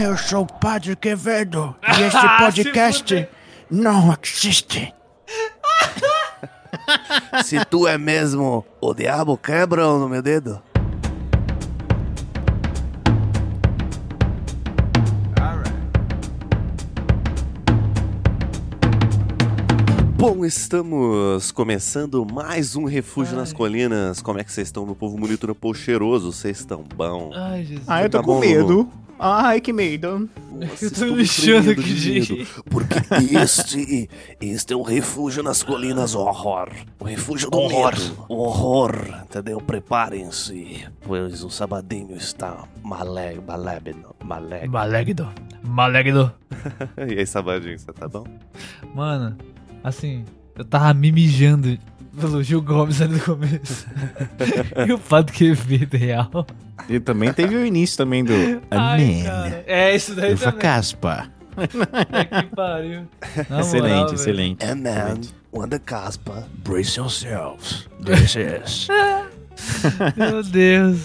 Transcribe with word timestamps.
Eu 0.00 0.16
sou 0.16 0.42
o 0.42 0.46
Padre 0.46 0.94
Quevedo 0.94 1.74
e 1.98 2.02
este 2.02 2.38
podcast 2.38 3.28
não 3.68 4.16
existe. 4.22 4.94
Se 7.44 7.64
tu 7.64 7.86
é 7.88 7.98
mesmo 7.98 8.64
o 8.80 8.94
diabo, 8.94 9.36
quebra 9.36 9.84
no 9.84 10.08
meu 10.08 10.22
dedo. 10.22 10.62
Bom, 20.18 20.44
estamos 20.44 21.52
começando 21.52 22.26
mais 22.26 22.74
um 22.74 22.84
Refúgio 22.84 23.36
nas 23.36 23.52
Colinas. 23.52 24.20
Como 24.20 24.38
é 24.40 24.42
que 24.44 24.50
vocês 24.50 24.66
estão, 24.66 24.84
meu 24.84 24.96
povo 24.96 25.16
bonito, 25.16 25.46
meu 25.46 25.54
povo 25.54 25.74
cheiroso? 25.78 26.32
Vocês 26.32 26.58
estão 26.58 26.84
bom? 26.96 27.30
Ai, 27.34 27.64
Jesus. 27.64 27.84
Ah, 27.88 28.02
eu 28.02 28.10
tô 28.10 28.18
Tá 28.18 28.24
com 28.24 28.34
bom, 28.34 28.40
medo. 28.40 28.88
Ai, 29.16 29.60
que 29.60 29.72
medo. 29.72 30.28
Nossa, 30.52 30.84
eu 30.84 30.90
tô 30.90 30.94
estou 30.96 31.08
me 31.10 31.14
lixando 31.18 31.70
aqui, 31.70 31.94
de 31.94 32.12
medo. 32.34 32.46
Porque 32.68 32.96
este, 33.40 34.10
este 34.40 34.72
é 34.72 34.76
o 34.76 34.82
refúgio 34.82 35.40
nas 35.42 35.62
colinas 35.62 36.16
horror. 36.16 36.68
O 36.98 37.04
refúgio 37.04 37.48
do 37.48 37.56
Horror. 37.58 37.94
medo. 37.96 38.24
O 38.28 38.34
horror, 38.42 39.22
entendeu? 39.24 39.60
Preparem-se, 39.60 40.84
pois 41.02 41.44
o 41.44 41.50
sabadinho 41.50 42.16
está 42.16 42.64
malé, 42.82 43.36
malébico, 43.46 44.16
malé. 44.24 44.66
Malegdo. 44.66 45.28
Malegdo. 45.62 46.32
E 47.08 47.20
aí, 47.20 47.26
sabadinho, 47.26 47.78
você 47.78 47.92
tá 47.92 48.08
bom? 48.08 48.24
Mano, 48.92 49.36
assim, 49.82 50.24
eu 50.56 50.64
tava 50.64 50.92
me 50.94 51.10
mijando 51.12 51.78
pelo 52.20 52.42
Gil 52.42 52.60
Gomes 52.62 53.00
ali 53.00 53.14
no 53.14 53.20
começo. 53.20 53.86
e 54.86 54.92
o 54.92 54.98
Pato 54.98 55.32
Quevedo 55.32 55.96
real. 55.96 56.46
E 56.88 56.98
também 56.98 57.32
teve 57.32 57.54
o 57.56 57.64
início 57.64 57.96
também 57.96 58.24
do 58.24 58.32
Ai, 58.70 59.22
cara. 59.24 59.64
É, 59.66 59.94
isso 59.94 60.14
daí 60.14 60.34
Ufa 60.34 60.46
também. 60.46 60.60
caspa. 60.60 61.30
que 61.58 62.56
pariu. 62.56 63.08
Na 63.48 63.60
Excelente, 63.60 63.92
moral, 63.92 64.14
excelente. 64.14 64.64
É 64.64 64.74
man, 64.74 65.20
when 65.52 65.68
the 65.68 65.78
caspa. 65.78 66.46
Brace 66.64 66.98
yourselves. 66.98 67.88
This 68.04 68.36
is. 68.36 68.88
Meu 70.16 70.42
Deus. 70.42 70.98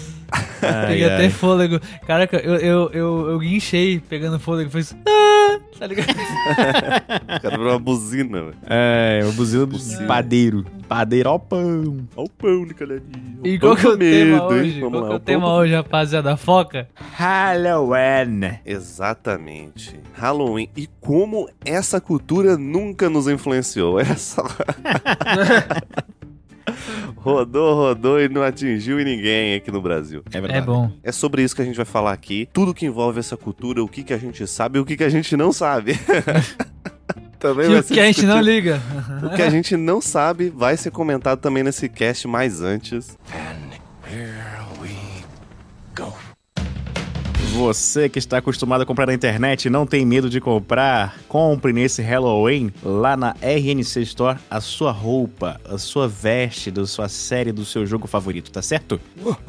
Peguei 0.60 1.04
até 1.04 1.28
fôlego. 1.30 1.80
Caraca, 2.06 2.36
eu, 2.38 2.54
eu, 2.56 2.90
eu, 2.92 3.30
eu 3.30 3.38
guinchei 3.38 4.00
pegando 4.00 4.38
fôlego. 4.38 4.70
Fiz. 4.70 4.94
Ah, 5.06 5.33
tá 5.78 5.86
ligado? 5.86 6.14
O 7.36 7.40
cara 7.42 7.56
virou 7.58 7.72
uma 7.72 7.78
buzina, 7.78 8.40
velho. 8.44 8.56
É, 8.66 9.20
o 9.28 9.32
buzina 9.32 9.66
do 9.66 9.78
padeiro. 10.06 10.64
Padeiro 10.88 11.28
ao 11.30 11.38
pão. 11.40 12.06
Olha 12.16 12.26
o 12.26 12.28
pão 12.28 12.64
de 12.66 12.74
calhadinho. 12.74 13.38
E 13.42 13.58
qual 13.58 13.74
que 13.76 13.86
é 13.86 13.88
o 13.90 13.96
tema 13.98 14.32
Medo, 14.42 14.54
hein? 14.54 14.60
hoje? 14.60 14.80
Vamos 14.80 14.92
Qual 14.92 15.02
lá, 15.02 15.08
que 15.08 15.14
é 15.14 15.16
o 15.16 15.20
tema 15.20 15.42
pão- 15.46 15.54
hoje, 15.56 15.74
rapaziada? 15.74 16.36
Foca? 16.36 16.88
Halloween. 16.94 18.58
Exatamente. 18.64 19.98
Halloween. 20.14 20.68
E 20.76 20.86
como 21.00 21.48
essa 21.64 22.00
cultura 22.00 22.56
nunca 22.56 23.08
nos 23.10 23.26
influenciou. 23.28 23.98
Só. 24.16 24.42
rodou, 27.16 27.74
rodou 27.74 28.20
e 28.20 28.28
não 28.28 28.42
atingiu 28.42 28.98
ninguém 28.98 29.54
aqui 29.54 29.70
no 29.70 29.80
Brasil. 29.80 30.22
É 30.32 30.38
É 30.38 30.40
verdade. 30.40 30.66
bom. 30.66 30.90
É 31.02 31.12
sobre 31.12 31.42
isso 31.42 31.54
que 31.54 31.62
a 31.62 31.64
gente 31.64 31.76
vai 31.76 31.84
falar 31.84 32.12
aqui. 32.12 32.48
Tudo 32.52 32.74
que 32.74 32.86
envolve 32.86 33.18
essa 33.18 33.36
cultura, 33.36 33.82
o 33.82 33.88
que, 33.88 34.02
que 34.02 34.12
a 34.12 34.18
gente 34.18 34.46
sabe 34.46 34.78
e 34.78 34.80
o 34.80 34.84
que, 34.84 34.96
que 34.96 35.04
a 35.04 35.08
gente 35.08 35.36
não 35.36 35.52
sabe. 35.52 35.98
também 37.38 37.66
E 37.66 37.68
vai 37.68 37.78
o 37.80 37.82
ser 37.82 37.94
que 37.94 38.00
a 38.00 38.06
gente 38.06 38.24
não 38.24 38.40
liga. 38.40 38.80
O 39.22 39.36
que 39.36 39.42
a 39.42 39.50
gente 39.50 39.76
não 39.76 40.00
sabe 40.00 40.48
vai 40.48 40.76
ser 40.76 40.90
comentado 40.90 41.40
também 41.40 41.62
nesse 41.62 41.88
cast 41.88 42.26
mais 42.26 42.62
antes. 42.62 43.18
Você 47.54 48.08
que 48.08 48.18
está 48.18 48.38
acostumado 48.38 48.82
a 48.82 48.86
comprar 48.86 49.06
na 49.06 49.14
internet 49.14 49.66
e 49.66 49.70
não 49.70 49.86
tem 49.86 50.04
medo 50.04 50.28
de 50.28 50.40
comprar, 50.40 51.16
compre 51.28 51.72
nesse 51.72 52.02
Halloween 52.02 52.72
lá 52.82 53.16
na 53.16 53.30
RNC 53.40 54.02
Store 54.02 54.40
a 54.50 54.60
sua 54.60 54.90
roupa, 54.90 55.60
a 55.64 55.78
sua 55.78 56.08
veste 56.08 56.68
da 56.72 56.84
sua 56.84 57.08
série, 57.08 57.52
do 57.52 57.64
seu 57.64 57.86
jogo 57.86 58.08
favorito, 58.08 58.50
tá 58.50 58.60
certo? 58.60 59.00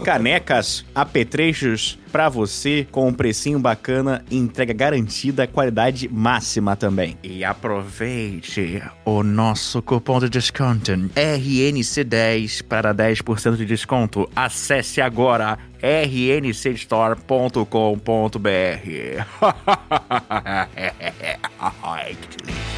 Canecas, 0.03 0.85
apetrechos 0.93 1.97
pra 2.15 2.29
você 2.29 2.87
com 2.89 3.09
um 3.09 3.13
precinho 3.13 3.59
bacana, 3.59 4.23
entrega 4.31 4.71
garantida, 4.71 5.45
qualidade 5.45 6.07
máxima 6.07 6.73
também. 6.73 7.17
E 7.21 7.43
aproveite 7.43 8.81
o 9.03 9.21
nosso 9.21 9.81
cupom 9.81 10.21
de 10.21 10.29
desconto 10.29 10.93
RNC10 10.93 12.63
para 12.63 12.95
10% 12.95 13.57
de 13.57 13.65
desconto. 13.65 14.29
Acesse 14.33 15.01
agora 15.01 15.59
rncstore.com.br. 15.83 17.19
Ai, 21.83 22.15
que 22.15 22.37
delícia. 22.37 22.75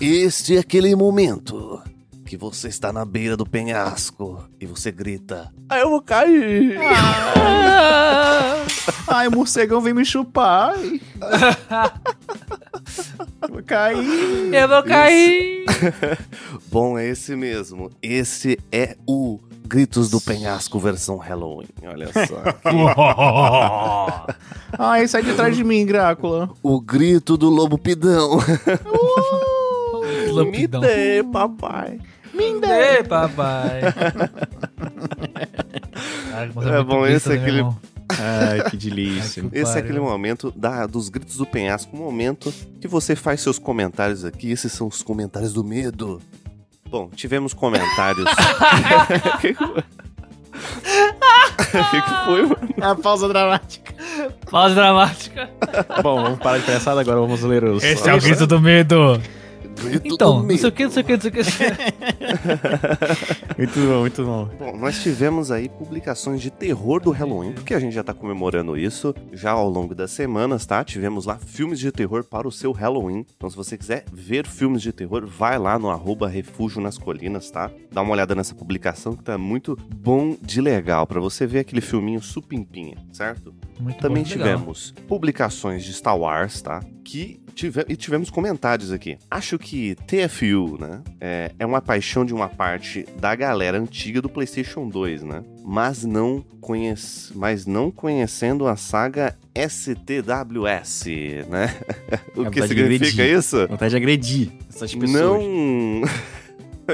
Este 0.00 0.56
é 0.56 0.60
aquele 0.60 0.94
momento 0.94 1.73
que 2.24 2.36
você 2.36 2.68
está 2.68 2.92
na 2.92 3.04
beira 3.04 3.36
do 3.36 3.46
penhasco 3.46 4.44
e 4.60 4.66
você 4.66 4.90
grita: 4.90 5.52
Ah, 5.68 5.78
eu 5.78 5.90
vou 5.90 6.02
cair! 6.02 6.76
Ai, 9.06 9.28
o 9.28 9.32
morcegão 9.32 9.80
vem 9.80 9.94
me 9.94 10.04
chupar. 10.04 10.74
Ai. 10.74 11.00
Vou 13.48 13.62
cair. 13.62 14.52
Eu 14.54 14.68
vou 14.68 14.82
cair. 14.82 15.64
Bom, 16.70 16.98
é 16.98 17.06
esse 17.08 17.36
mesmo. 17.36 17.90
Esse 18.02 18.58
é 18.72 18.96
o 19.06 19.38
Gritos 19.66 20.10
do 20.10 20.20
Penhasco 20.20 20.78
versão 20.78 21.16
Halloween. 21.18 21.68
Olha 21.86 22.08
só. 22.12 22.42
Ai, 24.78 25.06
sai 25.06 25.22
de 25.22 25.34
trás 25.34 25.56
de 25.56 25.64
mim, 25.64 25.86
Drácula. 25.86 26.50
o 26.62 26.80
grito 26.80 27.36
do 27.36 27.48
lobo 27.48 27.78
pidão. 27.78 28.38
Me 30.26 30.32
Lopidão. 30.32 30.80
dê, 30.80 31.22
papai. 31.32 32.00
Ei, 32.38 33.02
papai. 33.04 33.80
É 36.36 36.46
muito 36.46 36.84
bom, 36.84 37.06
esse 37.06 37.32
é 37.32 37.36
né, 37.36 37.40
aquele-? 37.42 37.64
Ai, 38.18 38.70
que 38.70 38.76
delícia. 38.90 39.42
Ai, 39.42 39.48
que- 39.50 39.58
Esse 39.58 39.76
é 39.76 39.80
aquele 39.80 40.00
momento 40.00 40.52
da, 40.54 40.86
dos 40.86 41.08
gritos 41.08 41.36
do 41.36 41.46
penhasco, 41.46 41.96
um 41.96 42.00
momento 42.00 42.52
que 42.80 42.88
você 42.88 43.14
faz 43.14 43.40
seus 43.40 43.58
comentários 43.58 44.24
aqui. 44.24 44.50
Esses 44.50 44.72
são 44.72 44.88
os 44.88 45.02
comentários 45.02 45.52
do 45.52 45.62
medo. 45.64 46.20
Bom, 46.90 47.08
tivemos 47.14 47.54
comentários. 47.54 48.26
O 48.30 49.38
que, 49.40 49.54
que 49.54 49.64
foi? 49.64 49.84
O 51.80 51.90
que, 51.90 52.02
que 52.02 52.24
foi, 52.24 52.42
mano? 52.42 52.68
A 52.82 52.94
pausa 52.94 53.28
dramática. 53.28 53.94
Pausa 54.50 54.74
dramática. 54.74 55.50
Bom, 56.02 56.22
vamos 56.22 56.38
parar 56.40 56.58
de 56.58 56.64
pensar 56.66 56.98
agora, 56.98 57.18
vamos 57.20 57.42
ler 57.42 57.64
os... 57.64 57.82
Esse 57.82 58.08
é 58.08 58.14
o 58.14 58.20
grito 58.20 58.46
do 58.46 58.60
medo. 58.60 59.20
Então, 60.04 60.42
do 60.42 60.48
não 60.48 60.56
sei 60.56 60.68
o 60.68 60.72
que, 60.72 60.84
não 60.84 60.90
sei 60.90 61.02
o 61.02 61.06
que, 61.06 61.12
não 61.12 61.20
sei 61.20 61.30
o 61.30 61.32
que. 61.32 61.44
Muito 63.56 63.80
bom, 63.80 64.00
muito 64.00 64.24
bom. 64.24 64.48
Bom, 64.58 64.76
nós 64.76 65.02
tivemos 65.02 65.50
aí 65.50 65.68
publicações 65.68 66.40
de 66.40 66.50
terror 66.50 67.00
do 67.00 67.10
Halloween, 67.10 67.52
porque 67.52 67.74
a 67.74 67.78
gente 67.78 67.92
já 67.92 68.02
tá 68.02 68.12
comemorando 68.12 68.76
isso 68.76 69.14
já 69.32 69.52
ao 69.52 69.68
longo 69.68 69.94
das 69.94 70.10
semanas, 70.10 70.66
tá? 70.66 70.82
Tivemos 70.84 71.26
lá 71.26 71.38
filmes 71.38 71.78
de 71.78 71.92
terror 71.92 72.24
para 72.24 72.48
o 72.48 72.52
seu 72.52 72.72
Halloween. 72.72 73.24
Então, 73.36 73.48
se 73.48 73.56
você 73.56 73.78
quiser 73.78 74.04
ver 74.12 74.46
filmes 74.46 74.82
de 74.82 74.92
terror, 74.92 75.26
vai 75.26 75.58
lá 75.58 75.78
no 75.78 75.90
arroba 75.90 76.28
Refúgio 76.28 76.80
nas 76.80 76.98
Colinas, 76.98 77.50
tá? 77.50 77.70
Dá 77.92 78.02
uma 78.02 78.12
olhada 78.12 78.34
nessa 78.34 78.54
publicação 78.54 79.14
que 79.14 79.22
tá 79.22 79.38
muito 79.38 79.78
bom 79.96 80.36
de 80.42 80.60
legal, 80.60 81.06
para 81.06 81.20
você 81.20 81.46
ver 81.46 81.60
aquele 81.60 81.80
filminho 81.80 82.20
supimpinha, 82.20 82.96
certo? 83.12 83.54
Muito 83.80 84.00
Também 84.00 84.22
bom, 84.22 84.30
legal. 84.30 84.46
tivemos 84.46 84.92
publicações 85.06 85.84
de 85.84 85.92
Star 85.92 86.18
Wars, 86.18 86.60
tá? 86.60 86.80
Que 87.04 87.40
tive... 87.54 87.84
e 87.88 87.96
tivemos 87.96 88.30
comentários 88.30 88.92
aqui. 88.92 89.18
Acho 89.30 89.58
que 89.58 89.73
TFU, 90.06 90.78
né? 90.78 91.02
É, 91.20 91.50
é 91.58 91.66
uma 91.66 91.80
paixão 91.80 92.24
de 92.24 92.32
uma 92.32 92.48
parte 92.48 93.06
da 93.18 93.34
galera 93.34 93.78
antiga 93.78 94.20
do 94.22 94.28
PlayStation 94.28 94.88
2, 94.88 95.22
né? 95.22 95.42
Mas 95.64 96.04
não, 96.04 96.44
conhece... 96.60 97.36
Mas 97.36 97.66
não 97.66 97.90
conhecendo 97.90 98.66
a 98.66 98.76
saga 98.76 99.36
STWS, 99.54 101.06
né? 101.48 101.74
o 102.36 102.50
que 102.50 102.66
significa 102.66 103.24
isso? 103.24 103.66
Vontade 103.68 103.90
de 103.90 103.96
agredir 103.96 104.52
essas 104.68 104.94
pessoas. 104.94 105.42
Não. 105.44 106.02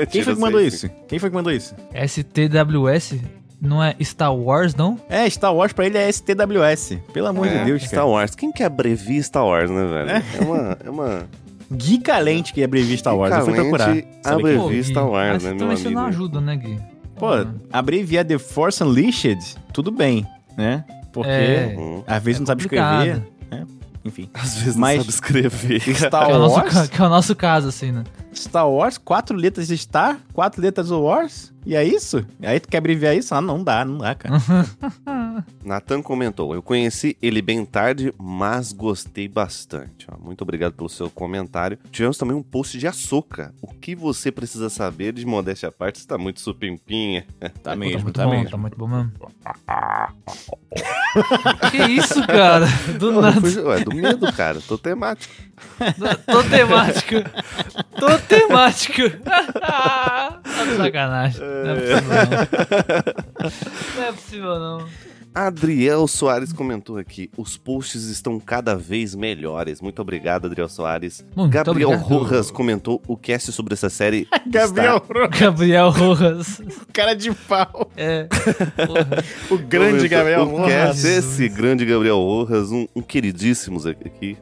Quem 0.07 0.23
foi 0.23 0.35
que 0.35 0.41
mandou 0.41 0.61
isso 0.61 0.87
isso? 0.87 0.91
Quem 1.09 1.19
foi 1.19 1.31
que 1.31 1.35
mandou 1.35 1.53
isso? 1.53 1.75
STWS 2.07 3.19
não 3.61 3.83
é 3.83 3.95
Star 4.03 4.35
Wars, 4.35 4.75
não? 4.75 4.99
É, 5.09 5.29
Star 5.29 5.55
Wars 5.55 5.73
pra 5.73 5.85
ele 5.85 5.99
é 5.99 6.11
STWS. 6.11 6.99
Pelo 7.13 7.27
amor 7.27 7.47
É, 7.47 7.59
de 7.59 7.65
Deus, 7.67 7.83
Star 7.83 8.01
cara. 8.01 8.07
Wars. 8.07 8.35
Quem 8.35 8.51
que 8.51 8.63
abrevia 8.63 9.23
Star 9.23 9.45
Wars, 9.45 9.71
né, 9.71 9.85
velho? 9.87 10.11
É, 10.11 10.45
uma. 10.45 10.79
É 10.85 10.91
uma... 10.91 11.29
Gui 11.73 11.99
Calente 11.99 12.53
que 12.53 12.63
abrevia 12.65 12.97
Star 12.97 13.17
Wars. 13.17 13.35
Eu 13.35 13.45
fui 13.45 13.55
procurar. 13.55 13.85
Sabe 13.87 14.03
abre- 14.25 14.43
quem? 14.53 14.57
Pô, 14.61 14.67
Revista 14.69 15.01
Gui, 15.03 15.09
Wars, 15.09 15.33
mas 15.35 15.43
né, 15.45 15.51
meu 15.51 15.59
também 15.59 15.77
você 15.77 15.91
não 15.91 16.01
amigo? 16.03 16.09
ajuda, 16.17 16.41
né, 16.41 16.57
Gui? 16.57 16.79
Pô, 17.17 17.27
abreviar 17.73 18.25
The 18.25 18.39
Force 18.39 18.83
Unleashed, 18.83 19.39
tudo 19.73 19.91
bem, 19.91 20.27
né? 20.57 20.85
Porque 21.13 21.31
É. 21.31 21.77
Hum. 21.79 22.03
às 22.07 22.23
vezes 22.23 22.39
É 22.39 22.41
não 22.41 22.47
sabe 22.47 22.63
complicado. 22.63 23.07
escrever. 23.07 23.31
né? 23.51 23.67
Enfim. 24.05 24.31
Às 24.33 24.55
vezes 24.59 24.77
Mas- 24.77 24.97
não 24.97 25.05
sabe 25.05 25.15
escrever. 25.15 25.81
Star 25.95 26.27
Que 26.27 26.33
é, 26.33 26.35
o 26.35 26.39
nosso, 26.39 26.55
Wars? 26.57 26.89
que 26.89 27.03
é 27.03 27.05
o 27.05 27.09
nosso 27.09 27.37
caso, 27.37 27.69
assim, 27.69 27.93
né? 27.93 28.05
Star 28.35 28.69
Wars, 28.69 28.97
quatro 28.99 29.37
letras 29.37 29.67
de 29.69 29.77
Star, 29.77 30.19
quatro 30.33 30.61
letras 30.63 30.89
do 30.89 31.01
Wars, 31.03 31.53
e 31.67 31.75
é 31.77 31.85
isso? 31.85 32.25
E 32.41 32.47
aí 32.47 32.59
tu 32.59 32.69
quer 32.69 32.79
abreviar 32.79 33.15
isso? 33.17 33.35
Ah, 33.35 33.41
não 33.41 33.63
dá, 33.63 33.85
não 33.85 33.99
dá, 33.99 34.15
cara. 34.15 34.35
Nathan 35.65 36.01
comentou: 36.03 36.55
Eu 36.55 36.63
conheci 36.63 37.17
ele 37.21 37.43
bem 37.43 37.65
tarde, 37.67 38.15
mas 38.19 38.73
gostei 38.73 39.29
bastante. 39.29 40.07
Ó, 40.11 40.17
muito 40.19 40.41
obrigado 40.43 40.73
pelo 40.73 40.89
seu 40.89 41.11
comentário. 41.11 41.79
Tivemos 41.91 42.17
também 42.17 42.35
um 42.37 42.43
post 42.43 42.79
de 42.79 42.87
açúcar. 42.87 43.53
O 43.61 43.67
que 43.75 43.95
você 43.95 44.33
precisa 44.33 44.71
saber 44.71 45.13
de 45.13 45.27
modéstia 45.27 45.69
à 45.69 45.73
parte 45.73 45.97
está 45.97 46.17
muito 46.17 46.41
supimpinha. 46.41 47.27
Tá 47.63 47.71
tá 47.73 47.77
mesmo, 47.77 48.03
muito 48.05 48.17
tá 48.17 48.25
bom, 48.25 48.31
mesmo. 48.31 48.51
tá 48.51 48.57
muito 48.57 48.77
bom 48.79 48.87
mesmo. 48.89 49.13
que 51.71 51.77
isso, 51.93 52.27
cara? 52.27 52.67
Do 52.99 53.13
Não, 53.13 53.21
nada. 53.21 53.41
foi- 53.41 53.63
ué, 53.65 53.81
do 53.85 53.95
medo, 53.95 54.33
cara. 54.33 54.61
Tô 54.67 54.79
temático. 54.79 55.35
Tô 56.27 56.43
temático. 56.45 57.17
Tô 57.99 58.19
temático. 58.29 59.11
tá 59.25 60.41
de 60.65 60.77
sacanagem. 60.77 61.41
Não 61.41 61.71
é 61.71 61.75
possível, 61.75 62.09
não. 62.11 63.97
Não 63.97 64.05
é 64.05 64.13
possível, 64.13 64.59
não. 64.59 65.11
Adriel 65.35 66.09
Soares 66.09 66.53
comentou 66.53 66.97
aqui: 66.99 67.31
os 67.37 67.57
posts 67.57 68.05
estão 68.05 68.41
cada 68.41 68.75
vez 68.75 69.15
melhores. 69.15 69.81
Muito 69.81 70.03
obrigado, 70.03 70.47
Adriel 70.47 70.69
Soares. 70.69 71.25
Muito 71.37 71.53
Gabriel 71.53 71.91
obrigado. 71.91 72.09
Rojas 72.09 72.51
comentou: 72.51 73.01
o 73.07 73.17
cast 73.17 73.53
sobre 73.53 73.75
essa 73.75 73.89
série. 73.89 74.27
Gabriel, 74.47 75.03
Gabriel 75.39 75.91
Rojas. 75.91 76.61
cara 76.93 77.15
de 77.15 77.33
pau. 77.33 77.91
É. 77.97 78.27
O 79.49 79.57
grande 79.57 80.09
Gabriel 80.09 80.43
o 80.43 80.65
cast, 80.65 81.03
Rojas. 81.03 81.05
Esse 81.05 81.49
grande 81.49 81.85
Gabriel 81.85 82.19
Rojas, 82.19 82.71
um, 82.73 82.89
um 82.95 83.03
queridíssimos 83.03 83.87
aqui. 83.87 84.37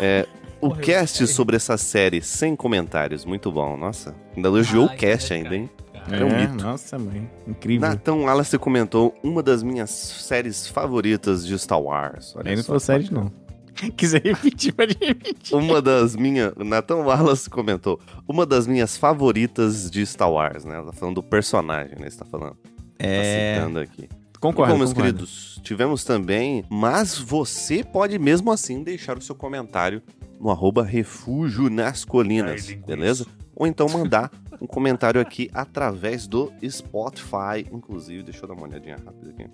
É, 0.00 0.26
o 0.60 0.68
Porra, 0.68 0.80
cast 0.80 1.18
sei. 1.18 1.26
sobre 1.26 1.56
essa 1.56 1.76
série, 1.76 2.20
sem 2.22 2.54
comentários. 2.56 3.24
Muito 3.24 3.50
bom, 3.52 3.76
nossa. 3.76 4.14
Ainda 4.34 4.48
elogiou 4.48 4.86
o 4.86 4.96
cast 4.96 5.32
ainda, 5.32 5.54
hein? 5.56 5.70
É, 6.10 6.24
um 6.24 6.36
mito. 6.40 6.62
Nossa, 6.64 6.98
mãe. 6.98 7.28
Incrível. 7.48 7.88
Nathan 7.88 8.14
Wallace 8.14 8.56
comentou 8.58 9.14
uma 9.24 9.42
das 9.42 9.62
minhas 9.62 9.90
séries 9.90 10.66
favoritas 10.68 11.44
de 11.44 11.58
Star 11.58 11.80
Wars. 11.80 12.34
Olha 12.36 12.50
Aí 12.50 12.56
não 12.56 12.62
só. 12.62 12.72
foi 12.72 12.80
sério, 12.80 13.08
não. 13.12 13.32
Quiser 13.96 14.22
repetir, 14.22 14.72
pode 14.72 14.96
repetir. 14.98 15.54
Uma 15.54 15.82
das 15.82 16.16
minhas. 16.16 16.52
Nathan 16.56 16.96
Wallace 16.96 17.50
comentou. 17.50 18.00
Uma 18.26 18.46
das 18.46 18.66
minhas 18.66 18.96
favoritas 18.96 19.90
de 19.90 20.06
Star 20.06 20.30
Wars, 20.30 20.64
né? 20.64 20.76
Ela 20.76 20.86
tá 20.86 20.92
falando 20.92 21.16
do 21.16 21.22
personagem, 21.22 21.96
né? 21.98 22.08
Você 22.08 22.18
tá 22.18 22.24
falando. 22.24 22.54
Tá 22.54 23.04
É. 23.04 23.56
citando 23.56 23.80
aqui. 23.80 24.08
Concordo, 24.40 24.72
Bom, 24.74 24.78
meus 24.78 24.90
concordo. 24.92 25.12
queridos, 25.14 25.60
tivemos 25.64 26.04
também. 26.04 26.64
Mas 26.70 27.18
você 27.18 27.82
pode 27.82 28.18
mesmo 28.18 28.52
assim 28.52 28.82
deixar 28.82 29.18
o 29.18 29.20
seu 29.20 29.34
comentário 29.34 30.00
no 30.40 30.50
arroba 30.50 30.82
Refúgio 30.84 31.68
nas 31.70 32.04
Colinas, 32.04 32.70
beleza? 32.86 33.26
Ou 33.54 33.66
então 33.66 33.88
mandar 33.88 34.30
um 34.60 34.66
comentário 34.66 35.20
aqui 35.20 35.50
através 35.54 36.26
do 36.26 36.52
Spotify. 36.68 37.66
Inclusive, 37.72 38.22
deixa 38.22 38.44
eu 38.44 38.48
dar 38.48 38.54
uma 38.54 38.64
olhadinha 38.64 38.96
rápida 39.04 39.30
aqui. 39.30 39.46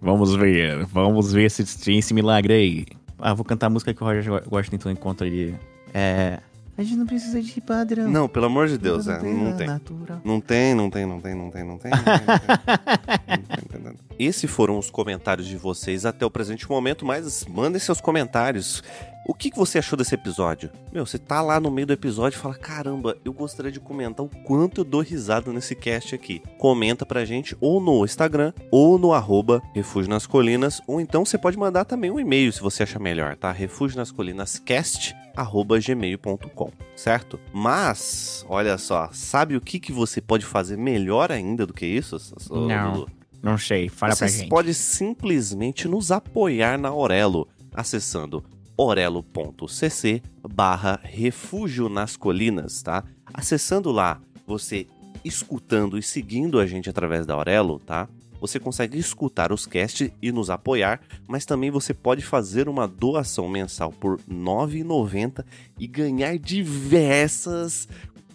Vamos 0.00 0.34
ver. 0.34 0.84
Vamos 0.86 1.32
ver 1.32 1.50
se 1.50 1.64
tem 1.84 1.98
esse 1.98 2.12
milagre 2.14 2.52
aí. 2.54 2.86
Ah, 3.18 3.34
vou 3.34 3.44
cantar 3.44 3.66
a 3.66 3.70
música 3.70 3.94
que 3.94 4.02
o 4.02 4.06
Roger 4.06 4.28
go- 4.28 4.50
gosta, 4.50 4.74
então, 4.74 4.90
enquanto 4.90 5.24
ele... 5.24 5.54
É... 5.94 6.40
A 6.76 6.82
gente 6.82 6.96
não 6.96 7.06
precisa 7.06 7.40
de 7.40 7.60
padrão. 7.60 8.08
Não, 8.10 8.26
pelo 8.26 8.46
amor 8.46 8.66
de 8.66 8.78
Deus, 8.78 9.06
é, 9.06 9.20
não 9.22 9.54
tem. 9.56 9.66
Natural. 9.66 10.20
Não 10.24 10.40
tem, 10.40 10.74
não 10.74 10.88
tem, 10.90 11.04
não 11.06 11.20
tem, 11.20 11.34
não 11.34 11.50
tem, 11.50 11.64
não 11.64 11.78
tem. 11.78 11.90
Não 11.92 11.98
tem, 11.98 12.16
não 12.16 13.44
tem, 13.46 13.58
não 13.58 13.68
tem, 13.68 13.82
não 13.82 13.92
tem. 13.92 13.98
Esses 14.18 14.50
foram 14.50 14.78
os 14.78 14.90
comentários 14.90 15.46
de 15.46 15.56
vocês 15.56 16.06
até 16.06 16.24
o 16.24 16.30
presente 16.30 16.68
momento, 16.68 17.04
mas 17.04 17.44
mandem 17.46 17.78
seus 17.78 18.00
comentários. 18.00 18.82
O 19.24 19.34
que, 19.34 19.50
que 19.50 19.56
você 19.56 19.78
achou 19.78 19.96
desse 19.96 20.14
episódio? 20.14 20.70
Meu, 20.92 21.06
você 21.06 21.16
tá 21.16 21.40
lá 21.40 21.60
no 21.60 21.70
meio 21.70 21.86
do 21.86 21.92
episódio 21.92 22.36
e 22.36 22.40
fala: 22.40 22.54
caramba, 22.54 23.16
eu 23.24 23.32
gostaria 23.32 23.70
de 23.70 23.78
comentar 23.78 24.26
o 24.26 24.28
quanto 24.28 24.80
eu 24.80 24.84
dou 24.84 25.00
risada 25.00 25.52
nesse 25.52 25.76
cast 25.76 26.14
aqui. 26.14 26.42
Comenta 26.58 27.06
pra 27.06 27.24
gente 27.24 27.56
ou 27.60 27.80
no 27.80 28.04
Instagram 28.04 28.52
ou 28.70 28.98
no 28.98 29.12
arroba 29.12 29.62
Refúgio 29.74 30.10
nas 30.10 30.26
Colinas, 30.26 30.80
ou 30.88 31.00
então 31.00 31.24
você 31.24 31.38
pode 31.38 31.56
mandar 31.56 31.84
também 31.84 32.10
um 32.10 32.18
e-mail 32.18 32.52
se 32.52 32.60
você 32.60 32.82
achar 32.82 32.98
melhor, 32.98 33.36
tá? 33.36 33.52
Refúgio 33.52 33.96
nas 33.96 34.10
Colinas 34.10 34.58
cast 34.58 35.14
arroba 35.36 35.78
gmail.com, 35.78 36.70
certo? 36.96 37.38
Mas, 37.52 38.44
olha 38.48 38.76
só, 38.76 39.08
sabe 39.12 39.56
o 39.56 39.60
que, 39.60 39.78
que 39.80 39.92
você 39.92 40.20
pode 40.20 40.44
fazer 40.44 40.76
melhor 40.76 41.30
ainda 41.32 41.64
do 41.66 41.72
que 41.72 41.86
isso? 41.86 42.16
Não. 42.50 43.06
Não 43.42 43.58
sei, 43.58 43.88
fala 43.88 44.14
pra 44.14 44.28
Você 44.28 44.38
gente. 44.38 44.48
pode 44.48 44.72
simplesmente 44.72 45.88
nos 45.88 46.12
apoiar 46.12 46.78
na 46.78 46.94
Orelo, 46.94 47.48
acessando 47.74 48.44
orelo.cc 48.76 50.22
barra 50.50 51.00
refúgio 51.02 51.88
nas 51.88 52.16
colinas, 52.16 52.82
tá? 52.82 53.04
Acessando 53.32 53.90
lá, 53.90 54.20
você 54.46 54.86
escutando 55.24 55.98
e 55.98 56.02
seguindo 56.02 56.58
a 56.58 56.66
gente 56.66 56.90
através 56.90 57.26
da 57.26 57.36
Orelo, 57.36 57.78
tá? 57.78 58.08
Você 58.40 58.58
consegue 58.58 58.98
escutar 58.98 59.52
os 59.52 59.66
casts 59.66 60.10
e 60.20 60.32
nos 60.32 60.50
apoiar, 60.50 61.00
mas 61.28 61.46
também 61.46 61.70
você 61.70 61.94
pode 61.94 62.24
fazer 62.24 62.68
uma 62.68 62.88
doação 62.88 63.48
mensal 63.48 63.92
por 63.92 64.18
R$ 64.18 64.24
9,90 64.28 65.44
e 65.78 65.86
ganhar 65.86 66.36
diversas 66.38 67.88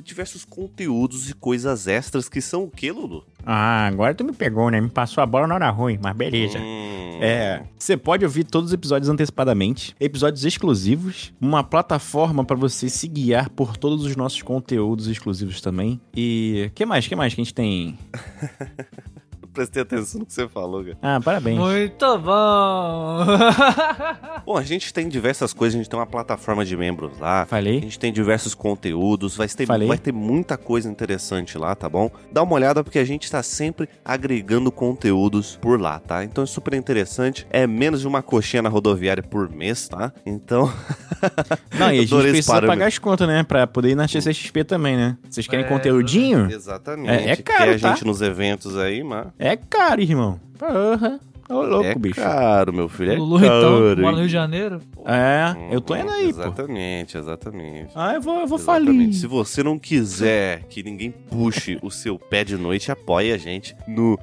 diversos 0.08 0.46
conteúdos 0.46 1.30
e 1.30 1.34
coisas 1.34 1.86
extras 1.86 2.28
que 2.30 2.42
são 2.42 2.64
o 2.64 2.72
que, 2.72 2.92
Lulu? 2.92 3.24
Ah, 3.46 3.86
agora 3.88 4.16
tu 4.16 4.24
me 4.24 4.34
pegou, 4.34 4.70
né? 4.72 4.82
Me 4.82 4.90
passou 4.90 5.22
a 5.22 5.26
bola 5.26 5.48
na 5.48 5.56
hora 5.56 5.70
ruim, 5.70 6.00
mas 6.02 6.16
beleza. 6.16 6.58
Hum. 6.58 7.20
É, 7.22 7.64
você 7.78 7.98
pode 7.98 8.24
ouvir 8.24 8.44
todos 8.44 8.70
os 8.70 8.74
episódios 8.74 9.10
antecipadamente, 9.10 9.96
episódios 10.00 10.46
exclusivos, 10.46 11.34
uma 11.42 11.64
plataforma 11.64 12.46
pra 12.46 12.56
você 12.56 12.90
se 12.90 13.08
guiar 13.08 13.50
por 13.50 13.76
todos 13.76 14.06
os 14.06 14.16
nossos 14.16 14.42
conteúdos 14.42 15.08
exclusivos 15.08 15.62
também. 15.62 16.00
E 16.16 16.72
que 16.74 16.86
mais? 16.86 17.08
Que 17.08 17.16
mais 17.16 17.34
que 17.34 17.42
a 17.42 17.44
gente 17.44 17.54
tem? 17.54 17.98
Prestei 19.58 19.82
atenção 19.82 20.20
no 20.20 20.26
que 20.28 20.34
você 20.34 20.48
falou, 20.48 20.84
cara. 20.84 20.98
Ah, 21.02 21.20
parabéns. 21.20 21.58
Muito 21.58 22.18
bom. 22.20 23.26
Bom, 24.46 24.56
a 24.56 24.62
gente 24.64 24.94
tem 24.94 25.10
diversas 25.10 25.52
coisas, 25.52 25.74
a 25.74 25.78
gente 25.82 25.90
tem 25.90 26.00
uma 26.00 26.06
plataforma 26.06 26.64
de 26.64 26.78
membros 26.78 27.18
lá. 27.20 27.42
A 27.42 27.46
Falei? 27.48 27.82
gente 27.82 27.98
tem 27.98 28.14
diversos 28.14 28.54
conteúdos, 28.54 29.36
vai 29.36 29.48
ter, 29.48 29.66
Falei. 29.66 29.88
vai 29.88 29.98
ter 29.98 30.12
muita 30.14 30.58
coisa 30.58 30.88
interessante 30.90 31.58
lá, 31.58 31.74
tá 31.76 31.90
bom? 31.90 32.12
Dá 32.32 32.44
uma 32.44 32.54
olhada 32.54 32.84
porque 32.84 33.00
a 33.00 33.04
gente 33.04 33.32
tá 33.32 33.42
sempre 33.42 33.90
agregando 34.06 34.72
conteúdos 34.72 35.58
por 35.60 35.82
lá, 35.82 36.00
tá? 36.00 36.24
Então 36.24 36.44
é 36.44 36.48
super 36.48 36.76
interessante. 36.76 37.48
É 37.50 37.66
menos 37.66 38.02
de 38.02 38.08
uma 38.08 38.22
coxinha 38.22 38.62
na 38.62 38.70
rodoviária 38.70 39.24
por 39.24 39.50
mês, 39.50 39.88
tá? 39.88 40.14
Então. 40.24 40.72
Não, 41.80 41.92
e 41.92 41.98
a 42.00 42.02
gente 42.06 42.10
precisa 42.22 42.48
parâmetro. 42.54 42.68
pagar 42.68 42.88
as 42.88 43.00
contas, 43.00 43.28
né? 43.28 43.42
Pra 43.44 43.66
poder 43.66 43.90
ir 43.90 43.96
na 43.96 44.08
CCXP 44.08 44.64
também, 44.64 44.96
né? 44.96 45.18
Vocês 45.28 45.48
querem 45.48 45.66
É, 45.66 45.68
conteúdinho? 45.68 46.50
Exatamente. 46.52 47.10
É- 47.10 47.30
é 47.32 47.36
caro, 47.38 47.64
Quer 47.72 47.76
a 47.76 47.80
tá? 47.80 47.90
gente 47.90 48.06
nos 48.06 48.22
eventos 48.22 48.78
aí, 48.78 49.04
mas. 49.04 49.28
É 49.40 49.47
caro, 49.56 50.02
irmão. 50.02 50.40
Porra. 50.58 51.20
Ô, 51.50 51.62
louco, 51.62 51.86
é 51.86 51.96
bicho. 51.96 52.16
caro, 52.20 52.74
meu 52.74 52.90
filho. 52.90 53.14
É 53.14 53.16
Lulu, 53.16 53.40
caro. 53.40 53.56
então, 53.94 54.02
mora 54.04 54.12
no? 54.12 54.18
Rio 54.18 54.28
de 54.28 54.34
Janeiro. 54.34 54.82
É, 55.06 55.56
eu 55.74 55.80
tô 55.80 55.96
indo 55.96 56.10
aí, 56.12 56.34
pô. 56.34 56.42
Exatamente, 56.42 57.18
exatamente. 57.18 57.90
Ah, 57.96 58.16
eu 58.16 58.22
vou, 58.22 58.42
eu 58.42 58.48
vou 58.48 58.58
Exatamente. 58.58 58.96
falir. 58.98 59.14
Se 59.14 59.28
você 59.28 59.64
não 59.64 59.80
quiser 59.80 60.64
que 60.64 60.84
ninguém 60.84 61.10
puxe 61.10 61.80
o 61.82 61.90
seu 61.90 62.20
pé 62.20 62.44
de 62.44 62.58
noite, 62.58 62.92
apoie 62.92 63.32
a 63.32 63.38
gente 63.38 63.74
no 63.88 64.20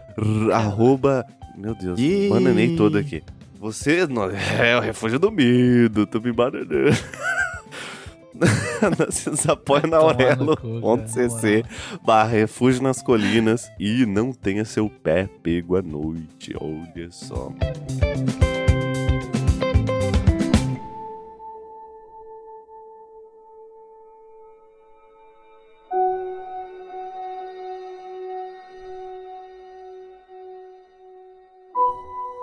arroba. 0.52 1.24
Meu 1.56 1.74
Deus, 1.74 1.98
Ih. 1.98 2.28
bananei 2.28 2.76
todo 2.76 2.98
aqui. 2.98 3.22
Você 3.58 4.06
não- 4.06 4.28
é 4.60 4.76
o 4.76 4.80
refúgio 4.80 5.18
do 5.18 5.30
medo, 5.32 6.06
tô 6.06 6.20
me 6.20 6.30
bananando. 6.30 6.90
Vocês 8.98 9.48
apoiam 9.48 9.86
na 9.88 10.00
orelo.cc 10.00 11.64
barra 12.04 12.28
refúgio 12.28 12.82
nas 12.82 13.00
colinas 13.02 13.70
e 13.78 14.04
não 14.04 14.32
tenha 14.32 14.64
seu 14.64 14.90
pé 14.90 15.28
pego 15.42 15.76
à 15.76 15.82
noite. 15.82 16.52
Olha 16.60 17.10
só. 17.10 17.52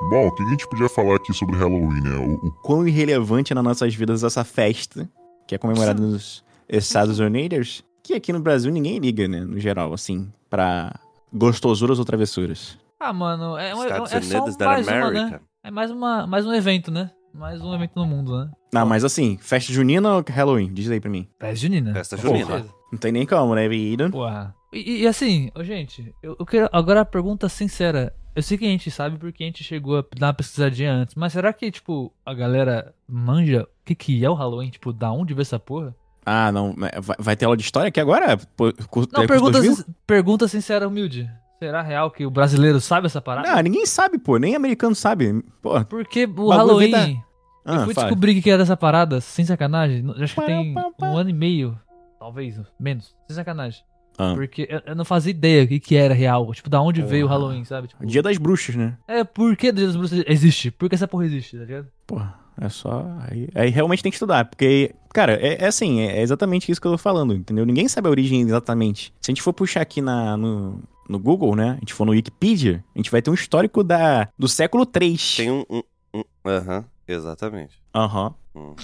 Bom, 0.09 0.27
o 0.27 0.31
que 0.35 0.43
a 0.43 0.49
gente 0.49 0.67
podia 0.67 0.89
falar 0.89 1.15
aqui 1.15 1.33
sobre 1.33 1.55
Halloween, 1.57 2.01
né? 2.01 2.17
O, 2.17 2.47
o- 2.47 2.51
Quão 2.63 2.87
irrelevante 2.87 3.53
nas 3.53 3.63
nossas 3.63 3.93
vidas 3.95 4.23
essa 4.23 4.43
festa, 4.43 5.09
que 5.51 5.55
é 5.55 5.57
comemorada 5.57 6.01
nos 6.01 6.41
Estados 6.69 7.19
Unidos, 7.19 7.83
que 8.01 8.13
aqui 8.13 8.31
no 8.31 8.39
Brasil 8.39 8.71
ninguém 8.71 8.99
liga, 8.99 9.27
né? 9.27 9.41
No 9.41 9.59
geral, 9.59 9.91
assim, 9.91 10.31
pra 10.49 10.97
gostosuras 11.33 11.99
ou 11.99 12.05
travessuras. 12.05 12.77
Ah, 12.97 13.11
mano, 13.11 13.57
é, 13.57 13.75
um- 13.75 13.83
Estados 13.83 14.13
é 14.13 14.21
só 14.21 14.37
Unidos 14.37 14.55
da 14.55 14.65
mais 14.67 14.87
uma, 14.87 15.11
né? 15.11 15.19
América. 15.19 15.41
É 15.61 15.69
mais, 15.69 15.91
uma, 15.91 16.25
mais 16.25 16.45
um 16.45 16.53
evento, 16.53 16.89
né? 16.89 17.11
Mais 17.33 17.61
um 17.61 17.75
evento 17.75 17.91
no 17.97 18.05
mundo, 18.05 18.37
né? 18.45 18.49
Não, 18.73 18.85
mas 18.85 19.03
assim, 19.03 19.37
festa 19.41 19.73
junina 19.73 20.15
ou 20.15 20.23
Halloween? 20.25 20.73
Diz 20.73 20.89
aí 20.89 21.01
pra 21.01 21.09
mim. 21.09 21.27
Festa 21.37 21.55
junina. 21.57 21.93
Festa 21.93 22.15
junina. 22.15 22.45
certeza. 22.45 22.73
Não 22.89 22.97
tem 22.97 23.11
nem 23.11 23.25
como, 23.25 23.53
né, 23.53 23.67
vida? 23.67 24.09
Porra. 24.09 24.55
E, 24.71 25.01
e 25.01 25.07
assim, 25.07 25.51
gente, 25.63 26.15
eu, 26.23 26.37
eu 26.39 26.45
quero. 26.45 26.69
Agora 26.71 27.01
a 27.01 27.05
pergunta 27.05 27.49
sincera. 27.49 28.13
Eu 28.35 28.41
sei 28.41 28.57
que 28.57 28.65
a 28.65 28.69
gente 28.69 28.89
sabe 28.89 29.17
porque 29.17 29.43
a 29.43 29.47
gente 29.47 29.63
chegou 29.63 29.99
a 29.99 30.05
dar 30.17 30.27
uma 30.27 30.33
pesquisadinha 30.33 30.93
antes, 30.93 31.15
mas 31.15 31.33
será 31.33 31.51
que, 31.51 31.69
tipo, 31.69 32.13
a 32.25 32.33
galera 32.33 32.93
manja 33.07 33.63
o 33.63 33.85
que, 33.85 33.93
que 33.93 34.23
é 34.23 34.29
o 34.29 34.33
Halloween? 34.33 34.69
Tipo, 34.69 34.93
da 34.93 35.11
onde 35.11 35.33
veio 35.33 35.41
essa 35.41 35.59
porra? 35.59 35.93
Ah, 36.25 36.51
não. 36.51 36.73
Vai, 36.73 36.91
vai 37.19 37.35
ter 37.35 37.45
aula 37.45 37.57
de 37.57 37.63
história 37.63 37.89
aqui 37.89 37.99
agora? 37.99 38.27
Não, 38.27 38.33
é, 38.33 38.37
pergunta, 38.37 38.87
curso 39.27 39.51
2000? 39.51 39.75
sin- 39.75 39.85
pergunta 40.07 40.47
sincera, 40.47 40.87
humilde. 40.87 41.29
Será 41.59 41.81
real 41.81 42.09
que 42.09 42.25
o 42.25 42.31
brasileiro 42.31 42.79
sabe 42.79 43.07
essa 43.07 43.21
parada? 43.21 43.51
Não, 43.53 43.61
ninguém 43.61 43.85
sabe, 43.85 44.17
pô. 44.17 44.37
Nem 44.37 44.55
americano 44.55 44.95
sabe. 44.95 45.43
Pô. 45.61 45.83
Porque 45.85 46.25
o 46.25 46.49
Halloween. 46.49 46.91
da- 46.91 47.09
eu 47.09 47.17
Ah, 47.65 47.85
fui 47.85 47.93
fala. 47.93 48.07
descobrir 48.07 48.39
o 48.39 48.41
que 48.41 48.49
era 48.49 48.63
essa 48.63 48.77
parada, 48.77 49.19
sem 49.21 49.45
sacanagem. 49.45 50.03
Acho 50.19 50.35
que 50.35 50.45
tem 50.45 50.73
um 51.01 51.17
ano 51.17 51.29
e 51.29 51.33
meio. 51.33 51.77
Talvez, 52.17 52.59
menos. 52.79 53.13
Sem 53.27 53.35
sacanagem. 53.35 53.83
Ah. 54.21 54.33
Porque 54.35 54.67
eu, 54.69 54.81
eu 54.85 54.95
não 54.95 55.03
fazia 55.05 55.31
ideia 55.31 55.63
o 55.63 55.67
que, 55.67 55.79
que 55.79 55.95
era 55.95 56.13
real. 56.13 56.53
Tipo, 56.53 56.69
da 56.69 56.81
onde 56.81 57.01
veio 57.01 57.25
o 57.25 57.29
Porra. 57.29 57.39
Halloween, 57.39 57.63
sabe? 57.65 57.87
Tipo, 57.87 58.05
Dia 58.05 58.21
das 58.21 58.37
bruxas, 58.37 58.75
né? 58.75 58.97
É, 59.07 59.23
por 59.23 59.55
que 59.55 59.71
Dia 59.71 59.87
das 59.87 59.95
Bruxas 59.95 60.23
existe? 60.27 60.69
Por 60.71 60.87
que 60.89 60.95
essa 60.95 61.07
porra 61.07 61.25
existe, 61.25 61.57
tá 61.57 61.63
ligado? 61.65 61.87
Porra, 62.05 62.35
é 62.59 62.69
só. 62.69 63.05
Aí, 63.29 63.49
aí 63.55 63.69
realmente 63.69 64.03
tem 64.03 64.11
que 64.11 64.15
estudar. 64.15 64.45
Porque, 64.45 64.93
cara, 65.13 65.33
é, 65.33 65.63
é 65.63 65.67
assim, 65.67 66.01
é 66.01 66.21
exatamente 66.21 66.71
isso 66.71 66.79
que 66.79 66.87
eu 66.87 66.91
tô 66.91 66.97
falando, 66.97 67.33
entendeu? 67.33 67.65
Ninguém 67.65 67.87
sabe 67.87 68.07
a 68.07 68.11
origem 68.11 68.41
exatamente. 68.41 69.13
Se 69.19 69.29
a 69.29 69.33
gente 69.33 69.41
for 69.41 69.53
puxar 69.53 69.81
aqui 69.81 70.01
na, 70.01 70.37
no, 70.37 70.83
no 71.09 71.17
Google, 71.19 71.55
né? 71.55 71.71
A 71.71 71.79
gente 71.79 71.93
for 71.93 72.05
no 72.05 72.11
Wikipedia, 72.11 72.83
a 72.95 72.99
gente 72.99 73.09
vai 73.09 73.21
ter 73.21 73.31
um 73.31 73.33
histórico 73.35 73.83
da, 73.83 74.27
do 74.37 74.47
século 74.47 74.85
3. 74.85 75.37
Tem 75.37 75.49
um. 75.51 75.65
um- 75.69 75.83
um- 76.13 76.23
Aham, 76.45 76.85
exatamente. 77.07 77.81
Aham. 77.95 78.33
Uhum, 78.53 78.61
uhum. 78.63 78.75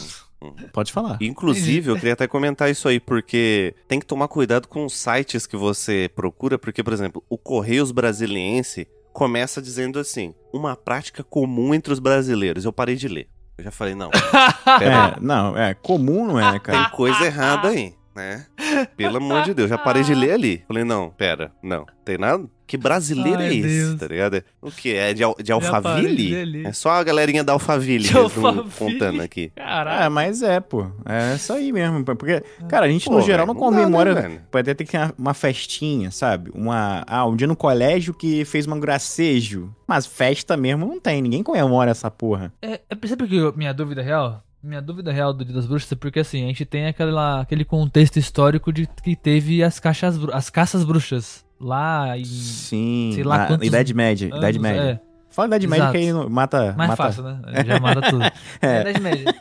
Pode 0.72 0.92
falar. 0.92 1.18
Inclusive, 1.22 1.90
eu 1.90 1.96
queria 1.96 2.14
até 2.14 2.28
comentar 2.28 2.70
isso 2.70 2.88
aí, 2.88 3.00
porque 3.00 3.74
tem 3.88 4.00
que 4.00 4.06
tomar 4.06 4.28
cuidado 4.28 4.68
com 4.68 4.86
os 4.86 4.94
sites 4.94 5.48
que 5.48 5.58
você 5.58 6.10
procura, 6.16 6.58
porque, 6.58 6.84
por 6.84 6.94
exemplo, 6.94 7.24
o 7.30 7.38
Correios 7.38 7.92
Brasiliense 7.92 8.88
começa 9.12 9.62
dizendo 9.62 10.00
assim: 10.00 10.34
uma 10.54 10.76
prática 10.76 11.24
comum 11.24 11.74
entre 11.74 11.92
os 11.92 12.00
brasileiros. 12.00 12.66
Eu 12.66 12.74
parei 12.74 12.96
de 12.96 13.08
ler. 13.08 13.28
Eu 13.58 13.64
já 13.64 13.72
falei, 13.72 13.96
não, 13.96 14.12
É, 14.80 15.20
não, 15.20 15.58
é 15.58 15.74
comum, 15.74 16.28
não 16.28 16.40
é, 16.40 16.60
cara? 16.62 16.84
Tem 16.84 16.92
coisa 16.96 17.26
errada 17.26 17.70
aí, 17.70 17.96
né? 18.18 18.46
Pelo 18.98 19.18
amor 19.18 19.44
de 19.44 19.54
Deus, 19.54 19.70
já 19.70 19.78
parei 19.78 20.04
de 20.04 20.14
ler 20.14 20.34
ali. 20.34 20.64
Falei, 20.68 20.84
não, 20.84 21.10
pera, 21.10 21.52
não, 21.64 21.86
tem 22.04 22.18
nada? 22.18 22.44
Que 22.66 22.76
brasileiro 22.76 23.40
Ai, 23.40 23.46
é 23.48 23.54
esse, 23.54 23.62
Deus. 23.62 23.96
tá 24.00 24.08
ligado? 24.08 24.44
O 24.62 24.70
que? 24.70 24.94
É 24.94 25.14
de, 25.14 25.24
al- 25.24 25.36
de 25.38 25.44
de 25.44 25.52
Alphaville? 25.54 26.66
É 26.66 26.74
só 26.74 26.90
a 26.90 27.02
galerinha 27.04 27.42
da 27.42 27.54
Alphaville 27.54 28.10
que 28.10 28.18
Alphaville. 28.18 28.70
contando 28.78 29.22
aqui. 29.22 29.54
Caralho. 29.56 30.04
Ah, 30.04 30.10
mas 30.10 30.42
é, 30.44 30.60
pô. 30.60 30.86
É 31.06 31.36
isso 31.36 31.54
aí 31.54 31.72
mesmo. 31.72 32.04
Porque, 32.04 32.44
cara, 32.68 32.86
a 32.86 32.90
gente 32.90 33.06
Pô, 33.06 33.14
no 33.16 33.22
geral 33.22 33.46
não 33.48 33.54
não 33.54 33.62
dá, 33.62 33.66
comemora. 33.68 34.14
né, 34.16 34.22
velho? 34.22 34.42
pode 34.52 34.70
até 34.70 34.84
ter 34.84 34.98
uma, 34.98 35.14
uma 35.18 35.34
festinha, 35.34 36.12
sabe? 36.12 36.52
Uma, 36.54 37.06
ah, 37.08 37.26
um 37.26 37.38
dia 37.38 37.48
no 37.48 37.56
colégio 37.56 38.14
que 38.14 38.44
fez 38.44 38.68
um 38.68 38.78
gracejo. 38.78 39.74
Mas 39.88 40.06
festa 40.06 40.58
mesmo 40.58 40.86
não 40.86 41.00
tem. 41.00 41.22
Ninguém 41.22 41.44
comemora 41.44 41.92
essa 41.92 42.12
porra. 42.12 42.52
É, 42.62 42.82
é, 42.90 43.08
sabe 43.08 43.28
que 43.30 43.38
eu- 43.38 43.54
minha 43.56 43.74
dúvida 43.74 44.02
real? 44.02 44.44
Minha 44.62 44.82
dúvida 44.82 45.12
real 45.12 45.34
do 45.34 45.46
Dia 45.46 45.54
das 45.54 45.66
Bruxas 45.66 45.92
é 45.92 45.96
porque 45.96 46.20
assim, 46.20 46.44
a 46.44 46.48
gente 46.48 46.66
tem 46.66 46.88
aquela, 46.88 47.42
aquele 47.42 47.64
contexto 47.64 48.18
histórico 48.18 48.74
de 48.74 48.88
que 49.04 49.16
teve 49.16 49.64
as 49.64 49.80
caixas, 49.80 50.20
as 50.34 50.50
caças 50.50 50.84
bruxas 50.84 51.46
lá 51.60 52.18
e 52.18 52.26
Sim. 52.26 53.12
sei 53.14 53.24
lá 53.24 53.40
na 53.40 53.48
quantos 53.48 53.68
Idade 53.68 53.94
Média. 53.94 54.28
Idade 54.28 54.58
anos, 54.58 54.62
Média. 54.62 54.82
É, 54.82 55.00
Fala 55.30 55.48
Idade 55.48 55.68
Média 55.68 55.92
que 55.92 55.98
aí 55.98 56.14
mata. 56.14 56.74
mais 56.78 56.90
mata... 56.90 56.96
fácil, 56.96 57.24
né? 57.24 57.42
Já 57.66 57.80
mata 57.80 58.02
tudo. 58.02 58.24
É. 58.62 58.68
É. 58.68 58.82
Idade 58.82 59.02
Média. 59.02 59.36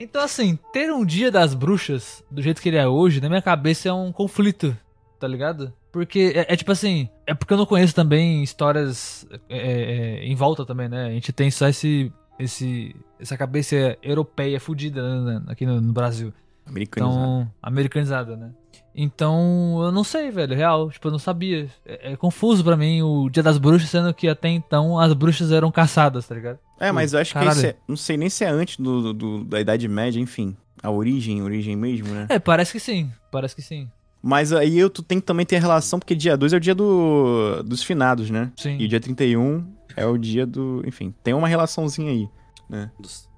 Então 0.00 0.22
assim, 0.22 0.58
ter 0.72 0.92
um 0.92 1.04
Dia 1.04 1.30
das 1.30 1.54
Bruxas 1.54 2.22
do 2.30 2.42
jeito 2.42 2.60
que 2.60 2.68
ele 2.68 2.76
é 2.76 2.86
hoje, 2.86 3.20
na 3.20 3.28
minha 3.28 3.42
cabeça 3.42 3.88
é 3.88 3.92
um 3.92 4.12
conflito, 4.12 4.76
tá 5.18 5.26
ligado? 5.26 5.72
Porque 5.90 6.32
é, 6.34 6.52
é 6.52 6.56
tipo 6.56 6.70
assim, 6.70 7.08
é 7.26 7.34
porque 7.34 7.52
eu 7.52 7.56
não 7.58 7.66
conheço 7.66 7.94
também 7.94 8.42
histórias 8.42 9.26
é, 9.48 9.58
é, 9.58 10.24
em 10.24 10.34
volta 10.34 10.64
também, 10.64 10.88
né? 10.88 11.06
A 11.06 11.10
gente 11.10 11.32
tem 11.32 11.50
só 11.50 11.68
esse, 11.68 12.12
esse 12.38 12.94
essa 13.18 13.36
cabeça 13.36 13.96
europeia 14.02 14.60
fudida 14.60 15.22
né, 15.24 15.42
aqui 15.48 15.66
no, 15.66 15.80
no 15.80 15.92
Brasil. 15.92 16.32
Americanizado. 16.66 17.18
Então, 17.24 17.50
americanizada, 17.62 18.36
né? 18.36 18.50
Então, 19.00 19.80
eu 19.82 19.92
não 19.92 20.02
sei, 20.02 20.30
velho, 20.30 20.54
real, 20.56 20.90
tipo, 20.90 21.06
eu 21.08 21.12
não 21.12 21.18
sabia. 21.18 21.68
É, 21.86 22.12
é 22.12 22.16
confuso 22.16 22.64
pra 22.64 22.76
mim 22.76 23.00
o 23.00 23.28
Dia 23.30 23.42
das 23.42 23.56
Bruxas, 23.56 23.88
sendo 23.88 24.12
que 24.12 24.28
até 24.28 24.48
então 24.48 24.98
as 24.98 25.12
bruxas 25.12 25.52
eram 25.52 25.70
caçadas, 25.70 26.26
tá 26.26 26.34
ligado? 26.34 26.58
É, 26.80 26.90
mas 26.92 27.12
eu 27.12 27.20
acho 27.20 27.32
Caralho. 27.32 27.52
que 27.52 27.56
isso 27.58 27.66
é, 27.66 27.76
não 27.86 27.96
sei 27.96 28.16
nem 28.16 28.28
se 28.28 28.44
é 28.44 28.48
antes 28.48 28.76
do, 28.76 29.12
do- 29.14 29.44
da 29.44 29.60
Idade 29.60 29.86
Média, 29.88 30.20
enfim. 30.20 30.56
A 30.82 30.90
origem, 30.90 31.42
origem 31.42 31.74
mesmo, 31.76 32.08
né? 32.08 32.26
É, 32.28 32.38
parece 32.38 32.72
que 32.72 32.80
sim, 32.80 33.10
parece 33.32 33.54
que 33.54 33.62
sim. 33.62 33.88
Mas 34.22 34.52
aí 34.52 34.76
eu, 34.78 34.90
tu 34.90 35.02
tem 35.02 35.20
que 35.20 35.26
também 35.26 35.46
ter 35.46 35.58
relação, 35.60 35.98
porque 35.98 36.14
dia 36.14 36.36
2 36.36 36.52
é 36.52 36.56
o 36.56 36.60
dia 36.60 36.74
do, 36.74 37.62
dos 37.62 37.82
finados, 37.84 38.30
né? 38.30 38.50
Sim. 38.56 38.76
E 38.78 38.88
dia 38.88 39.00
31 39.00 39.64
é 39.98 40.06
o 40.06 40.16
dia 40.18 40.46
do. 40.46 40.82
Enfim, 40.86 41.14
tem 41.22 41.34
uma 41.34 41.48
relaçãozinha 41.48 42.10
aí, 42.10 42.28
né? 42.68 42.90
Dos- 42.98 43.28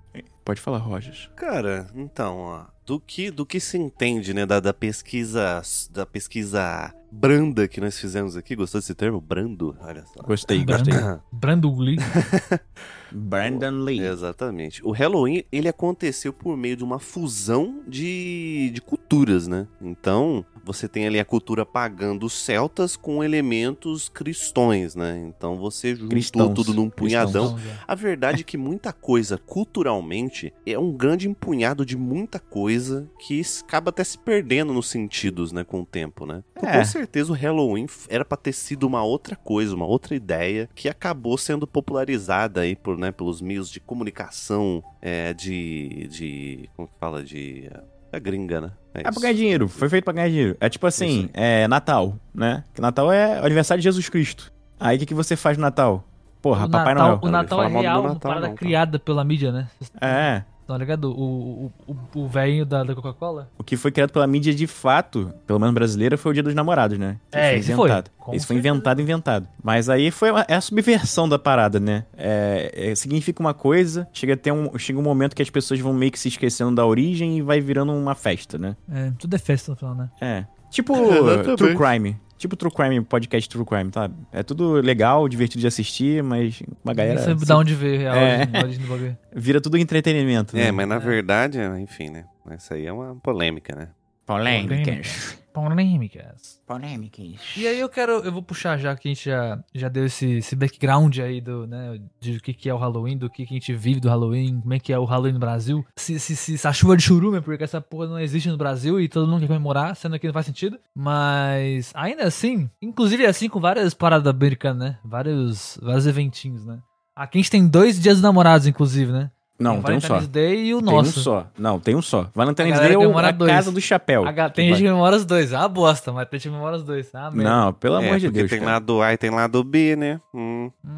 Pode 0.44 0.60
falar, 0.60 0.78
Rogers. 0.78 1.30
Cara, 1.36 1.88
então, 1.94 2.38
ó, 2.38 2.64
do 2.84 2.98
que, 2.98 3.30
do 3.30 3.46
que 3.46 3.60
se 3.60 3.78
entende, 3.78 4.34
né, 4.34 4.44
da, 4.44 4.58
da 4.58 4.72
pesquisa, 4.74 5.62
da 5.92 6.04
pesquisa 6.04 6.92
branda 7.12 7.68
que 7.68 7.80
nós 7.80 7.96
fizemos 7.98 8.36
aqui, 8.36 8.56
gostou 8.56 8.80
desse 8.80 8.94
termo? 8.94 9.20
Brando? 9.20 9.76
Olha 9.80 10.04
só. 10.06 10.20
Gostei, 10.24 10.62
Brando. 10.64 10.90
gostei. 10.90 11.18
Branduli. 11.30 11.96
Brandon 13.12 13.82
Lee. 13.84 14.00
Exatamente. 14.00 14.84
O 14.84 14.90
Halloween, 14.92 15.44
ele 15.50 15.68
aconteceu 15.68 16.32
por 16.32 16.56
meio 16.56 16.76
de 16.76 16.84
uma 16.84 16.98
fusão 16.98 17.80
de, 17.86 18.70
de 18.72 18.80
culturas, 18.80 19.46
né? 19.48 19.66
Então, 19.80 20.44
você 20.64 20.86
tem 20.88 21.06
ali 21.06 21.18
a 21.18 21.24
cultura 21.24 21.64
pagã 21.66 22.16
dos 22.16 22.32
celtas 22.32 22.96
com 22.96 23.24
elementos 23.24 24.08
cristões, 24.08 24.94
né? 24.94 25.20
Então, 25.26 25.56
você 25.56 25.94
juntou 25.94 26.08
Cristãos. 26.08 26.54
tudo 26.54 26.74
num 26.74 26.88
punhadão. 26.90 27.58
Já. 27.58 27.84
A 27.88 27.94
verdade 27.94 28.40
é 28.42 28.44
que 28.44 28.56
muita 28.56 28.92
coisa, 28.92 29.38
culturalmente, 29.38 30.52
é 30.66 30.78
um 30.78 30.92
grande 30.92 31.28
empunhado 31.28 31.84
de 31.86 31.96
muita 31.96 32.38
coisa 32.38 33.08
que 33.18 33.42
acaba 33.64 33.90
até 33.90 34.04
se 34.04 34.18
perdendo 34.18 34.72
nos 34.72 34.88
sentidos, 34.88 35.52
né, 35.52 35.64
com 35.64 35.80
o 35.80 35.86
tempo, 35.86 36.26
né? 36.26 36.42
Então, 36.56 36.68
É. 36.68 36.78
Com 36.78 36.84
certeza 36.84 37.32
o 37.32 37.34
Halloween 37.34 37.86
era 38.08 38.24
pra 38.24 38.36
ter 38.36 38.52
sido 38.52 38.86
uma 38.86 39.02
outra 39.02 39.34
coisa, 39.34 39.74
uma 39.74 39.86
outra 39.86 40.14
ideia 40.14 40.68
que 40.74 40.88
acabou 40.88 41.36
sendo 41.38 41.66
popularizada 41.66 42.60
aí 42.60 42.76
por, 42.76 42.98
né, 43.00 43.10
pelos 43.10 43.40
meios 43.40 43.70
de 43.70 43.80
comunicação, 43.80 44.84
é, 45.00 45.34
de, 45.34 46.06
de, 46.08 46.70
como 46.76 46.86
que 46.86 46.94
fala, 47.00 47.22
de... 47.22 47.70
É 48.12 48.18
gringa, 48.18 48.60
né? 48.60 48.72
É 48.92 49.02
pra 49.02 49.10
isso. 49.12 49.20
ganhar 49.20 49.34
dinheiro, 49.34 49.68
foi 49.68 49.88
feito 49.88 50.02
pra 50.04 50.12
ganhar 50.12 50.28
dinheiro. 50.28 50.56
É 50.60 50.68
tipo 50.68 50.84
assim, 50.84 51.30
é 51.32 51.68
Natal, 51.68 52.16
né? 52.34 52.64
Que 52.74 52.80
Natal 52.80 53.12
é 53.12 53.40
o 53.40 53.44
aniversário 53.44 53.80
de 53.80 53.84
Jesus 53.84 54.08
Cristo. 54.08 54.52
Aí 54.80 54.96
o 54.96 54.98
que, 54.98 55.06
que 55.06 55.14
você 55.14 55.36
faz 55.36 55.56
no 55.56 55.62
Natal? 55.62 56.04
Porra, 56.42 56.66
o 56.66 56.70
Papai 56.70 56.94
Natal, 56.94 57.08
Noel. 57.08 57.20
o 57.22 57.28
Natal 57.30 57.62
é 57.62 57.68
real, 57.68 57.94
meu 57.94 58.02
uma 58.02 58.14
Natal, 58.14 58.30
parada 58.30 58.48
não, 58.48 58.54
cara. 58.54 58.58
criada 58.58 58.98
pela 58.98 59.22
mídia, 59.22 59.52
né? 59.52 59.68
É. 60.00 60.42
Tá 60.70 60.78
ligado? 60.78 61.10
O, 61.10 61.72
o, 61.88 61.94
o, 62.14 62.20
o 62.20 62.28
velhinho 62.28 62.64
da, 62.64 62.84
da 62.84 62.94
Coca-Cola? 62.94 63.50
O 63.58 63.64
que 63.64 63.76
foi 63.76 63.90
criado 63.90 64.12
pela 64.12 64.24
mídia 64.24 64.54
de 64.54 64.68
fato, 64.68 65.34
pelo 65.44 65.58
menos 65.58 65.74
brasileira, 65.74 66.16
foi 66.16 66.30
o 66.30 66.32
Dia 66.32 66.44
dos 66.44 66.54
Namorados, 66.54 66.96
né? 66.96 67.16
Que 67.28 67.36
É, 67.36 67.58
esse 67.58 67.74
foi. 67.74 67.90
Com 68.16 68.32
Esse 68.36 68.46
foi 68.46 68.54
certeza. 68.54 68.68
inventado, 68.76 69.00
inventado. 69.02 69.48
Mas 69.64 69.88
aí 69.88 70.12
foi 70.12 70.30
uma- 70.30 70.46
é 70.46 70.54
a 70.54 70.60
subversão 70.60 71.28
da 71.28 71.40
parada, 71.40 71.80
né? 71.80 72.04
É, 72.16 72.90
é, 72.90 72.94
significa 72.94 73.42
uma 73.42 73.52
coisa, 73.52 74.06
chega 74.12 74.34
até 74.34 74.52
um, 74.52 74.78
chega 74.78 74.96
um 74.96 75.02
momento 75.02 75.34
que 75.34 75.42
as 75.42 75.50
pessoas 75.50 75.80
vão 75.80 75.92
meio 75.92 76.12
que 76.12 76.18
se 76.20 76.28
esquecendo 76.28 76.72
da 76.76 76.86
origem 76.86 77.38
e 77.38 77.42
vai 77.42 77.60
virando 77.60 77.90
uma 77.92 78.14
festa, 78.14 78.56
né? 78.56 78.76
É, 78.88 79.10
tudo 79.18 79.34
é 79.34 79.38
festa 79.40 79.72
no 79.72 79.76
final, 79.76 79.96
né? 79.96 80.08
É. 80.20 80.44
Tipo. 80.70 80.94
True 81.58 81.76
Crime. 81.76 82.16
Tipo 82.40 82.56
True 82.56 82.72
Crime, 82.72 83.02
podcast 83.02 83.46
True 83.50 83.66
Crime, 83.66 83.90
tá? 83.90 84.10
É 84.32 84.42
tudo 84.42 84.72
legal, 84.80 85.28
divertido 85.28 85.60
de 85.60 85.66
assistir, 85.66 86.22
mas 86.22 86.62
uma 86.82 86.94
galera 86.94 87.20
sabe 87.20 87.40
se- 87.40 87.46
da 87.46 87.54
onde 87.58 87.74
veio 87.74 87.98
real, 88.00 88.16
É. 88.16 88.48
a 88.54 88.62
origem 88.64 88.80
do 88.80 88.88
bagulho. 88.88 89.18
vira 89.36 89.60
tudo 89.60 89.76
entretenimento. 89.76 90.56
É, 90.56 90.64
né? 90.64 90.70
mas 90.72 90.88
na 90.88 90.94
É. 90.94 90.98
verdade, 90.98 91.58
é, 91.58 91.78
enfim, 91.78 92.08
né? 92.08 92.24
Essa 92.50 92.76
aí 92.76 92.86
é 92.86 92.92
uma 92.92 93.14
polêmica, 93.16 93.76
né? 93.76 93.88
Polêmicas. 94.24 95.38
Polêmicas. 95.68 96.60
Polêmicas. 96.66 97.56
E 97.56 97.66
aí 97.66 97.78
eu 97.78 97.88
quero, 97.88 98.12
eu 98.12 98.32
vou 98.32 98.42
puxar 98.42 98.78
já 98.78 98.94
que 98.96 99.08
a 99.08 99.10
gente 99.10 99.24
já, 99.24 99.62
já 99.74 99.88
deu 99.88 100.06
esse, 100.06 100.38
esse 100.38 100.56
background 100.56 101.18
aí 101.18 101.40
do, 101.40 101.66
né, 101.66 102.00
de 102.20 102.36
o 102.36 102.40
que, 102.40 102.52
que 102.54 102.68
é 102.68 102.74
o 102.74 102.78
Halloween, 102.78 103.16
do 103.16 103.30
que, 103.30 103.46
que 103.46 103.54
a 103.54 103.58
gente 103.58 103.72
vive 103.74 104.00
do 104.00 104.08
Halloween, 104.08 104.60
como 104.60 104.74
é 104.74 104.78
que 104.78 104.92
é 104.92 104.98
o 104.98 105.04
Halloween 105.04 105.32
no 105.32 105.38
Brasil. 105.38 105.84
Se, 105.96 106.18
se, 106.18 106.36
se 106.36 106.54
essa 106.54 106.72
chuva 106.72 106.96
de 106.96 107.02
churume 107.02 107.40
porque 107.40 107.64
essa 107.64 107.80
porra 107.80 108.06
não 108.06 108.18
existe 108.18 108.48
no 108.48 108.56
Brasil 108.56 109.00
e 109.00 109.08
todo 109.08 109.26
mundo 109.26 109.40
quer 109.40 109.48
comemorar, 109.48 109.94
sendo 109.96 110.18
que 110.18 110.26
não 110.26 110.34
faz 110.34 110.46
sentido. 110.46 110.78
Mas 110.94 111.92
ainda 111.94 112.24
assim, 112.24 112.70
inclusive 112.80 113.24
é 113.24 113.28
assim 113.28 113.48
com 113.48 113.60
várias 113.60 113.94
paradas 113.94 114.26
americanas, 114.26 114.80
né? 114.80 114.98
Vários, 115.04 115.78
vários 115.82 116.06
eventinhos, 116.06 116.64
né? 116.64 116.78
Aqui 117.14 117.38
a 117.38 117.42
gente 117.42 117.50
tem 117.50 117.68
dois 117.68 118.00
dias 118.00 118.16
dos 118.16 118.22
namorados, 118.22 118.66
inclusive, 118.66 119.12
né? 119.12 119.30
Não, 119.60 119.78
o 119.78 119.82
tem 119.82 119.96
um 119.96 120.00
só. 120.00 120.18
Day 120.20 120.64
e 120.66 120.74
o 120.74 120.82
Tem 120.82 120.94
nosso. 120.94 121.20
um 121.20 121.22
só. 121.22 121.46
Não, 121.58 121.78
tem 121.78 121.94
um 121.94 122.00
só. 122.02 122.26
Valentine's 122.34 122.80
Day 122.80 122.92
é 122.94 122.98
o- 122.98 123.18
a 123.18 123.30
dois. 123.30 123.50
casa 123.52 123.70
do 123.70 123.80
chapéu. 123.80 124.26
A 124.26 124.32
ga- 124.32 124.48
tem 124.50 124.68
gente 124.68 124.78
que 124.78 124.84
comemora 124.88 125.16
os 125.16 125.24
dois. 125.26 125.52
Ah, 125.52 125.68
bosta, 125.68 126.10
mas 126.12 126.26
tem 126.28 126.38
gente 126.40 126.48
que 126.48 126.54
comemora 126.54 126.76
os 126.76 126.82
dois. 126.82 127.14
Ah, 127.14 127.30
merda. 127.30 127.50
Não, 127.50 127.72
pelo 127.74 127.96
é, 128.00 128.06
amor 128.06 128.18
de 128.18 128.26
porque 128.28 128.38
Deus. 128.38 128.50
tem 128.50 128.60
cara. 128.60 128.72
lado 128.72 129.02
A 129.02 129.12
e 129.12 129.18
tem 129.18 129.30
lado 129.30 129.62
B, 129.62 129.94
né? 129.96 130.18
Hum, 130.34 130.70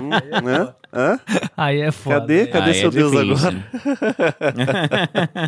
hum, 0.00 0.10
né? 0.42 0.74
Hã? 0.92 1.18
Aí 1.56 1.80
é 1.80 1.90
foda. 1.90 2.20
Cadê? 2.20 2.40
né? 2.42 2.46
Cadê 2.46 2.70
Aí 2.70 2.74
seu 2.74 2.88
é 2.88 2.92
Deus 2.92 3.10
difícil. 3.12 3.48
agora? 3.48 3.64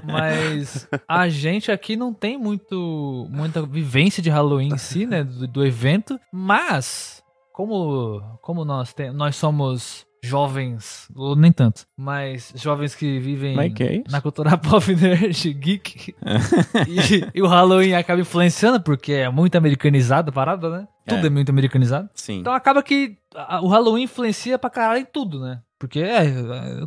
Mas 0.04 0.88
a 1.08 1.28
gente 1.28 1.70
aqui 1.70 1.96
não 1.96 2.12
tem 2.12 2.36
muito 2.38 3.26
muita 3.30 3.62
vivência 3.62 4.22
de 4.22 4.30
Halloween 4.30 4.72
em 4.74 4.78
si, 4.78 5.06
né? 5.06 5.22
Do, 5.24 5.46
do 5.46 5.64
evento. 5.66 6.18
Mas, 6.32 7.22
como, 7.52 8.20
como 8.42 8.64
nós, 8.64 8.92
tem, 8.92 9.12
nós 9.12 9.36
somos 9.36 10.05
jovens, 10.22 11.08
ou 11.14 11.36
nem 11.36 11.52
tanto, 11.52 11.86
mas 11.96 12.52
jovens 12.56 12.94
que 12.94 13.18
vivem 13.20 13.54
Mas 13.54 13.72
que 13.72 13.82
é 13.82 14.02
na 14.10 14.20
cultura 14.20 14.56
pop 14.58 14.94
nerd, 14.94 15.52
geek, 15.54 16.14
e, 16.88 17.38
e 17.38 17.42
o 17.42 17.46
Halloween 17.46 17.94
acaba 17.94 18.20
influenciando, 18.20 18.80
porque 18.80 19.12
é 19.12 19.30
muito 19.30 19.56
americanizado 19.56 20.30
a 20.30 20.32
parada, 20.32 20.68
né? 20.70 20.88
Tudo 21.06 21.24
É. 21.24 21.26
é 21.26 21.30
muito 21.30 21.50
americanizado. 21.50 22.08
Sim. 22.14 22.40
Então 22.40 22.52
acaba 22.52 22.82
que 22.82 23.16
a- 23.34 23.60
o 23.62 23.68
Halloween 23.68 24.02
influencia 24.04 24.58
pra 24.58 24.68
caralho 24.70 25.00
em 25.00 25.04
tudo, 25.06 25.40
né? 25.40 25.60
Porque 25.78 26.00
é, 26.00 26.24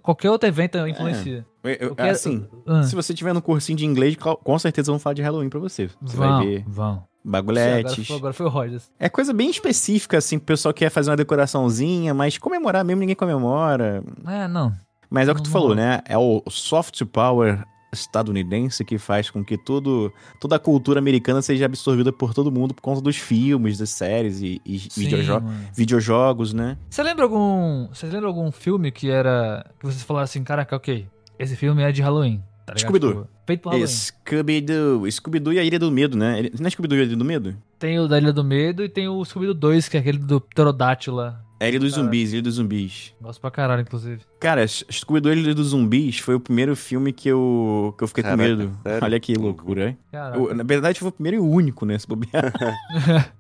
qualquer 0.02 0.32
outro 0.32 0.50
evento 0.50 0.78
influencia. 0.88 1.46
Eu- 1.64 1.70
eu- 1.72 1.78
Eu 1.90 1.96
quero- 1.96 2.10
assim, 2.12 2.48
Ah, 2.66 2.84
se 2.84 2.96
você 2.96 3.14
tiver 3.14 3.34
no 3.34 3.42
cursinho 3.42 3.78
de 3.78 3.86
inglês, 3.86 4.16
co- 4.16 4.36
com 4.38 4.58
certeza 4.58 4.92
vão 4.92 5.00
falar 5.00 5.14
de 5.14 5.22
Halloween 5.22 5.50
pra 5.50 5.60
você. 5.60 5.90
Você 6.02 6.18
vão, 6.18 6.38
vai 6.38 6.46
ver 6.48 6.64
vão. 6.68 7.04
Agora 7.26 7.44
bagulhetes. 7.44 8.08
foi, 8.08 8.16
agora 8.16 8.34
foi 8.34 8.46
o 8.46 8.50
Rogers. 8.50 8.90
É 9.00 9.10
coisa 9.10 9.34
bem 9.34 9.50
específica, 9.50 10.18
assim, 10.18 10.38
o 10.38 10.42
pessoal 10.42 10.74
quer 10.74 10.90
fazer 10.90 11.10
uma 11.12 11.18
decoraçãozinha, 11.18 12.14
mas 12.14 12.38
comemorar 12.38 12.84
mesmo 12.86 13.02
ninguém 13.02 13.16
comemora. 13.16 14.04
É, 14.26 14.48
não. 14.48 14.74
Mas 15.10 15.28
é 15.28 15.32
o 15.32 15.36
que 15.36 15.44
tu 15.44 15.50
falou, 15.50 15.76
né? 15.76 16.02
É 16.06 16.18
o 16.18 16.42
soft 16.50 17.04
power 17.06 17.64
estadunidense 17.92 18.86
que 18.86 18.98
faz 18.98 19.30
com 19.30 19.44
que 19.44 19.58
tudo, 19.58 20.14
toda 20.40 20.56
a 20.56 20.60
cultura 20.60 21.00
americana 21.00 21.42
seja 21.42 21.66
absorvida 21.66 22.12
por 22.14 22.34
todo 22.34 22.52
mundo 22.52 22.74
por 22.74 22.82
conta 22.82 23.02
dos 23.02 23.18
filmes, 23.18 23.78
das 23.80 23.90
séries 23.90 24.40
e, 24.42 24.62
e 24.66 24.80
Sim, 24.80 25.02
videojo- 25.02 25.34
mano. 25.34 25.68
videojogos, 25.76 26.54
né? 26.54 26.78
Você 26.90 27.04
lembra 27.04 27.26
algum. 27.26 27.88
Você 27.88 28.06
lembra 28.08 28.28
algum 28.28 28.52
filme 28.52 28.92
que 28.92 29.10
era. 29.10 29.66
Que 29.80 29.86
vocês 29.86 30.04
falaram 30.04 30.24
assim, 30.26 30.44
caraca, 30.44 30.76
ok. 30.76 31.08
Esse 31.38 31.56
filme 31.56 31.82
é 31.82 31.92
de 31.92 32.02
Halloween. 32.02 32.44
Tá 32.70 32.76
ligado? 32.76 32.80
Scooby-Doo. 32.90 33.12
Tipo, 33.24 33.28
feito 33.48 33.62
pro 33.62 33.70
Halloween. 33.72 33.88
Scooby-Doo. 33.88 35.12
Scooby-Doo 35.12 35.54
e 35.54 35.60
a 35.60 35.64
Ilha 35.64 35.80
do 35.80 35.92
Medo, 35.92 36.18
né? 36.18 36.50
Não 36.60 36.68
é 36.68 36.70
Scooby-Doo 36.70 36.98
e 36.98 37.02
a 37.02 37.06
Ilha 37.06 37.16
do 37.16 37.26
Medo? 37.26 37.56
Tem 37.78 38.00
o 38.00 38.08
da 38.08 38.18
Ilha 38.18 38.34
do 38.34 38.44
Medo 38.44 38.84
e 38.84 38.90
tem 38.90 39.08
o 39.08 39.24
Scooby-Doo 39.24 39.54
2, 39.56 39.88
que 39.90 39.98
é 39.98 40.00
aquele 40.00 40.18
do 40.18 40.40
pterodátilo 40.42 41.16
lá. 41.18 41.42
É 41.62 41.68
Ilha 41.68 41.80
dos. 41.80 41.92
Zumbis, 41.94 42.32
Ilha 42.32 42.42
dos 42.42 42.56
Zumbis. 42.56 43.14
Gosto 43.22 43.42
pra 43.42 43.52
caralho, 43.52 43.82
inclusive. 43.82 44.22
Cara, 44.40 44.66
Scooby-Doo 44.66 45.32
e 45.34 45.36
a 45.36 45.38
Ilha 45.40 45.54
dos 45.56 45.68
Zumbis 45.70 46.20
foi 46.20 46.36
o 46.36 46.40
primeiro 46.40 46.74
filme 46.76 47.12
que 47.12 47.28
eu, 47.28 47.94
que 47.98 48.04
eu 48.04 48.08
fiquei 48.08 48.24
Caraca, 48.24 48.42
com 48.42 48.50
medo. 48.50 48.72
sério? 48.84 49.04
Olha 49.04 49.20
que 49.20 49.34
loucura, 49.36 49.90
hein? 49.90 49.98
O- 50.38 50.54
na 50.54 50.64
verdade, 50.64 51.00
foi 51.00 51.10
o 51.10 51.12
primeiro 51.12 51.38
e 51.38 51.40
o 51.40 51.46
único, 51.50 51.86
né? 51.86 51.98
Se 52.00 52.08
bobear. 52.08 52.54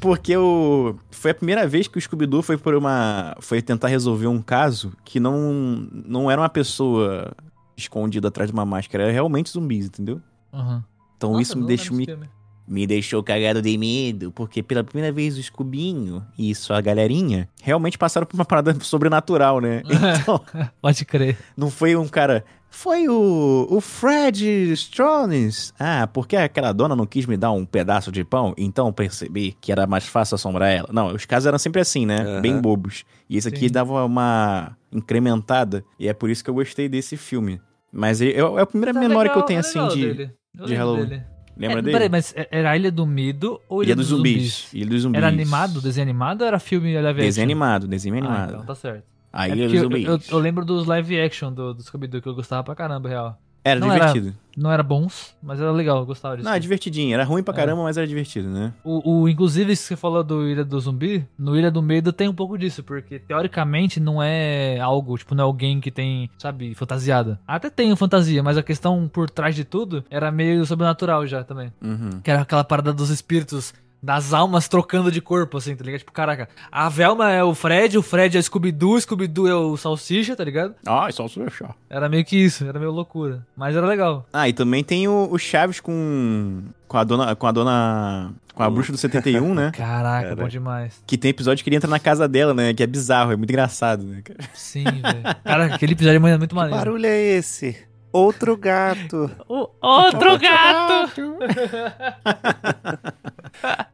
Porque 0.00 0.34
o... 0.36 0.96
foi 1.10 1.30
a 1.30 1.34
primeira 1.34 1.66
vez 1.66 1.86
que 1.86 1.98
o 1.98 2.00
Scooby-Doo 2.00 2.42
foi 2.42 2.56
por 2.56 2.74
uma. 2.74 3.36
Foi 3.40 3.60
tentar 3.62 3.88
resolver 3.88 4.26
um 4.26 4.40
caso 4.40 4.92
que 5.04 5.20
não, 5.20 5.86
não 5.92 6.30
era 6.30 6.40
uma 6.40 6.48
pessoa 6.48 7.30
escondida 7.76 8.28
atrás 8.28 8.50
de 8.50 8.54
uma 8.54 8.64
máscara, 8.64 9.04
era 9.04 9.12
realmente 9.12 9.50
zumbis, 9.50 9.86
entendeu? 9.86 10.20
Uhum. 10.52 10.82
Então 11.16 11.30
Nossa, 11.32 11.42
isso 11.42 11.58
me 11.58 11.66
deixou, 11.66 11.96
me, 11.96 12.04
filme. 12.04 12.28
me 12.66 12.86
deixou 12.86 13.22
cagado 13.22 13.62
de 13.62 13.76
medo, 13.78 14.32
porque 14.32 14.62
pela 14.62 14.82
primeira 14.82 15.12
vez 15.12 15.38
o 15.38 15.42
Scubinho 15.42 16.24
e 16.38 16.54
sua 16.54 16.80
galerinha 16.80 17.48
realmente 17.62 17.96
passaram 17.96 18.26
por 18.26 18.34
uma 18.34 18.44
parada 18.44 18.76
sobrenatural, 18.80 19.60
né? 19.60 19.82
Então, 20.20 20.40
Pode 20.80 21.04
crer. 21.04 21.38
não 21.56 21.70
foi 21.70 21.94
um 21.96 22.08
cara. 22.08 22.44
Foi 22.74 23.06
o, 23.06 23.66
o 23.70 23.80
Fred 23.82 24.72
Strones. 24.72 25.72
Ah, 25.78 26.06
porque 26.06 26.34
aquela 26.36 26.72
dona 26.72 26.96
não 26.96 27.06
quis 27.06 27.26
me 27.26 27.36
dar 27.36 27.52
um 27.52 27.66
pedaço 27.66 28.10
de 28.10 28.24
pão, 28.24 28.54
então 28.56 28.86
eu 28.86 28.92
percebi 28.92 29.52
que 29.60 29.70
era 29.70 29.86
mais 29.86 30.06
fácil 30.06 30.34
assombrar 30.36 30.70
ela. 30.70 30.88
Não, 30.90 31.14
os 31.14 31.26
casos 31.26 31.46
eram 31.46 31.58
sempre 31.58 31.82
assim, 31.82 32.06
né? 32.06 32.22
Aham. 32.22 32.40
Bem 32.40 32.58
bobos. 32.60 33.04
E 33.28 33.36
esse 33.36 33.46
aqui 33.48 33.66
Sim. 33.68 33.72
dava 33.72 34.04
uma 34.04 34.76
incrementada, 34.90 35.84
e 35.98 36.08
é 36.08 36.14
por 36.14 36.30
isso 36.30 36.42
que 36.42 36.48
eu 36.50 36.54
gostei 36.54 36.88
desse 36.88 37.16
filme. 37.16 37.60
Mas 37.92 38.20
ele- 38.22 38.32
é 38.32 38.40
é 38.40 38.60
a 38.62 38.66
primeira 38.66 38.94
Tá 38.94 39.00
memória 39.00 39.30
que 39.30 39.36
eu 39.36 39.42
legal, 39.42 39.46
tenho, 39.46 39.58
é 39.58 39.60
assim, 39.60 39.78
legal 39.78 39.94
de. 39.94 40.14
dele. 40.14 40.32
Eu 40.58 40.66
de 40.66 40.74
Halloween. 40.74 41.06
dele. 41.06 41.22
Lembra 41.54 41.78
é, 41.78 41.82
dele? 41.82 41.92
Peraí, 41.92 42.08
mas 42.08 42.34
era 42.50 42.70
a 42.70 42.76
Ilha 42.76 42.90
do 42.90 43.06
Medo 43.06 43.60
ou 43.68 43.82
Ilha, 43.82 43.90
Ilha 43.90 43.96
dos 43.96 44.06
zumbis. 44.06 44.68
Ilha 44.72 44.86
dos 44.86 45.02
zumbis. 45.02 45.18
Era 45.18 45.28
animado, 45.28 45.80
desenho 45.82 46.04
animado 46.08 46.40
ou 46.40 46.46
era 46.46 46.58
filme 46.58 46.98
live? 46.98 47.20
Desenho 47.20 47.44
animado, 47.44 47.86
desenho 47.86 48.14
Ah, 48.14 48.18
animado. 48.18 48.50
então 48.54 48.64
tá 48.64 48.74
certo. 48.74 49.04
A 49.32 49.48
É 49.48 49.54
dos 49.54 49.72
eu, 49.72 49.90
eu, 49.90 50.20
eu 50.30 50.38
lembro 50.38 50.64
dos 50.64 50.86
live 50.86 51.20
action 51.20 51.52
do, 51.52 51.72
do 51.74 51.82
Scooby-Doo 51.82 52.20
que 52.20 52.28
eu 52.28 52.34
gostava 52.34 52.62
pra 52.62 52.74
caramba, 52.74 53.08
real. 53.08 53.38
Era 53.64 53.78
não 53.78 53.92
era- 53.92 54.06
divertido. 54.06 54.36
Não 54.54 54.70
era 54.70 54.82
bons, 54.82 55.34
mas 55.42 55.58
era 55.60 55.70
legal, 55.70 56.00
eu 56.00 56.04
gostava 56.04 56.36
disso. 56.36 56.46
Não, 56.46 56.54
é 56.54 56.58
divertidinho. 56.58 57.14
Era 57.14 57.24
ruim 57.24 57.42
pra 57.42 57.54
É. 57.54 57.56
caramba, 57.56 57.82
mas 57.84 57.96
era 57.96 58.06
divertido, 58.06 58.48
né? 58.50 58.74
O, 58.84 59.20
o- 59.22 59.28
inclusive, 59.28 59.70
que 59.70 59.76
você 59.76 59.96
falou 59.96 60.22
do 60.22 60.46
Ilha 60.46 60.62
do 60.64 60.78
Zumbi, 60.78 61.24
no 61.38 61.56
Ilha 61.56 61.70
do 61.70 61.80
Medo 61.80 62.12
tem 62.12 62.28
um 62.28 62.34
pouco 62.34 62.58
disso, 62.58 62.82
porque 62.82 63.18
teoricamente 63.20 63.98
não 63.98 64.22
é 64.22 64.78
algo, 64.80 65.16
tipo, 65.16 65.34
não 65.34 65.44
é 65.44 65.46
alguém 65.46 65.80
que 65.80 65.90
tem, 65.90 66.28
sabe, 66.36 66.74
fantasiada. 66.74 67.40
Até 67.46 67.70
tem 67.70 67.94
fantasia, 67.96 68.42
mas 68.42 68.58
a 68.58 68.62
questão 68.62 69.08
por 69.10 69.30
trás 69.30 69.54
de 69.54 69.64
tudo 69.64 70.04
era 70.10 70.30
meio 70.30 70.66
sobrenatural 70.66 71.26
já 71.26 71.42
também. 71.42 71.72
Uhum. 71.80 72.20
Que 72.22 72.30
era 72.30 72.42
aquela 72.42 72.64
parada 72.64 72.92
dos 72.92 73.08
espíritos, 73.08 73.72
das 74.02 74.34
almas 74.34 74.66
trocando 74.66 75.12
de 75.12 75.20
corpo, 75.20 75.58
assim, 75.58 75.76
tá 75.76 75.84
ligado? 75.84 76.00
Tipo, 76.00 76.10
caraca, 76.12 76.48
a 76.72 76.88
Velma 76.88 77.30
é 77.30 77.44
o 77.44 77.54
Fred, 77.54 77.96
o 77.96 78.02
Fred 78.02 78.36
é 78.36 78.40
o 78.40 78.42
Scooby-Doo, 78.42 78.94
o 78.96 79.00
Scooby-Doo 79.00 79.46
é 79.46 79.54
o 79.54 79.76
Salsicha, 79.76 80.34
tá 80.34 80.42
ligado? 80.42 80.74
Ah, 80.84 81.08
é 81.08 81.12
fechar. 81.28 81.76
Era 81.88 82.08
meio 82.08 82.24
que 82.24 82.36
isso, 82.36 82.66
era 82.66 82.80
meio 82.80 82.90
loucura. 82.90 83.46
Mas 83.56 83.76
era 83.76 83.86
legal. 83.86 84.26
Ah, 84.32 84.48
e 84.48 84.52
também 84.52 84.82
tem 84.82 85.06
o, 85.06 85.28
o 85.30 85.38
Chaves 85.38 85.78
com. 85.78 86.62
Com 86.88 86.98
a 86.98 87.04
dona. 87.04 87.36
Com 87.36 87.46
a 87.46 87.52
dona. 87.52 88.32
Com 88.54 88.62
a 88.62 88.68
bruxa 88.68 88.92
do 88.92 88.98
71, 88.98 89.54
né? 89.54 89.70
Caraca, 89.76 90.30
Cara. 90.30 90.36
bom 90.36 90.48
demais. 90.48 91.02
Que 91.06 91.16
tem 91.16 91.30
episódio 91.30 91.62
que 91.62 91.70
ele 91.70 91.76
entra 91.76 91.88
na 91.88 92.00
casa 92.00 92.26
dela, 92.26 92.52
né? 92.52 92.74
Que 92.74 92.82
é 92.82 92.86
bizarro, 92.86 93.32
é 93.32 93.36
muito 93.36 93.50
engraçado, 93.50 94.02
né, 94.04 94.20
cara? 94.22 94.40
Sim, 94.52 94.84
velho. 94.84 95.36
Cara, 95.44 95.74
aquele 95.74 95.92
episódio 95.92 96.16
é 96.16 96.36
muito 96.36 96.48
Que 96.48 96.54
maneiro. 96.54 96.76
barulho 96.76 97.06
é 97.06 97.18
esse? 97.18 97.76
Outro 98.12 98.58
gato. 98.58 99.30
O 99.48 99.70
outro 99.80 100.38
gato! 100.38 101.38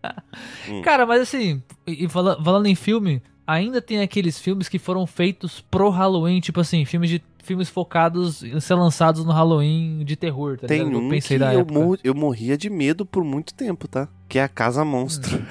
Hum. 0.71 0.83
Cara, 0.83 1.07
mas 1.07 1.23
assim, 1.23 1.63
e 1.87 2.09
fala- 2.09 2.43
falando 2.43 2.67
em 2.67 2.75
filme, 2.75 3.23
ainda 3.47 3.81
tem 3.81 4.01
aqueles 4.01 4.39
filmes 4.39 4.69
que 4.69 4.79
foram 4.79 5.07
feitos 5.07 5.61
pro 5.71 5.89
Halloween, 5.91 6.41
tipo 6.41 6.61
assim, 6.61 6.85
filmes 6.85 7.11
de 7.11 7.23
filmes 7.43 7.71
focados 7.71 8.43
em 8.43 8.61
ser 8.61 8.75
lançados 8.75 9.25
no 9.25 9.33
Halloween 9.33 10.05
de 10.05 10.17
terror, 10.17 10.59
tá 10.59 10.67
Tem 10.67 10.85
ligado? 10.85 10.99
um 11.03 11.09
pensei 11.09 11.39
que 11.39 11.43
da 11.45 11.55
eu, 11.55 11.61
época. 11.61 11.79
mor- 11.81 11.99
eu 12.05 12.15
morria 12.15 12.59
de 12.59 12.69
medo 12.69 13.07
por 13.07 13.25
muito 13.25 13.55
tempo, 13.55 13.89
tá? 13.89 14.07
Que 14.29 14.39
é 14.39 14.43
a 14.43 14.49
Casa 14.49 14.85
Monstro. 14.85 15.43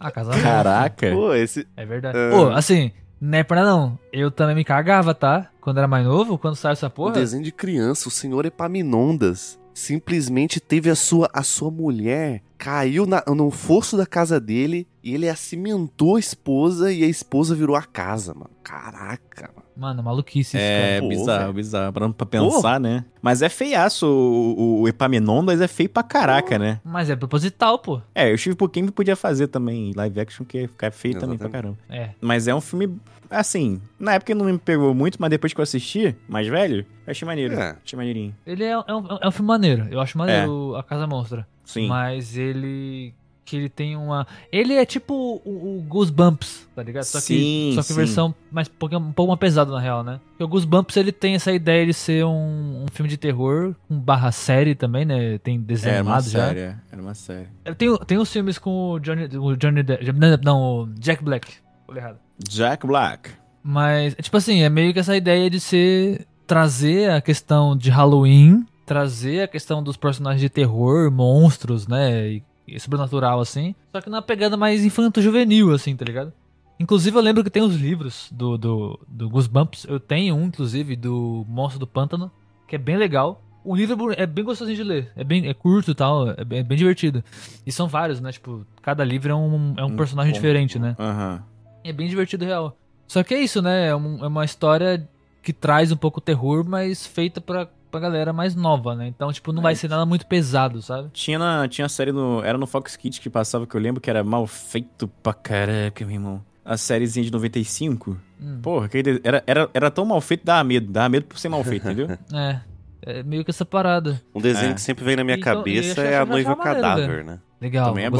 Ah, 0.00 0.10
casal. 0.10 0.32
Caraca. 0.40 1.10
Pô, 1.12 1.34
esse... 1.34 1.66
É 1.76 1.84
verdade. 1.84 2.16
Ah. 2.16 2.30
Pô, 2.30 2.48
assim, 2.48 2.90
não 3.20 3.38
é 3.38 3.42
pra 3.42 3.62
não. 3.64 3.98
Eu 4.10 4.30
também 4.30 4.54
me 4.56 4.64
cagava, 4.64 5.14
tá? 5.14 5.50
Quando 5.60 5.76
era 5.76 5.86
mais 5.88 6.06
novo, 6.06 6.38
quando 6.38 6.56
saiu 6.56 6.72
essa 6.72 6.86
O 6.86 6.90
porra. 6.90 7.12
desenho 7.12 7.42
de 7.44 7.52
criança, 7.52 8.08
o 8.08 8.10
senhor 8.10 8.46
Epaminondas, 8.46 9.58
simplesmente 9.74 10.58
teve 10.60 10.88
a 10.88 10.94
sua, 10.94 11.28
a 11.34 11.42
sua 11.42 11.70
mulher, 11.70 12.42
caiu 12.64 13.04
na- 13.04 13.22
no 13.26 13.50
fosso 13.50 13.94
da 13.94 14.06
casa 14.06 14.40
dele 14.40 14.88
e 15.02 15.12
ele 15.14 15.32
cimentou 15.36 16.16
a 16.16 16.18
esposa 16.18 16.90
e 16.90 17.04
a 17.04 17.06
esposa 17.06 17.54
virou 17.54 17.76
a 17.76 17.82
casa, 17.82 18.32
mano. 18.32 18.48
Caraca, 18.62 19.50
mano. 19.54 19.64
Mano, 19.76 20.02
maluquice 20.02 20.56
isso, 20.56 20.64
É 20.64 20.98
Pô, 21.00 21.08
bizarro, 21.08 21.40
velho. 21.40 21.52
bizarro. 21.52 21.92
Pra, 21.92 22.08
pra 22.08 22.24
pensar, 22.26 22.80
né? 22.80 23.04
Mas 23.20 23.42
é 23.42 23.50
feiaço. 23.50 24.06
O, 24.06 24.80
o, 24.82 24.88
Epaminondas 24.88 25.60
é 25.60 25.68
feio 25.68 25.90
pra 25.90 26.02
caraca, 26.02 26.58
né? 26.58 26.76
cara. 26.76 26.80
Mas 26.84 27.10
é 27.10 27.16
proposital, 27.16 27.78
pô. 27.78 28.00
É, 28.14 28.32
o 28.32 28.38
Steve 28.38 28.56
Pouquinho 28.56 28.90
podia 28.92 29.16
fazer 29.16 29.48
também 29.48 29.92
live 29.94 30.20
action, 30.20 30.46
que 30.46 30.62
ia 30.62 30.68
ficar 30.68 30.90
feio 30.90 31.18
também 31.18 31.36
pra 31.36 31.48
Exatamente. 31.48 31.76
caramba. 31.78 32.02
É. 32.10 32.14
Mas 32.20 32.48
é 32.48 32.54
um 32.54 32.60
filme, 32.62 32.96
assim, 33.38 33.80
na 33.98 34.14
época 34.14 34.34
não 34.34 34.46
me 34.46 34.58
pegou 34.58 34.94
muito, 34.94 35.16
mas 35.20 35.30
depois 35.30 35.52
que 35.52 35.60
eu 35.60 35.62
assisti, 35.62 36.14
mais 36.28 36.46
velho, 36.48 36.86
eu 37.06 37.10
achei 37.10 37.26
maneiro. 37.26 37.54
É. 37.54 37.76
Achei 37.84 37.96
maneirinho. 37.96 38.34
Ele 38.46 38.64
é, 38.64 38.70
é 38.70 38.76
um, 38.94 39.18
é 39.20 39.28
um 39.28 39.32
filme 39.32 39.48
maneiro. 39.48 39.86
Eu 39.90 40.00
acho 40.00 40.16
maneiro 40.18 40.74
a 40.76 40.82
Casa 40.82 41.06
Monstra. 41.06 41.46
Sim. 41.64 41.86
Mas 41.88 42.36
ele. 42.36 43.14
Que 43.46 43.56
ele 43.56 43.68
tem 43.68 43.94
uma. 43.94 44.26
Ele 44.50 44.72
é 44.72 44.86
tipo 44.86 45.12
o, 45.44 45.78
o 45.78 45.82
Goosebumps, 45.86 46.66
tá 46.74 46.82
ligado? 46.82 47.04
Só 47.04 47.18
que, 47.18 47.24
Sim, 47.26 47.72
só 47.74 47.82
que 47.82 47.88
sim. 47.88 47.94
versão 47.94 48.34
mais, 48.50 48.68
um 48.68 48.72
pouco- 48.78 48.96
um 48.96 49.12
pouco 49.12 49.28
mais 49.32 49.38
pesada, 49.38 49.70
na 49.70 49.78
real, 49.78 50.02
né? 50.02 50.18
Porque 50.30 50.44
o 50.44 50.48
Goosebumps 50.48 50.96
ele 50.96 51.12
tem 51.12 51.34
essa 51.34 51.52
ideia 51.52 51.84
de 51.84 51.92
ser 51.92 52.24
um, 52.24 52.84
um 52.84 52.86
filme 52.90 53.06
de 53.06 53.18
terror, 53.18 53.74
com 53.86 53.98
barra 54.00 54.32
série 54.32 54.74
também, 54.74 55.04
né? 55.04 55.36
Tem 55.38 55.60
desenho 55.60 55.92
Era 55.96 56.02
uma 56.02 56.12
animado 56.14 56.30
já. 56.32 56.46
série, 56.46 56.60
é. 56.60 56.76
era 56.90 57.02
uma 57.02 57.12
série. 57.14 57.48
Ele 57.66 57.74
Tem, 57.74 57.98
tem 58.06 58.16
os 58.16 58.32
filmes 58.32 58.56
com 58.58 58.92
o 58.92 58.98
Johnny. 58.98 59.24
O 59.36 59.54
Johnny 59.56 59.82
Depp- 59.82 60.42
não, 60.42 60.60
o 60.84 60.86
Jack 60.98 61.22
Black. 61.22 61.52
Falei 61.86 62.02
errado. 62.02 62.18
Jack 62.38 62.86
Black. 62.86 63.30
Mas, 63.62 64.14
é 64.18 64.22
tipo 64.22 64.36
assim, 64.36 64.62
é 64.62 64.68
meio 64.68 64.92
que 64.92 64.98
essa 64.98 65.16
ideia 65.16 65.48
de 65.48 65.58
ser. 65.60 66.26
trazer 66.46 67.10
a 67.10 67.20
questão 67.20 67.76
de 67.76 67.88
Halloween, 67.90 68.66
trazer 68.84 69.42
a 69.42 69.48
questão 69.48 69.82
dos 69.82 69.96
personagens 69.96 70.40
de 70.40 70.50
terror, 70.50 71.10
monstros, 71.10 71.86
né? 71.88 72.28
E, 72.28 72.42
e 72.68 72.78
sobrenatural, 72.80 73.40
assim. 73.40 73.74
Só 73.92 74.00
que 74.00 74.10
numa 74.10 74.20
pegada 74.22 74.56
mais 74.56 74.84
infanto-juvenil, 74.84 75.72
assim, 75.72 75.96
tá 75.96 76.04
ligado? 76.04 76.32
Inclusive, 76.78 77.16
eu 77.16 77.22
lembro 77.22 77.44
que 77.44 77.50
tem 77.50 77.62
os 77.62 77.76
livros 77.76 78.28
do, 78.32 78.58
do, 78.58 79.00
do 79.08 79.30
Goosebumps. 79.30 79.86
Eu 79.88 80.00
tenho 80.00 80.34
um, 80.34 80.44
inclusive, 80.44 80.96
do 80.96 81.46
Monstro 81.48 81.78
do 81.78 81.86
Pântano, 81.86 82.30
que 82.68 82.74
é 82.76 82.78
bem 82.78 82.96
legal. 82.96 83.40
O 83.64 83.74
livro 83.74 84.12
é 84.12 84.24
é 84.24 84.26
bem 84.26 84.44
gostosinho 84.44 84.76
de 84.76 84.82
ler. 84.84 85.10
É 85.16 85.24
bem 85.24 85.48
é 85.48 85.54
curto 85.54 85.92
e 85.92 85.94
tal, 85.94 86.28
é 86.30 86.44
bem, 86.44 86.58
é 86.58 86.62
bem 86.62 86.76
divertido. 86.76 87.24
E 87.64 87.72
são 87.72 87.88
vários, 87.88 88.20
né? 88.20 88.30
Tipo, 88.32 88.66
cada 88.82 89.02
livro 89.04 89.32
é 89.32 89.34
um, 89.34 89.74
é 89.78 89.84
um 89.84 89.86
Um 89.86 89.96
personagem 89.96 90.34
diferente, 90.34 90.78
né? 90.78 90.94
Aham. 90.98 91.42
É 91.84 91.92
bem 91.92 92.08
divertido, 92.08 92.44
real. 92.44 92.76
Só 93.06 93.22
que 93.22 93.34
é 93.34 93.40
isso, 93.40 93.60
né? 93.62 93.88
É, 93.88 93.94
um- 93.96 94.24
é 94.24 94.26
uma 94.26 94.44
história 94.44 95.06
que 95.42 95.52
traz 95.52 95.92
um 95.92 95.96
pouco 95.96 96.20
terror, 96.20 96.64
mas 96.66 97.06
feita 97.06 97.40
pra, 97.40 97.68
pra 97.90 98.00
galera 98.00 98.32
mais 98.32 98.54
nova, 98.54 98.94
né? 98.94 99.06
Então, 99.06 99.30
tipo, 99.32 99.52
não 99.52 99.62
vai 99.62 99.74
ser 99.74 99.88
nada 99.90 100.06
muito 100.06 100.26
pesado, 100.26 100.80
sabe? 100.80 101.10
Tinha, 101.12 101.38
na, 101.38 101.68
tinha 101.68 101.88
série 101.88 102.10
no. 102.12 102.42
Era 102.42 102.56
no 102.56 102.66
Fox 102.66 102.96
Kids 102.96 103.18
que 103.18 103.28
passava, 103.28 103.66
que 103.66 103.74
eu 103.76 103.80
lembro 103.80 104.00
que 104.00 104.08
era 104.08 104.24
mal 104.24 104.46
feito 104.46 105.06
pra 105.22 105.34
caraca, 105.34 106.04
meu 106.06 106.14
irmão. 106.14 106.42
a 106.64 106.78
sériezinha 106.78 107.24
de 107.26 107.30
95. 107.30 108.16
Hum. 108.40 108.58
Porra, 108.62 108.88
era, 109.22 109.44
era, 109.46 109.70
era 109.74 109.90
tão 109.90 110.06
mal 110.06 110.18
feito, 110.22 110.44
dava 110.46 110.64
medo. 110.64 110.90
Dava 110.90 111.10
medo 111.10 111.26
por 111.26 111.38
ser 111.38 111.50
mal 111.50 111.62
feito, 111.62 111.86
entendeu? 111.86 112.08
É. 112.32 112.60
É 113.06 113.22
meio 113.22 113.44
que 113.44 113.50
essa 113.50 113.66
parada. 113.66 114.18
Um 114.34 114.40
desenho 114.40 114.70
É. 114.70 114.74
que 114.74 114.80
sempre 114.80 115.04
vem 115.04 115.14
na 115.14 115.22
minha 115.22 115.36
Então, 115.36 115.52
e 115.52 115.56
cabeça 115.56 116.00
eu 116.00 116.06
é 116.06 116.16
a 116.16 116.24
noiva 116.24 116.56
maneiro, 116.56 116.80
cadáver, 116.80 117.06
velho. 117.08 117.24
né? 117.26 117.38
Legal, 117.60 117.90
Também 117.90 118.04
é 118.04 118.06
eu 118.06 118.10
bom. 118.12 118.16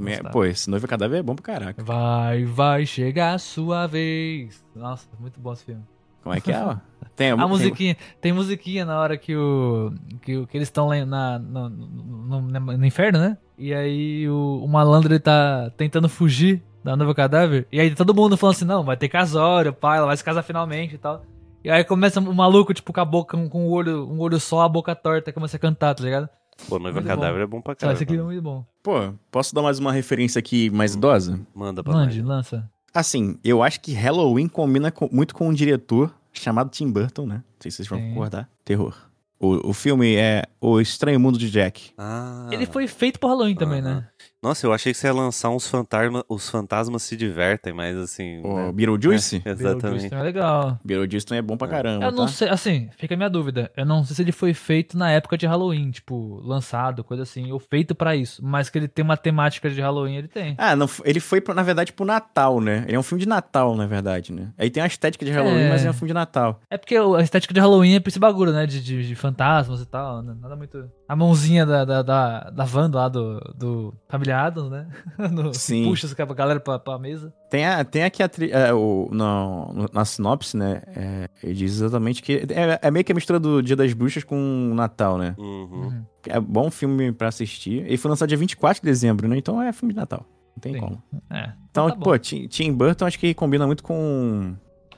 Também, 0.00 0.14
é- 0.14 0.30
pô, 0.30 0.44
esse 0.44 0.68
noivo 0.70 0.86
cadáver 0.88 1.18
é 1.18 1.22
bom 1.22 1.34
pra 1.34 1.44
caraca. 1.44 1.82
Vai, 1.82 2.44
vai 2.44 2.86
chegar 2.86 3.34
a 3.34 3.38
sua 3.38 3.86
vez. 3.86 4.64
Nossa, 4.74 5.08
muito 5.18 5.38
bom 5.40 5.52
esse 5.52 5.64
filme. 5.64 5.82
Como 6.22 6.34
é 6.34 6.40
que 6.40 6.52
é, 6.52 6.62
ó? 6.62 6.76
Tem 7.16 7.30
A 7.32 7.36
tem- 7.36 7.48
musiquinha, 7.48 7.96
tem 8.20 8.32
musiquinha 8.32 8.84
na 8.84 8.98
hora 8.98 9.16
que 9.18 9.36
o 9.36 9.92
que, 10.22 10.46
que 10.46 10.56
eles 10.56 10.68
estão 10.68 10.88
lá 10.88 11.04
na, 11.04 11.38
no, 11.38 11.68
no- 11.68 12.40
no- 12.42 12.60
no 12.78 12.86
inferno, 12.86 13.18
né? 13.18 13.36
E 13.58 13.74
aí 13.74 14.26
o, 14.28 14.62
o 14.64 14.68
malandro 14.68 15.12
ele 15.12 15.20
tá 15.20 15.70
tentando 15.76 16.08
fugir 16.08 16.62
da 16.82 16.96
noiva 16.96 17.14
cadáver. 17.14 17.66
E 17.70 17.78
aí 17.78 17.94
todo 17.94 18.14
mundo 18.14 18.38
falando 18.38 18.54
assim, 18.56 18.64
não, 18.64 18.82
vai 18.82 18.96
ter 18.96 19.08
casório, 19.10 19.70
pai, 19.72 19.98
ela 19.98 20.06
vai 20.06 20.16
se 20.16 20.24
casar 20.24 20.42
finalmente 20.42 20.94
e 20.94 20.98
tal. 20.98 21.22
E 21.62 21.70
aí 21.70 21.84
começa 21.84 22.20
o 22.20 22.34
maluco, 22.34 22.72
tipo, 22.72 22.90
com 22.90 23.00
a 23.00 23.04
boca, 23.04 23.36
com, 23.48 23.66
o 23.66 23.70
olho, 23.70 24.08
um 24.10 24.18
olho 24.20 24.40
só, 24.40 24.62
a 24.62 24.68
boca 24.68 24.94
torta, 24.94 25.30
começa 25.30 25.58
a 25.58 25.60
cantar, 25.60 25.94
tá 25.94 26.02
ligado? 26.02 26.26
Pô, 26.68 26.78
noiva 26.78 27.00
Muito 27.00 27.08
cadáver 27.08 27.42
é 27.42 27.46
bom 27.46 27.60
pra 27.60 27.72
Ah, 27.72 27.76
caramba. 27.76 27.94
esse 27.94 28.04
aqui 28.04 28.16
é 28.16 28.22
muito 28.22 28.42
bom. 28.42 28.64
Pô, 28.82 29.12
posso 29.30 29.54
dar 29.54 29.62
mais 29.62 29.78
uma 29.78 29.92
referência 29.92 30.38
aqui 30.38 30.70
mais 30.70 30.94
idosa? 30.94 31.38
Manda 31.54 31.82
pra 31.82 31.92
Mande, 31.92 32.22
lança. 32.22 32.68
Assim, 32.94 33.38
eu 33.44 33.62
acho 33.62 33.80
que 33.80 33.92
Halloween 33.92 34.48
combina 34.48 34.90
com- 34.90 35.08
muito 35.12 35.34
com 35.34 35.48
um 35.48 35.52
diretor 35.52 36.12
chamado 36.32 36.70
Tim 36.70 36.90
Burton, 36.90 37.26
né? 37.26 37.34
Não 37.36 37.42
sei 37.60 37.70
se 37.70 37.76
vocês 37.78 37.88
vão 37.88 37.98
Sim. 37.98 38.08
concordar. 38.10 38.48
Terror. 38.64 38.94
O, 39.38 39.70
o 39.70 39.72
filme 39.72 40.16
é 40.16 40.44
O 40.60 40.80
Estranho 40.80 41.18
Mundo 41.18 41.38
de 41.38 41.50
Jack. 41.50 41.92
Ah. 41.96 42.48
Ele 42.52 42.66
foi 42.66 42.86
feito 42.86 43.18
por 43.18 43.28
Halloween 43.28 43.54
também, 43.54 43.80
né? 43.80 44.06
Nossa, 44.42 44.66
eu 44.66 44.72
achei 44.72 44.92
que 44.92 44.98
você 44.98 45.06
ia 45.06 45.12
lançar 45.12 45.50
uns 45.50 45.66
fantasmas. 45.66 46.22
Os 46.28 46.48
fantasmas 46.48 47.02
se 47.02 47.16
divertem, 47.16 47.72
mas 47.72 47.96
assim. 47.96 48.40
O 48.42 48.56
né? 48.56 48.72
Beetlejuice? 48.72 49.36
É, 49.44 49.54
Beetlejuice 49.54 49.66
exatamente. 49.76 50.08
também 50.10 50.18
é 50.20 50.22
legal. 50.22 50.78
Beetlejuice 50.84 51.26
também 51.26 51.38
é 51.38 51.42
bom 51.42 51.56
pra 51.56 51.68
caramba, 51.68 52.04
Eu 52.06 52.10
não 52.12 52.24
tá? 52.26 52.32
sei, 52.32 52.48
assim, 52.48 52.88
fica 52.96 53.14
a 53.14 53.16
minha 53.16 53.28
dúvida. 53.28 53.70
Eu 53.76 53.84
não 53.84 54.02
sei 54.04 54.16
se 54.16 54.22
ele 54.22 54.32
foi 54.32 54.54
feito 54.54 54.96
na 54.96 55.10
época 55.10 55.36
de 55.36 55.46
Halloween, 55.46 55.90
tipo, 55.90 56.40
lançado, 56.42 57.04
coisa 57.04 57.22
assim, 57.22 57.52
ou 57.52 57.58
feito 57.58 57.94
pra 57.94 58.16
isso. 58.16 58.44
Mas 58.44 58.70
que 58.70 58.78
ele 58.78 58.88
tem 58.88 59.04
uma 59.04 59.16
temática 59.16 59.68
de 59.68 59.80
Halloween, 59.80 60.16
ele 60.16 60.28
tem. 60.28 60.54
Ah, 60.58 60.74
não, 60.74 60.88
ele 61.04 61.20
foi, 61.20 61.42
na 61.54 61.62
verdade, 61.62 61.92
pro 61.92 62.04
Natal, 62.06 62.60
né? 62.60 62.84
Ele 62.86 62.96
é 62.96 62.98
um 62.98 63.02
filme 63.02 63.22
de 63.22 63.28
Natal, 63.28 63.76
na 63.76 63.86
verdade, 63.86 64.32
né? 64.32 64.50
Aí 64.56 64.70
tem 64.70 64.82
a 64.82 64.86
estética 64.86 65.24
de 65.24 65.30
Halloween, 65.30 65.64
É. 65.64 65.68
mas 65.68 65.84
é 65.84 65.90
um 65.90 65.92
filme 65.92 66.08
de 66.08 66.14
Natal. 66.14 66.60
É 66.70 66.78
porque 66.78 66.96
a 66.96 67.20
estética 67.20 67.52
de 67.52 67.60
Halloween 67.60 67.94
é 67.96 68.00
pra 68.00 68.08
esse 68.08 68.18
bagulho, 68.18 68.52
né? 68.52 68.64
De, 68.66 68.82
de, 68.82 69.06
de 69.06 69.14
fantasmas 69.14 69.80
e 69.82 69.86
tal. 69.86 70.22
né? 70.22 70.34
Nada 70.40 70.56
muito. 70.56 70.90
A 71.08 71.14
mãozinha 71.16 71.66
da, 71.66 71.84
da, 71.84 72.02
da, 72.02 72.50
da 72.50 72.66
Wanda 72.72 72.98
lá 72.98 73.08
do, 73.08 73.38
do 73.56 73.94
Família 74.10 74.38
Adams, 74.40 74.70
né? 74.70 74.86
No- 75.30 75.54
Sim. 75.54 75.84
Puxa 75.84 76.08
a 76.18 76.24
galera 76.34 76.58
pra, 76.60 76.78
pra 76.78 76.98
mesa. 76.98 77.32
Tem, 77.48 77.64
a, 77.66 77.84
tem 77.84 78.02
aqui 78.04 78.22
a 78.22 78.28
tri- 78.28 78.50
é, 78.50 78.72
o, 78.72 79.08
no- 79.12 79.72
no- 79.72 79.90
na 79.92 80.04
sinopse, 80.04 80.56
né? 80.56 80.82
É, 80.88 81.28
ele 81.42 81.54
diz 81.54 81.74
exatamente 81.76 82.22
que. 82.22 82.44
É, 82.50 82.78
é 82.88 82.90
meio 82.90 83.04
que 83.04 83.12
a 83.12 83.14
mistura 83.14 83.38
do 83.38 83.62
Dia 83.62 83.76
das 83.76 83.92
Bruxas 83.92 84.24
com 84.24 84.70
o 84.70 84.74
Natal, 84.74 85.16
né? 85.16 85.34
Uhum. 85.38 85.68
Uhum. 85.70 86.04
É 86.26 86.38
bom 86.40 86.70
filme 86.70 87.12
pra 87.12 87.28
assistir. 87.28 87.84
Ele 87.86 87.96
foi 87.96 88.08
lançado 88.08 88.28
dia 88.28 88.36
24 88.38 88.82
de 88.82 88.86
dezembro, 88.88 89.28
né? 89.28 89.36
Então 89.38 89.62
é 89.62 89.72
filme 89.72 89.94
de 89.94 90.00
Natal. 90.00 90.26
Não 90.56 90.60
tem 90.60 90.74
Sim. 90.74 90.80
como. 90.80 91.02
É. 91.30 91.52
Então, 91.70 91.88
tá 91.88 91.94
bom. 91.94 92.02
pô, 92.02 92.18
Tim, 92.18 92.46
Tim 92.48 92.72
Burton 92.72 93.06
acho 93.06 93.18
que 93.18 93.32
combina 93.32 93.66
muito 93.66 93.82
com. 93.82 94.54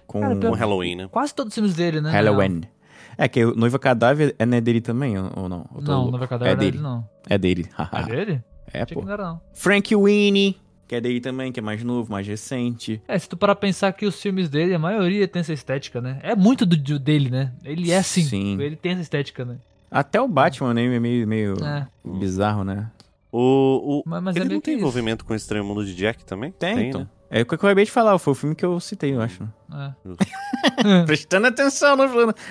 Com 0.06 0.20
Cara, 0.20 0.36
Com 0.36 0.50
Halloween, 0.52 0.96
né? 0.96 1.08
Quase 1.10 1.34
todos 1.34 1.50
os 1.50 1.54
filmes 1.54 1.74
dele, 1.74 2.00
né? 2.00 2.10
Halloween. 2.10 2.62
É 3.16 3.28
que 3.28 3.44
o 3.44 3.54
Noiva 3.54 3.78
Cadáver 3.78 4.34
é 4.38 4.46
né, 4.46 4.60
dele 4.60 4.80
também, 4.80 5.18
ou 5.18 5.48
não? 5.48 5.66
Não, 5.80 5.96
louco. 5.96 6.10
não 6.12 6.18
vai 6.18 6.26
cadáver 6.28 6.52
É 6.52 6.56
dele. 6.56 6.78
não. 6.78 7.06
É 7.28 7.36
dele. 7.38 7.68
É 7.92 8.02
dele? 8.04 8.44
É, 8.72 8.82
Achei 8.82 8.86
que 8.86 8.94
pô. 8.94 9.02
não 9.06 9.12
era, 9.12 9.24
não. 9.24 9.40
Frank 9.54 9.94
Winnie, 9.94 10.56
que 10.88 10.94
é 10.94 11.00
dele 11.00 11.20
também, 11.20 11.50
que 11.52 11.60
é 11.60 11.62
mais 11.62 11.82
novo, 11.82 12.10
mais 12.12 12.26
recente. 12.26 13.00
É, 13.08 13.18
se 13.18 13.28
tu 13.28 13.36
parar 13.36 13.54
pra 13.54 13.60
pensar 13.68 13.92
que 13.92 14.04
os 14.06 14.20
filmes 14.20 14.48
dele, 14.50 14.74
a 14.74 14.78
maioria 14.78 15.26
tem 15.26 15.40
essa 15.40 15.52
estética, 15.52 16.00
né? 16.00 16.18
É 16.22 16.34
muito 16.36 16.66
do, 16.66 16.76
do- 16.76 16.98
dele, 16.98 17.30
né? 17.30 17.52
Ele 17.64 17.90
é 17.90 17.96
assim. 17.98 18.22
Sim. 18.22 18.60
Ele 18.60 18.76
tem 18.76 18.92
essa 18.92 19.00
estética, 19.02 19.44
né? 19.44 19.56
Até 19.90 20.20
o 20.20 20.28
Batman, 20.28 20.74
né? 20.74 20.84
É 20.84 21.00
meio, 21.00 21.26
meio 21.28 21.54
É. 21.64 21.86
bizarro, 22.04 22.64
né? 22.64 22.90
O, 23.30 24.00
o... 24.00 24.02
Mas, 24.04 24.22
mas 24.22 24.36
Ele 24.36 24.44
é 24.44 24.48
não 24.54 24.60
tem 24.60 24.74
isso. 24.74 24.80
envolvimento 24.80 25.24
com 25.24 25.32
o 25.32 25.36
Estranho 25.36 25.64
Mundo 25.64 25.84
de 25.84 25.94
Jack 25.94 26.24
também? 26.24 26.52
Tem, 26.52 26.88
então. 26.88 27.00
né? 27.02 27.06
É 27.34 27.40
o 27.40 27.46
que 27.46 27.54
eu 27.54 27.56
acabei 27.56 27.86
de 27.86 27.90
falar, 27.90 28.18
foi 28.18 28.32
o 28.32 28.36
filme 28.36 28.54
que 28.54 28.62
eu 28.64 28.78
citei, 28.78 29.14
eu 29.14 29.22
acho. 29.22 29.42
É. 29.72 29.92
Prestando 31.06 31.46
atenção 31.46 31.96
no, 31.96 32.06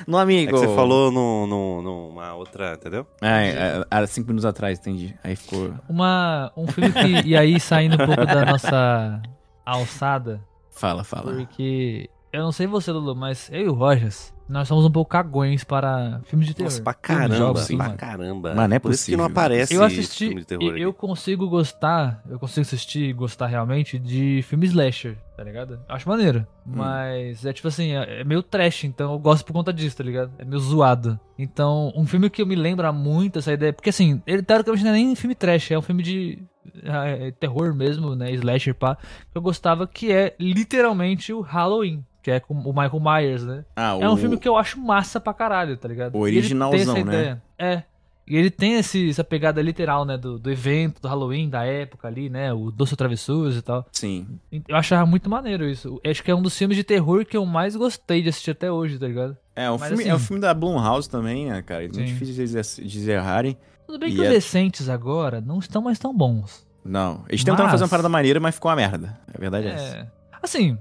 no 0.08 0.17
É 0.17 0.22
amigo. 0.22 0.52
que 0.54 0.58
você 0.58 0.76
falou 0.76 1.12
no, 1.12 1.46
no, 1.46 1.82
numa 1.84 2.34
outra, 2.34 2.74
entendeu? 2.74 3.06
Ah, 3.22 3.41
é, 3.44 3.86
há 3.91 4.08
cinco 4.08 4.30
minutos 4.30 4.46
atrás, 4.46 4.80
entendi. 4.80 5.15
Aí 5.24 5.36
ficou. 5.36 5.72
Uma, 5.88 6.52
um 6.58 6.65
filme 6.65 6.91
que. 6.91 7.28
E 7.30 7.38
aí, 7.38 7.60
saindo 7.60 7.94
um 7.94 8.06
pouco 8.08 8.26
da 8.26 8.44
nossa 8.44 9.22
alçada, 9.63 10.41
Fala, 10.72 11.04
fala. 11.04 11.32
porque. 11.34 12.10
Eu 12.34 12.41
não 12.44 12.52
sei 12.52 12.65
você, 12.65 12.91
Lulu, 12.91 13.15
mas 13.15 13.50
eu 13.52 13.62
e 13.62 13.67
o 13.70 13.74
Rogers, 13.74 14.34
nós 14.52 14.68
somos 14.68 14.86
um 14.86 14.92
pouco 14.92 15.10
cagões 15.10 15.64
para 15.64 16.20
filmes 16.26 16.48
de 16.48 16.54
terror. 16.54 16.70
Nossa, 16.72 16.84
pra 16.84 16.94
caramba, 16.94 17.36
jogos, 17.36 17.62
assim, 17.62 17.78
pra 17.78 17.86
mano. 17.88 17.98
caramba. 17.98 18.54
Mas 18.56 18.70
não 18.70 18.76
é 18.76 18.80
Por 18.80 18.92
isso 18.92 19.06
que 19.06 19.12
não 19.18 19.24
possível. 19.26 19.42
aparece 19.42 19.74
Eu 19.74 19.84
assisti, 19.84 20.26
filme 20.28 20.42
de 20.42 20.48
terror 20.48 20.64
eu, 20.64 20.78
eu 20.78 20.90
aqui. 20.90 21.00
consigo 21.00 21.50
gostar, 21.50 22.22
eu 22.30 22.38
consigo 22.38 22.62
assistir 22.62 23.04
e 23.10 23.14
gostar 23.14 23.48
realmente 23.48 23.98
de 23.98 24.42
filme 24.44 24.66
slasher, 24.68 25.18
tá 25.36 25.44
ligado? 25.44 25.80
Acho 25.88 26.08
maneiro. 26.10 26.46
Hum. 26.68 26.74
Mas 26.76 27.46
é 27.46 27.54
tipo 27.54 27.68
assim, 27.68 27.94
é 27.94 28.22
é 28.22 28.24
meio 28.24 28.44
trash, 28.44 28.84
então 28.84 29.14
eu 29.14 29.20
gosto 29.20 29.46
por 29.46 29.54
conta 29.54 29.72
disso, 29.74 29.98
tá 29.98 30.04
ligado? 30.04 30.32
É 30.38 30.44
meio 30.46 30.60
zoado. 30.60 31.20
Então, 31.40 31.92
um 31.96 32.06
filme 32.06 32.30
que 32.30 32.42
eu 32.42 32.46
me 32.46 32.56
lembra 32.56 32.92
muito 32.92 33.40
essa 33.40 33.52
ideia, 33.54 33.74
porque 33.74 33.90
assim, 33.90 34.22
ele 34.28 34.44
teoricamente 34.44 34.84
não 34.84 34.92
é 34.92 34.94
nem 34.94 35.16
filme 35.16 35.34
trash, 35.34 35.72
é 35.72 35.78
um 35.80 35.82
filme 35.82 36.04
de 36.04 36.44
é, 36.84 37.28
é 37.28 37.32
terror 37.32 37.74
mesmo, 37.74 38.16
né? 38.16 38.32
Slasher, 38.34 38.76
pá. 38.76 38.96
Que 39.32 39.38
eu 39.38 39.42
gostava, 39.42 39.88
que 39.88 40.12
é 40.12 40.36
literalmente 40.40 41.34
o 41.34 41.42
Halloween. 41.42 42.06
Que 42.21 42.31
é 42.31 42.39
com 42.39 42.53
o 42.53 42.69
Michael 42.71 42.99
Myers, 42.99 43.43
né? 43.43 43.65
Ah, 43.75 43.97
É 43.99 44.07
um 44.10 44.15
filme 44.15 44.38
que 44.38 44.47
eu 44.47 44.55
acho 44.55 44.79
massa 44.79 45.19
pra 45.19 45.34
caralho, 45.34 45.75
tá 45.77 45.88
ligado? 45.88 46.15
O 46.15 46.19
originalzão, 46.19 47.03
né? 47.03 47.39
É. 47.57 47.84
E 48.27 48.38
ele 48.38 48.51
tem 48.51 48.75
esse, 48.75 49.10
essa 49.10 49.23
pegada 49.23 49.62
literal, 49.62 50.05
né? 50.05 50.15
Do, 50.17 50.38
do 50.38 50.49
evento, 50.51 51.01
do 51.01 51.07
Halloween, 51.07 51.49
da 51.49 51.65
época 51.65 52.07
ali, 52.07 52.29
né? 52.29 52.53
O 52.53 52.69
Doce 52.71 52.95
Travessuras 52.95 53.55
e 53.57 53.62
tal. 53.62 53.86
Sim. 53.91 54.27
Eu 54.67 54.75
achava 54.75 55.05
muito 55.05 55.29
maneiro 55.29 55.67
isso. 55.67 55.99
Eu 56.03 56.12
Acho 56.12 56.23
que 56.23 56.29
é 56.31 56.36
um 56.36 56.41
dos 56.41 56.55
filmes 56.57 56.77
de 56.77 56.84
terror 56.84 57.25
que 57.25 57.36
eu 57.36 57.45
mais 57.45 57.75
gostei 57.75 58.21
de 58.21 58.29
assistir 58.29 58.51
até 58.51 58.71
hoje, 58.71 58.99
tá 58.99 59.07
ligado? 59.07 59.36
É, 59.55 59.69
o 59.69 59.77
Mas 59.77 59.89
filme, 59.89 60.03
assim- 60.03 60.12
é 60.12 60.15
o 60.15 60.19
filme 60.19 60.39
da 60.39 60.53
Blumhouse 60.53 61.10
também, 61.10 61.47
né, 61.49 61.62
cara? 61.63 61.84
É 61.84 61.88
muito 61.88 62.03
difícil 62.05 62.36
de 62.36 62.41
eles 62.53 63.07
errarem. 63.07 63.57
Tudo 63.88 63.99
bem 63.99 64.10
E 64.10 64.15
que 64.15 64.21
os 64.21 64.27
é- 64.27 64.29
recentes 64.29 64.88
agora 64.88 65.41
não 65.41 65.57
estão 65.60 65.81
mais 65.81 65.97
tão 65.99 66.15
bons. 66.15 66.65
Não. 66.86 67.25
Eles 67.27 67.43
tentaram 67.43 67.65
Mas- 67.65 67.71
fazer 67.71 67.84
uma 67.84 67.89
parada 67.89 68.07
maneira, 68.07 68.39
mas 68.39 68.55
ficou 68.55 68.69
uma 68.69 68.77
merda. 68.77 69.19
A 69.34 69.38
verdade 69.38 69.67
é, 69.67 69.71
essa. 69.73 69.95
É. 69.97 70.07
Assim, 70.41 70.77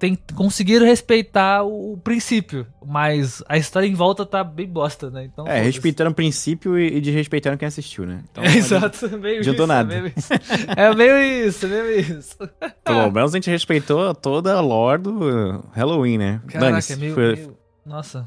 tem, 0.00 0.18
conseguiram 0.34 0.86
respeitar 0.86 1.62
o, 1.62 1.92
o 1.92 1.98
princípio, 1.98 2.66
mas 2.84 3.42
a 3.46 3.58
história 3.58 3.86
em 3.86 3.94
volta 3.94 4.24
tá 4.24 4.42
bem 4.42 4.66
bosta, 4.66 5.10
né? 5.10 5.24
Então, 5.24 5.46
É, 5.46 5.60
respeitaram 5.60 6.10
o 6.10 6.14
princípio 6.14 6.78
e, 6.78 6.96
e 6.96 7.00
desrespeitaram 7.02 7.58
quem 7.58 7.68
assistiu, 7.68 8.06
né? 8.06 8.22
Então, 8.32 8.42
É, 8.42 8.56
exato, 8.56 9.04
é 9.04 9.16
meio 9.16 9.38
adiantou 9.40 9.66
isso, 9.66 9.72
nada. 9.72 9.94
É 9.94 10.00
meio 10.00 10.12
isso, 10.16 10.32
é 10.74 10.94
meio 10.94 11.46
isso, 11.48 11.66
é 11.66 11.68
meio 11.68 12.00
isso. 12.00 12.36
Pelo 12.82 13.10
menos 13.12 13.34
a 13.34 13.36
gente 13.36 13.50
respeitou 13.50 14.14
toda 14.14 14.54
a 14.54 14.60
lore 14.60 15.02
do 15.02 15.62
Halloween, 15.72 16.16
né? 16.16 16.40
Caraca, 16.48 16.92
é 16.92 16.96
meio, 16.96 17.14
foi- 17.14 17.36
meio- 17.36 17.56
Nossa. 17.84 18.26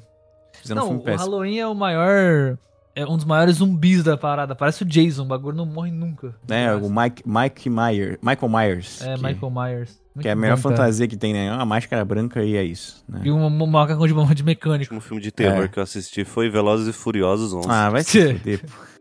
Fizeram 0.61 0.87
um 0.91 0.93
Não, 0.93 0.99
o. 0.99 1.17
Halloween 1.17 1.57
é 1.59 1.67
o 1.67 1.73
maior... 1.73 2.57
É 2.95 3.03
um 3.07 3.15
dos 3.15 3.25
maiores 3.25 3.55
zumbis 3.55 4.03
da 4.03 4.15
parada. 4.15 4.53
Parece 4.53 4.83
o 4.83 4.85
Jason, 4.85 5.23
o 5.23 5.25
bagulho 5.25 5.57
não 5.57 5.65
morre 5.65 5.89
nunca. 5.89 6.35
É, 6.47 6.71
o 6.75 6.87
Mike, 6.91 7.23
Mike 7.25 7.67
Myers, 7.67 8.19
Michael 8.21 8.49
Myers. 8.49 9.01
É, 9.01 9.15
que, 9.15 9.23
Michael 9.23 9.49
Myers. 9.51 10.02
Muito 10.15 10.21
que 10.23 10.27
é 10.29 10.31
a 10.31 10.35
melhor 10.35 10.55
bom, 10.57 10.61
fantasia 10.61 11.07
que 11.07 11.17
tem, 11.17 11.33
né? 11.33 11.47
É 11.47 11.51
uma 11.53 11.65
máscara 11.65 12.05
branca 12.05 12.43
e 12.43 12.55
é 12.55 12.63
isso. 12.63 13.03
Né? 13.09 13.21
E 13.23 13.31
um, 13.31 13.45
um 13.45 13.65
macacão 13.67 14.05
de, 14.07 14.13
de 14.35 14.43
O 14.43 14.45
mecânico. 14.45 14.93
último 14.93 15.01
filme 15.01 15.21
de 15.21 15.31
terror 15.31 15.63
É. 15.63 15.67
que 15.67 15.79
eu 15.79 15.83
assisti 15.83 16.23
foi 16.23 16.49
Velozes 16.49 16.87
e 16.87 16.93
Furiosos 16.93 17.53
11. 17.53 17.67
Ah, 17.69 17.89
vai 17.89 18.03
se 18.03 18.11
Tchê. 18.11 18.33
fuder, 18.35 18.59
pô. 18.61 18.67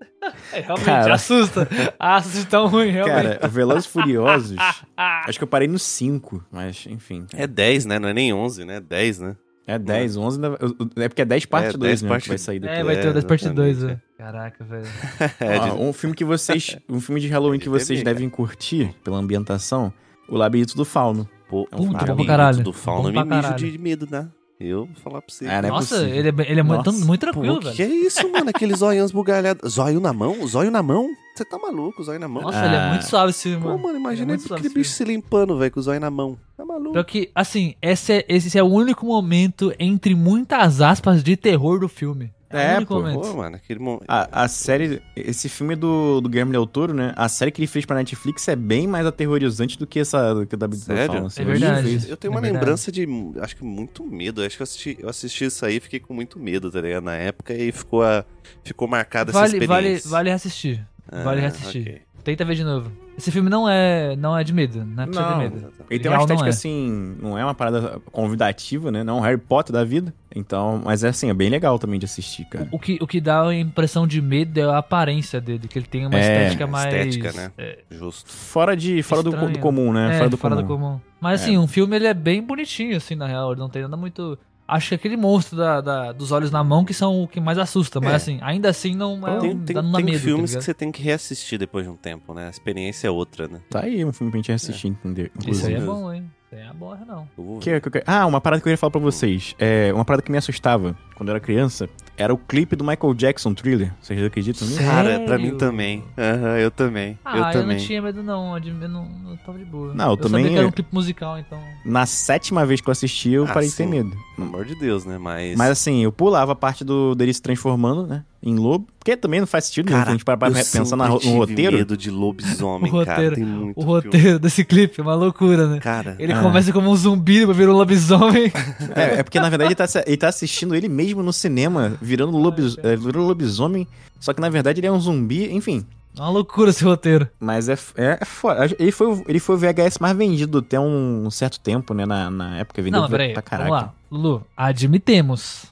É, 0.53 0.61
realmente, 0.61 0.85
Cara. 0.85 1.15
assusta. 1.15 1.69
Assusta 1.99 2.49
tão 2.49 2.69
ruim, 2.69 2.91
realmente. 2.91 3.39
Cara, 3.39 3.49
Velozes 3.49 3.87
e 3.87 3.89
Furiosos, 3.89 4.57
acho 4.97 5.37
que 5.37 5.43
eu 5.43 5.49
parei 5.49 5.67
no 5.67 5.81
5, 5.81 6.45
mas 6.51 6.87
enfim. 6.89 7.27
É 7.35 7.45
10, 7.45 7.87
né? 7.87 7.99
Não 7.99 8.09
é 8.09 8.15
nem 8.15 8.33
11, 8.33 8.65
né? 8.65 8.81
10, 8.81 9.19
né? 9.19 9.37
É 9.67 9.77
10, 9.81 10.17
11, 10.17 10.37
ainda- 10.45 10.59
é 10.97 11.09
porque 11.09 11.23
é 11.23 11.25
10 11.25 11.45
parte 11.47 11.71
É, 11.71 11.73
2, 11.73 11.81
10 11.81 12.03
né? 12.03 12.09
parte- 12.09 12.23
que 12.23 12.29
vai 12.29 12.39
sair 12.39 12.61
depois. 12.61 12.79
é, 12.79 12.85
vai 12.85 12.97
ter 13.01 13.07
o 13.09 13.11
É, 13.11 13.13
das 13.15 13.25
parte 13.25 13.49
2, 13.49 13.77
exatamente, 13.79 13.87
velho. 13.87 14.01
Caraca, 14.17 14.65
velho. 14.65 14.87
É, 15.41 15.59
de- 15.59 15.71
um 15.73 15.93
filme 15.93 16.15
que 16.15 16.25
vocês. 16.25 16.77
Um 16.89 17.01
filme 17.01 17.21
de 17.21 17.27
Halloween 17.27 17.59
que 17.59 17.65
De 17.65 17.71
vocês 17.71 17.99
bebê, 18.01 18.13
devem 18.15 18.29
curtir 18.31 18.95
pela 19.03 19.19
ambientação: 19.19 19.93
O 20.29 20.37
Labirinto 20.37 20.77
do 20.77 20.85
Fauno. 20.85 21.29
Pô, 21.49 21.69
É 21.71 21.77
um 21.77 21.87
bom 21.87 21.93
pra 21.93 22.01
Labirinto 22.01 22.27
caralho. 22.27 22.65
do 22.65 22.73
Fauno 22.73 23.13
Bom 23.13 23.25
me 23.25 23.37
mijo 23.37 23.55
de 23.55 23.79
medo, 23.79 24.09
né? 24.11 24.29
Eu 24.59 24.87
vou 24.87 24.95
falar 25.03 25.21
pra 25.21 25.35
você. 25.35 25.45
É, 25.45 25.61
não 25.61 25.69
é 25.69 25.73
Nossa, 25.73 25.97
possível. 25.97 26.15
ele 26.15 26.29
é, 26.29 26.51
ele 26.53 26.61
é 26.61 26.63
muito, 26.63 26.93
Nossa, 26.93 27.05
muito 27.05 27.21
tranquilo, 27.21 27.55
Pô, 27.55 27.61
que 27.61 27.65
velho. 27.65 27.77
que 27.77 27.83
é 27.83 27.89
isso, 28.07 28.31
mano? 28.31 28.49
Aqueles 28.49 28.79
zoiões 28.79 29.11
bugalhados. 29.11 29.73
Zóio 29.75 29.99
na 30.01 30.13
mão? 30.13 30.47
Zóio 30.47 30.71
na 30.71 30.81
mão? 30.81 31.09
Você 31.35 31.45
tá 31.45 31.59
maluco, 31.59 32.01
zóio 32.05 32.21
na 32.21 32.29
mão? 32.29 32.45
Nossa, 32.45 32.65
ele 32.65 32.77
é 32.77 32.79
Ah. 32.79 32.89
muito 32.91 33.03
suave 33.07 33.31
esse 33.31 33.43
filme, 33.49 33.61
Pô, 33.61 33.71
mano. 33.71 33.79
mano, 33.83 33.89
Ele 33.91 33.97
é 33.97 34.01
imagina 34.01 34.27
muito 34.29 34.43
suave 34.47 34.61
aquele 34.61 34.69
esse 34.69 34.79
bicho 34.79 34.91
se 34.93 35.03
limpando, 35.05 35.59
velho, 35.59 35.73
com 35.73 35.81
o 35.81 35.83
zóio 35.83 35.99
na 35.99 36.11
mão. 36.13 36.39
Tá 36.57 36.65
maluco? 36.65 36.93
Pior 36.93 37.05
que, 37.05 37.29
assim, 37.35 37.75
esse 37.83 38.13
é, 38.13 38.25
esse 38.29 38.57
é 38.57 38.63
o 38.63 38.67
único 38.67 39.05
momento 39.05 39.75
entre 39.81 40.15
muitas 40.15 40.81
aspas 40.81 41.25
de 41.25 41.37
terror 41.37 41.81
do 41.81 41.89
filme. 41.89 42.33
É, 42.53 42.75
É, 42.77 42.81
pô. 42.81 43.03
Pô, 43.03 43.35
mano, 43.37 43.57
aquele 43.57 43.81
momento. 43.81 44.05
A, 44.09 44.45
a 44.45 44.49
série, 44.49 45.01
esse 45.17 45.49
filme 45.49 45.75
do, 45.75 46.21
do 46.21 46.29
Guilherme 46.29 46.53
Del 46.53 46.67
Toro, 46.67 46.93
né? 46.95 47.13
A 47.17 47.29
série 47.29 47.51
que 47.51 47.61
ele 47.61 47.67
fez 47.67 47.85
pra 47.87 47.97
Netflix 47.97 48.47
é 48.49 48.55
bem 48.57 48.87
mais 48.87 49.07
aterrorizante 49.07 49.79
do 49.79 49.87
que 49.87 50.01
essa 50.01 50.35
do 50.35 50.47
que 50.47 50.55
o 50.55 50.59
David 50.59 50.81
Sério? 50.83 51.15
fala. 51.15 51.27
assim, 51.27 51.43
É 51.43 51.45
verdade. 51.45 52.07
Eu 52.09 52.17
tenho 52.17 52.31
É 52.33 52.35
uma 52.35 52.41
verdade. 52.41 52.65
lembrança 52.65 52.93
de, 52.93 53.07
acho 53.41 53.57
que 53.57 53.65
muito 53.65 54.05
medo. 54.07 54.43
Acho 54.43 54.57
que 54.57 54.63
eu 54.63 54.65
assisti, 54.65 54.97
eu 55.01 55.09
assisti 55.09 55.45
isso 55.47 55.65
aí 55.65 55.77
e 55.77 55.81
fiquei 55.81 56.01
com 56.01 56.13
muito 56.15 56.39
medo, 56.39 56.71
tá 56.71 56.81
ligado? 56.81 57.05
Na 57.05 57.15
época 57.15 57.55
e 57.55 57.73
ficou, 57.73 58.03
a, 58.03 58.25
ficou 58.65 58.87
marcada 58.89 59.31
essa 59.31 59.41
Vale, 59.41 59.67
vale, 59.67 59.87
experiência. 59.89 60.11
vale 60.11 60.31
assistir. 60.31 60.87
Vale 61.11 61.39
Ah, 61.39 61.43
reassistir. 61.43 62.03
Tenta 62.25 62.45
ver 62.45 62.55
de 62.55 62.63
novo. 62.65 62.91
Esse 63.19 63.31
filme 63.31 63.51
não 63.51 63.69
é, 63.69 64.15
não 64.17 64.37
é 64.37 64.43
de 64.45 64.53
medo, 64.55 64.85
não 64.85 65.03
é 65.03 65.07
Não. 65.07 65.39
medo. 65.39 65.73
Ele 65.91 66.01
tem 66.01 66.11
uma 66.11 66.17
Real 66.17 66.27
não 66.29 66.35
estética 66.37 66.47
é. 66.47 66.51
assim, 66.51 67.17
não 67.21 67.37
é 67.37 67.45
uma 67.45 67.55
parada 67.55 68.01
convidativa, 68.11 68.91
né? 68.91 69.03
Não 69.05 69.17
é 69.17 69.21
um 69.21 69.23
Harry 69.23 69.37
Potter 69.39 69.73
da 69.73 69.85
vida. 69.85 70.15
Então, 70.35 70.81
mas 70.85 71.05
é 71.05 71.09
assim, 71.09 71.29
é 71.29 71.35
bem 71.35 71.51
legal 71.51 71.79
também 71.79 71.99
de 71.99 72.07
assistir, 72.07 72.45
cara. 72.47 72.67
O 72.73 72.79
que, 72.79 72.97
o 73.01 73.07
que 73.07 73.21
dá 73.21 73.49
a 73.49 73.55
impressão 73.55 74.07
de 74.07 74.23
medo 74.23 74.59
é 74.59 74.63
a 74.63 74.79
aparência 74.79 75.41
dele, 75.41 75.69
que 75.69 75.79
ele 75.79 75.87
tem 75.87 76.07
uma 76.07 76.17
É, 76.17 76.21
estética 76.45 76.67
mais. 76.67 76.95
estética, 76.95 77.33
né? 77.33 77.53
é, 77.59 77.79
Justo. 77.91 78.31
Fora 78.31 78.75
de 78.77 79.03
fora 79.03 79.23
do, 79.23 79.31
Estranho. 79.31 79.53
do 79.53 79.59
comum, 79.59 79.93
né? 79.93 80.15
é, 80.15 80.19
fora 80.19 80.31
do 80.31 80.37
fora 80.39 80.55
comum. 80.57 80.67
do 80.67 80.75
comum. 80.75 81.01
Mas 81.21 81.43
assim, 81.43 81.59
um 81.59 81.67
filme 81.67 81.97
ele 81.97 82.07
é 82.07 82.15
bem 82.15 82.43
bonitinho, 82.43 82.97
assim, 82.97 83.15
na 83.15 83.27
real. 83.27 83.53
Ele 83.53 83.61
não 83.61 83.69
tem 83.69 83.83
nada 83.83 83.97
muito. 83.97 84.39
Acho 84.75 84.91
que 84.91 84.95
aquele 84.95 85.17
monstro 85.17 85.57
da, 85.57 85.81
da- 85.81 86.13
dos 86.13 86.33
olhos 86.33 86.51
na 86.51 86.63
mão 86.65 86.85
que 86.85 86.95
são 86.95 87.23
o 87.23 87.29
que 87.29 87.41
mais 87.41 87.59
assusta. 87.59 88.01
Mas 88.01 88.13
É. 88.13 88.17
assim, 88.17 88.39
ainda 88.43 88.69
assim 88.71 88.95
não 88.95 89.27
é. 89.27 89.39
tem 89.41 89.51
um- 89.51 89.65
tem, 89.65 89.75
dá- 89.75 89.83
não 89.83 89.93
dá 89.93 89.97
tem 89.99 90.05
medo. 90.07 90.19
tá 90.19 90.25
filmes 90.25 90.51
que 90.51 90.57
ligado? 90.57 90.65
você 90.65 90.75
tem 90.75 90.91
que 90.93 91.03
reassistir 91.03 91.59
depois 91.59 91.85
de 91.85 91.91
um 91.91 91.97
tempo, 91.97 92.33
né? 92.35 92.47
A 92.47 92.51
experiência 92.51 93.07
é 93.07 93.11
outra, 93.11 93.49
né? 93.49 93.61
Tá 93.69 93.81
aí 93.85 94.05
um 94.05 94.13
filme 94.13 94.31
pra 94.31 94.39
gente 94.39 94.53
assistir, 94.53 94.89
entender. 94.89 95.31
Isso 95.47 95.67
aí 95.67 95.75
é 95.75 95.77
Inclusive. 95.79 95.87
bom, 95.87 96.13
hein? 96.13 96.31
Isso 96.47 96.61
aí 96.61 96.69
é 96.69 96.73
bom, 96.73 96.97
não. 97.07 97.29
Eu 97.39 97.45
vou 97.45 97.59
Que- 97.61 97.81
que- 97.81 98.03
ah, 98.07 98.27
uma 98.27 98.41
parada 98.41 98.61
que 98.61 98.63
eu 98.63 98.71
queria 98.71 98.79
falar 98.79 98.91
pra 98.91 99.01
vocês. 99.01 99.55
É, 99.59 99.93
uma 99.95 100.05
parada 100.05 100.23
que 100.23 100.31
me 100.31 100.39
assustava 100.39 100.97
quando 101.15 101.29
eu 101.31 101.35
era 101.35 101.41
criança 101.41 101.89
era 102.17 102.33
o 102.33 102.37
clipe 102.39 102.77
do 102.77 102.85
Michael 102.85 103.15
Jackson 103.15 103.55
Thriller. 103.55 103.93
Vocês 104.01 104.23
acreditam 104.23 104.67
nisso? 104.69 104.79
Cara, 104.81 105.21
pra 105.21 105.39
mim 105.39 105.57
também. 105.57 106.05
Aham, 106.17 106.59
eu 106.59 106.71
também. 106.71 107.19
Ah, 107.25 107.39
eu 107.39 107.45
eu, 107.45 107.53
também. 107.53 107.77
não 107.79 107.85
tinha 107.85 108.03
medo, 108.03 108.23
não. 108.23 108.57
Eu 108.57 108.89
não, 108.89 109.09
eu 109.31 109.37
tava 109.45 109.59
de 109.59 109.65
boa. 109.65 109.95
Não, 109.95 110.11
eu 110.11 110.17
também- 110.17 110.43
sabia 110.43 110.51
que 110.53 110.59
era 110.59 110.67
um 110.69 110.73
clipe 110.73 110.89
musical, 110.95 111.39
então. 111.39 111.59
Na 111.85 112.07
sétima 112.07 112.65
vez 112.67 112.81
que 112.81 112.89
eu 112.89 112.93
assisti, 112.93 113.31
eu 113.33 113.45
Ah, 113.45 113.53
parei 113.53 113.69
de 113.69 113.75
ter 113.75 113.87
medo. 113.87 114.13
Pelo 114.37 114.49
amor 114.49 114.65
de 114.65 114.75
Deus, 114.75 115.05
né? 115.05 115.19
Mas. 115.19 115.57
Mas 115.57 115.71
assim, 115.71 116.03
eu 116.05 116.13
pulava 116.13 116.53
a 116.53 116.57
parte 116.57 116.85
do 116.85 117.15
dele 117.15 117.33
se 117.35 117.43
transformando, 117.43 118.07
né? 118.07 118.23
Em 118.45 118.57
lobo. 118.57 118.89
Porque 118.99 119.17
também 119.17 119.39
não 119.41 119.47
faz 119.47 119.67
sentido 119.67 119.87
nenhum. 119.87 119.99
Cara, 119.99 120.11
a 120.11 120.13
gente 120.13 120.25
para 120.25 120.37
pra 120.37 120.49
eu 120.49 120.55
pensar 120.55 120.97
na- 120.97 121.09
no 121.09 121.17
roteiro. 121.19 121.77
medo 121.77 121.97
de 121.97 122.11
lobisomem, 122.11 122.91
O 122.93 123.05
cara. 123.05 123.11
roteiro- 123.15 123.35
Tem 123.37 123.45
muito 123.45 123.79
O 123.79 123.83
filme. 123.83 123.95
roteiro 123.95 124.39
desse 124.39 124.65
clipe 124.65 125.01
é 125.01 125.03
uma 125.03 125.15
loucura, 125.15 125.67
né? 125.69 125.79
Cara, 125.81 126.17
Ele 126.19 126.33
Ah. 126.33 126.41
começa 126.43 126.73
como 126.73 126.91
um 126.91 126.97
zumbi, 126.97 127.41
depois 127.41 127.57
vira 127.57 127.71
um 127.73 127.77
lobisomem. 127.77 128.51
É, 128.97 129.21
é 129.21 129.23
porque 129.23 129.39
na 129.41 129.49
verdade 129.49 129.69
ele 129.69 129.75
tá, 129.77 129.85
ele 130.07 130.17
tá 130.17 130.29
assistindo 130.29 130.75
ele 130.75 130.89
mesmo 130.89 131.23
no 131.23 131.33
cinema, 131.33 131.97
virando, 132.03 132.37
lobis, 132.37 132.77
é, 132.79 132.97
virando 132.97 133.27
lobisomem. 133.27 133.87
Só 134.21 134.33
que 134.35 134.41
na 134.41 134.49
verdade 134.51 134.81
ele 134.81 134.87
é 134.87 134.93
um 134.93 135.01
zumbi, 135.01 135.53
enfim. 135.53 135.87
É 136.17 136.21
uma 136.21 136.29
loucura 136.29 136.69
esse 136.71 136.85
roteiro. 136.85 137.27
Mas 137.41 137.69
é, 137.71 137.73
é, 137.97 138.19
é 138.21 138.25
foda. 138.25 138.67
Ele 138.79 138.93
foi, 138.93 139.07
o- 139.07 139.25
ele 139.27 139.39
foi 139.41 139.55
o 139.55 139.59
VHS 139.59 139.99
mais 139.99 140.15
vendido 140.17 140.59
até 140.59 140.79
um 140.79 141.31
certo 141.31 141.59
tempo, 141.59 141.95
né? 141.95 142.05
Na, 142.05 142.31
na 142.31 142.59
época 142.59 142.83
vendeu 142.83 143.01
Não, 143.01 143.09
peraí. 143.09 143.33
pra 143.33 143.41
Vamos 143.41 143.51
caraca. 143.51 143.71
lá. 143.71 143.95
Lulu, 144.11 144.45
admitemos. 144.55 145.67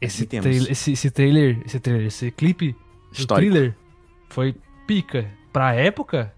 Esse, 0.00 0.22
Admitemos. 0.22 0.42
trailer, 0.44 0.72
esse, 0.72 0.92
esse 0.92 1.10
trailer, 1.10 1.62
esse 1.64 1.78
trailer, 1.80 2.06
esse 2.06 2.30
clipe 2.32 2.72
do 2.72 2.78
Histórico. 3.20 3.52
thriller 3.52 3.76
foi 4.28 4.54
pica. 4.86 5.26
Pra 5.52 5.72
época, 5.74 6.32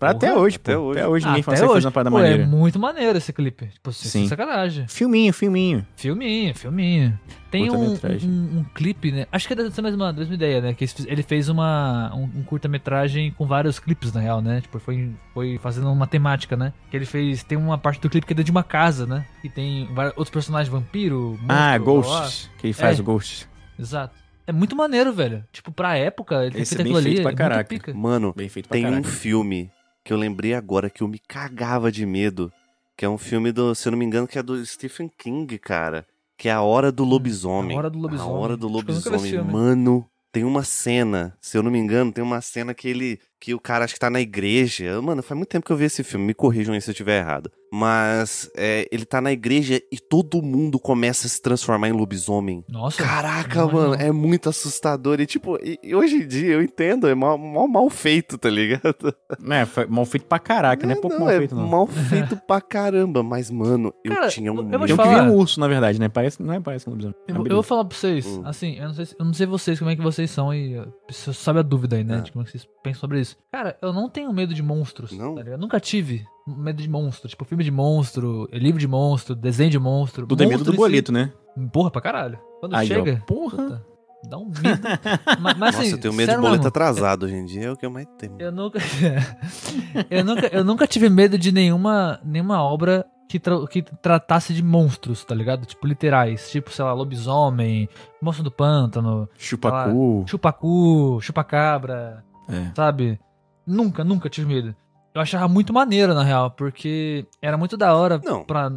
Pra 0.00 0.10
até 0.10 0.34
hoje, 0.34 0.56
até 0.56 0.74
pô. 0.74 0.80
hoje. 0.80 0.98
Até 0.98 1.08
hoje 1.08 1.26
ninguém 1.26 1.40
até 1.42 1.50
consegue 1.50 1.60
fazer 1.66 1.76
hoje. 1.78 1.86
uma 1.86 1.92
parada 1.92 2.10
Pô, 2.10 2.18
é 2.18 2.22
maneira. 2.22 2.46
muito 2.46 2.78
maneiro 2.78 3.18
esse 3.18 3.32
clipe. 3.34 3.66
Tipo, 3.66 3.92
sem 3.92 4.22
Sim. 4.22 4.28
sacanagem. 4.28 4.88
Filminho, 4.88 5.32
filminho. 5.32 5.86
Filminho, 5.94 6.54
filminho. 6.54 7.20
Tem 7.50 7.70
um, 7.70 7.90
um, 7.92 8.58
um 8.60 8.64
clipe, 8.74 9.12
né? 9.12 9.26
Acho 9.30 9.46
que 9.46 9.52
é 9.52 9.56
dessa 9.56 9.82
mesma, 9.82 10.12
da 10.12 10.18
mesma 10.20 10.34
ideia, 10.34 10.60
né? 10.62 10.72
Que 10.72 10.86
ele 11.06 11.22
fez 11.22 11.48
uma, 11.50 12.10
um, 12.14 12.22
um 12.40 12.42
curta-metragem 12.42 13.32
com 13.32 13.44
vários 13.46 13.78
clipes, 13.78 14.12
na 14.12 14.20
real, 14.20 14.40
né? 14.40 14.60
Tipo, 14.62 14.78
foi, 14.78 15.10
foi 15.34 15.58
fazendo 15.58 15.92
uma 15.92 16.06
temática, 16.06 16.56
né? 16.56 16.72
Que 16.90 16.96
ele 16.96 17.04
fez. 17.04 17.42
Tem 17.44 17.58
uma 17.58 17.76
parte 17.76 18.00
do 18.00 18.08
clipe 18.08 18.26
que 18.26 18.32
é 18.32 18.34
dentro 18.36 18.46
de 18.46 18.50
uma 18.52 18.62
casa, 18.64 19.04
né? 19.04 19.26
E 19.44 19.48
tem 19.50 19.86
vários 19.92 20.12
outros 20.16 20.30
personagens, 20.30 20.72
vampiro, 20.72 21.32
monstro, 21.42 21.46
ah. 21.48 21.76
Ghosts. 21.78 22.50
Que 22.56 22.68
ele 22.68 22.72
faz 22.74 22.98
É. 22.98 23.02
o 23.02 23.04
Ghost. 23.04 23.46
Exato. 23.78 24.14
É 24.46 24.52
muito 24.52 24.74
maneiro, 24.74 25.12
velho. 25.12 25.44
Tipo, 25.52 25.70
pra 25.70 25.96
época, 25.96 26.46
ele 26.46 26.60
Esse 26.60 26.74
fez 26.74 26.80
é 26.80 26.82
bem 26.84 26.92
aquilo 26.92 26.98
ali. 26.98 27.08
feito 27.10 27.22
pra 27.22 27.32
é 27.32 27.34
caraca. 27.34 27.68
muito 27.70 27.84
pica. 27.84 27.94
mano, 27.98 28.32
Bem 28.36 28.48
feito 28.48 28.68
pra 28.68 28.76
tem 28.78 28.86
um 28.86 28.90
caraca. 28.90 29.08
filme 29.08 29.70
que 30.10 30.14
eu 30.14 30.18
lembrei 30.18 30.54
agora 30.54 30.90
que 30.90 31.04
eu 31.04 31.06
me 31.06 31.20
cagava 31.20 31.92
de 31.92 32.04
medo. 32.04 32.52
Que 32.96 33.04
é 33.04 33.08
um 33.08 33.16
filme 33.16 33.52
do, 33.52 33.76
se 33.76 33.86
eu 33.86 33.92
não 33.92 33.98
me 33.98 34.04
engano, 34.04 34.26
que 34.26 34.40
é 34.40 34.42
do 34.42 34.66
Stephen 34.66 35.08
King, 35.16 35.56
cara. 35.56 36.04
Que 36.36 36.48
é 36.48 36.52
A 36.52 36.62
Hora 36.62 36.90
do 36.90 37.04
Lobisomem. 37.04 37.76
A 37.76 37.78
Hora 37.78 37.90
do 37.90 38.00
Lobisomem. 38.00 38.34
A 38.34 38.36
Hora 38.36 38.56
do 38.56 38.66
Lobisomem. 38.66 39.44
Mano, 39.44 40.10
tem 40.32 40.42
uma 40.42 40.64
cena, 40.64 41.38
se 41.40 41.56
eu 41.56 41.62
não 41.62 41.70
me 41.70 41.78
engano, 41.78 42.10
tem 42.10 42.24
uma 42.24 42.40
cena 42.40 42.74
que 42.74 42.88
ele. 42.88 43.20
Que 43.40 43.54
o 43.54 43.58
cara 43.60 43.84
acho 43.86 43.94
que 43.94 44.00
tá 44.00 44.10
na 44.10 44.20
igreja. 44.20 45.00
Mano, 45.00 45.22
faz 45.22 45.36
muito 45.36 45.48
tempo 45.48 45.64
que 45.64 45.72
eu 45.72 45.76
vi 45.76 45.84
esse 45.86 46.04
filme. 46.04 46.26
Me 46.26 46.34
corrijam 46.34 46.74
aí 46.74 46.80
se 46.80 46.90
eu 46.90 46.92
estiver 46.92 47.20
errado. 47.20 47.50
Mas 47.72 48.50
é, 48.56 48.86
ele 48.92 49.04
tá 49.06 49.20
na 49.20 49.32
igreja 49.32 49.80
e 49.90 49.98
todo 49.98 50.42
mundo 50.42 50.78
começa 50.78 51.26
a 51.26 51.30
se 51.30 51.40
transformar 51.40 51.88
em 51.88 51.92
lobisomem. 51.92 52.64
Nossa. 52.68 53.02
Caraca, 53.02 53.60
não, 53.62 53.72
mano, 53.72 53.88
não. 53.90 53.94
é 53.94 54.10
muito 54.12 54.48
assustador. 54.48 55.20
E 55.20 55.26
tipo, 55.26 55.56
e, 55.62 55.78
e 55.82 55.94
hoje 55.94 56.16
em 56.16 56.26
dia 56.26 56.52
eu 56.54 56.62
entendo, 56.62 57.08
é 57.08 57.14
mal, 57.14 57.38
mal, 57.38 57.66
mal 57.68 57.88
feito, 57.88 58.36
tá 58.36 58.50
ligado? 58.50 59.14
É, 59.50 59.64
foi 59.64 59.86
mal 59.86 60.04
feito 60.04 60.26
pra 60.26 60.38
caraca, 60.38 60.84
não 60.86 60.92
é 60.92 60.96
pouco 61.00 61.16
não, 61.16 61.24
mal 61.24 61.30
é 61.30 61.38
feito, 61.38 61.54
não. 61.54 61.66
mal 61.66 61.86
feito 61.86 62.36
pra 62.36 62.60
caramba. 62.60 63.22
Mas, 63.22 63.50
mano, 63.50 63.94
eu 64.04 64.14
Cara, 64.14 64.28
tinha 64.28 64.52
um 64.52 64.56
eu 64.70 64.86
te 64.86 64.96
Tem 64.96 65.06
um 65.22 65.30
um 65.30 65.36
urso, 65.36 65.60
na 65.60 65.68
verdade, 65.68 65.98
né? 65.98 66.08
Parece, 66.08 66.42
não 66.42 66.52
é 66.52 66.60
parece 66.60 66.88
um 66.88 66.92
lobisomem. 66.92 67.16
Eu, 67.28 67.32
É 67.32 67.32
vou- 67.32 67.38
eu 67.38 67.42
beleza. 67.44 67.54
vou 67.54 67.62
falar 67.62 67.84
pra 67.86 67.96
vocês, 67.96 68.26
Hum. 68.26 68.42
assim, 68.44 68.76
eu 68.76 68.86
não, 68.88 68.94
sei, 68.94 69.06
se- 69.06 69.16
eu 69.18 69.24
não 69.24 69.32
sei 69.32 69.46
vocês 69.46 69.78
como 69.78 69.90
é 69.90 69.96
que 69.96 70.02
vocês 70.02 70.30
são 70.30 70.52
e 70.52 70.76
você 71.08 71.32
sabe 71.32 71.60
a 71.60 71.62
dúvida 71.62 71.96
aí, 71.96 72.04
né? 72.04 72.16
Ah. 72.16 72.20
De 72.20 72.32
como 72.32 72.42
é 72.42 72.44
que 72.44 72.50
vocês 72.50 72.68
pensam 72.82 73.00
sobre 73.00 73.20
isso. 73.20 73.29
Cara, 73.50 73.76
eu 73.82 73.92
não 73.92 74.08
tenho 74.08 74.32
medo 74.32 74.54
de 74.54 74.62
monstros. 74.62 75.12
Não? 75.12 75.34
tá? 75.34 75.42
Eu 75.42 75.58
nunca 75.58 75.78
tive 75.80 76.24
medo 76.46 76.82
de 76.82 76.88
monstro. 76.88 77.28
Tipo, 77.28 77.44
filme 77.44 77.62
de 77.64 77.70
monstro, 77.70 78.48
livro 78.52 78.78
de 78.80 78.86
monstro, 78.88 79.34
desenho 79.34 79.70
de 79.70 79.78
monstro. 79.78 80.26
Tudo 80.26 80.42
é 80.42 80.46
medo 80.46 80.64
do 80.64 80.70
si- 80.72 80.76
boleto, 80.76 81.12
né? 81.12 81.32
Porra, 81.72 81.90
pra 81.90 82.00
caralho. 82.00 82.38
Quando 82.60 82.74
Aí, 82.76 82.86
ó, 82.86 82.94
chega. 82.94 83.22
porra. 83.26 83.56
puta, 83.56 83.86
dá 84.28 84.38
um 84.38 84.46
medo. 84.46 84.80
mas, 85.40 85.56
mas, 85.58 85.74
assim, 85.74 85.84
Nossa, 85.84 85.94
eu 85.96 86.00
tenho 86.00 86.14
medo 86.14 86.30
de 86.30 86.36
boleto 86.36 86.50
mesmo, 86.58 86.68
atrasado 86.68 87.24
hoje 87.26 87.34
em 87.34 87.44
dia, 87.44 87.64
é 87.66 87.70
o 87.72 87.76
que 87.76 87.86
eu 87.86 87.90
mais 87.90 88.06
tenho. 88.18 88.36
Eu 88.38 88.52
nunca, 88.52 88.78
eu 90.10 90.24
nunca. 90.24 90.46
Eu 90.48 90.64
nunca 90.64 90.86
tive 90.86 91.08
medo 91.08 91.38
de 91.38 91.52
nenhuma, 91.52 92.20
nenhuma 92.24 92.62
obra 92.62 93.04
que, 93.28 93.38
tra- 93.38 93.66
que 93.68 93.82
tratasse 93.82 94.52
de 94.52 94.62
monstros, 94.62 95.24
tá 95.24 95.34
ligado? 95.34 95.64
Tipo, 95.64 95.86
literais. 95.86 96.50
Tipo, 96.50 96.70
sei 96.70 96.84
lá, 96.84 96.92
lobisomem, 96.92 97.88
monstro 98.20 98.42
do 98.44 98.50
pântano, 98.50 99.28
Chupacu. 99.38 100.24
chupacu, 100.26 101.18
chupacabra, 101.22 102.24
É. 102.50 102.72
sabe? 102.74 103.18
Nunca, 103.66 104.02
nunca 104.04 104.28
tive 104.28 104.46
medo. 104.52 104.74
Eu 105.14 105.20
achava 105.20 105.48
muito 105.48 105.72
maneiro, 105.72 106.14
na 106.14 106.22
real, 106.22 106.50
porque 106.52 107.26
era 107.42 107.56
muito 107.56 107.76
da 107.76 107.94
hora 107.94 108.20
Não. 108.24 108.44
pra, 108.44 108.70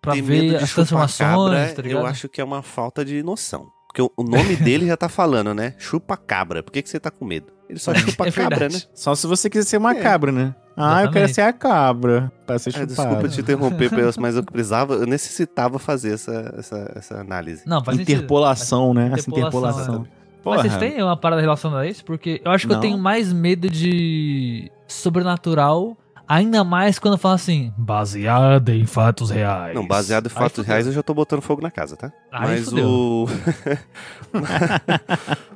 pra 0.00 0.14
ver 0.14 0.50
de 0.50 0.56
as 0.56 0.72
transformações, 0.72 1.72
tá 1.74 1.82
ligado? 1.82 2.00
Eu 2.02 2.06
acho 2.06 2.28
que 2.28 2.40
é 2.40 2.44
uma 2.44 2.62
falta 2.62 3.04
de 3.04 3.22
noção. 3.22 3.66
Porque 3.88 4.02
o- 4.02 4.22
nome 4.24 4.54
dele 4.62 4.86
já 4.86 4.96
tá 4.96 5.08
falando, 5.08 5.52
né? 5.52 5.74
Chupa 5.78 6.16
cabra. 6.16 6.62
Por 6.62 6.70
que, 6.72 6.80
que 6.82 6.88
você 6.88 7.00
tá 7.00 7.10
com 7.10 7.24
medo? 7.24 7.46
Ele 7.68 7.78
só 7.78 7.92
chupa 7.94 8.26
É 8.28 8.30
cabra, 8.32 8.68
né? 8.68 8.80
Só 8.94 9.14
se 9.16 9.26
você 9.26 9.50
quiser 9.50 9.64
ser 9.66 9.76
uma 9.78 9.92
É. 9.92 10.00
cabra, 10.00 10.30
né? 10.30 10.54
Ah, 10.76 11.02
eu 11.02 11.10
quero 11.10 11.24
Exatamente. 11.26 11.34
ser 11.34 11.40
a 11.42 11.52
cabra. 11.52 12.32
Pra 12.46 12.58
ser 12.58 12.70
chupado. 12.70 12.86
desculpa 12.94 13.28
te 13.28 13.40
interromper, 13.40 13.90
mas 14.18 14.36
eu 14.36 14.44
precisava, 14.44 14.94
eu 14.94 15.06
necessitava 15.06 15.78
fazer 15.80 16.14
essa, 16.14 16.54
essa, 16.56 16.92
essa 16.94 17.20
análise. 17.20 17.64
Não, 17.66 17.84
faz 17.84 17.98
sentido. 17.98 18.16
Interpolação, 18.18 18.94
né? 18.94 19.10
Essa 19.12 19.28
Interpolação, 19.28 19.80
interpolação. 19.82 20.19
Mas 20.42 20.42
Porra. 20.42 20.62
vocês 20.62 20.76
têm 20.78 21.02
uma 21.02 21.16
parada 21.16 21.40
relacionada 21.42 21.82
a 21.82 21.86
isso? 21.88 22.04
Porque 22.04 22.40
eu 22.44 22.50
acho 22.50 22.66
que 22.66 22.72
eu 22.72 22.76
Não. 22.76 22.80
tenho 22.82 22.98
mais 22.98 23.30
medo 23.32 23.68
de 23.68 24.70
sobrenatural, 24.88 25.96
ainda 26.26 26.64
mais 26.64 26.98
quando 26.98 27.14
eu 27.14 27.18
falo 27.18 27.34
assim, 27.34 27.72
baseada 27.76 28.74
em 28.74 28.86
fatos 28.86 29.30
reais. 29.30 29.74
Não, 29.74 29.86
baseado 29.86 30.26
em 30.26 30.30
fatos 30.30 30.64
reais, 30.66 30.86
eu 30.86 30.92
já 30.92 31.02
tô 31.02 31.12
botando 31.12 31.42
fogo 31.42 31.60
na 31.60 31.70
casa, 31.70 31.96
tá? 31.96 32.10
Aí 32.32 32.48
Mas 32.48 32.64
fudeu. 32.70 32.88
o. 32.88 33.26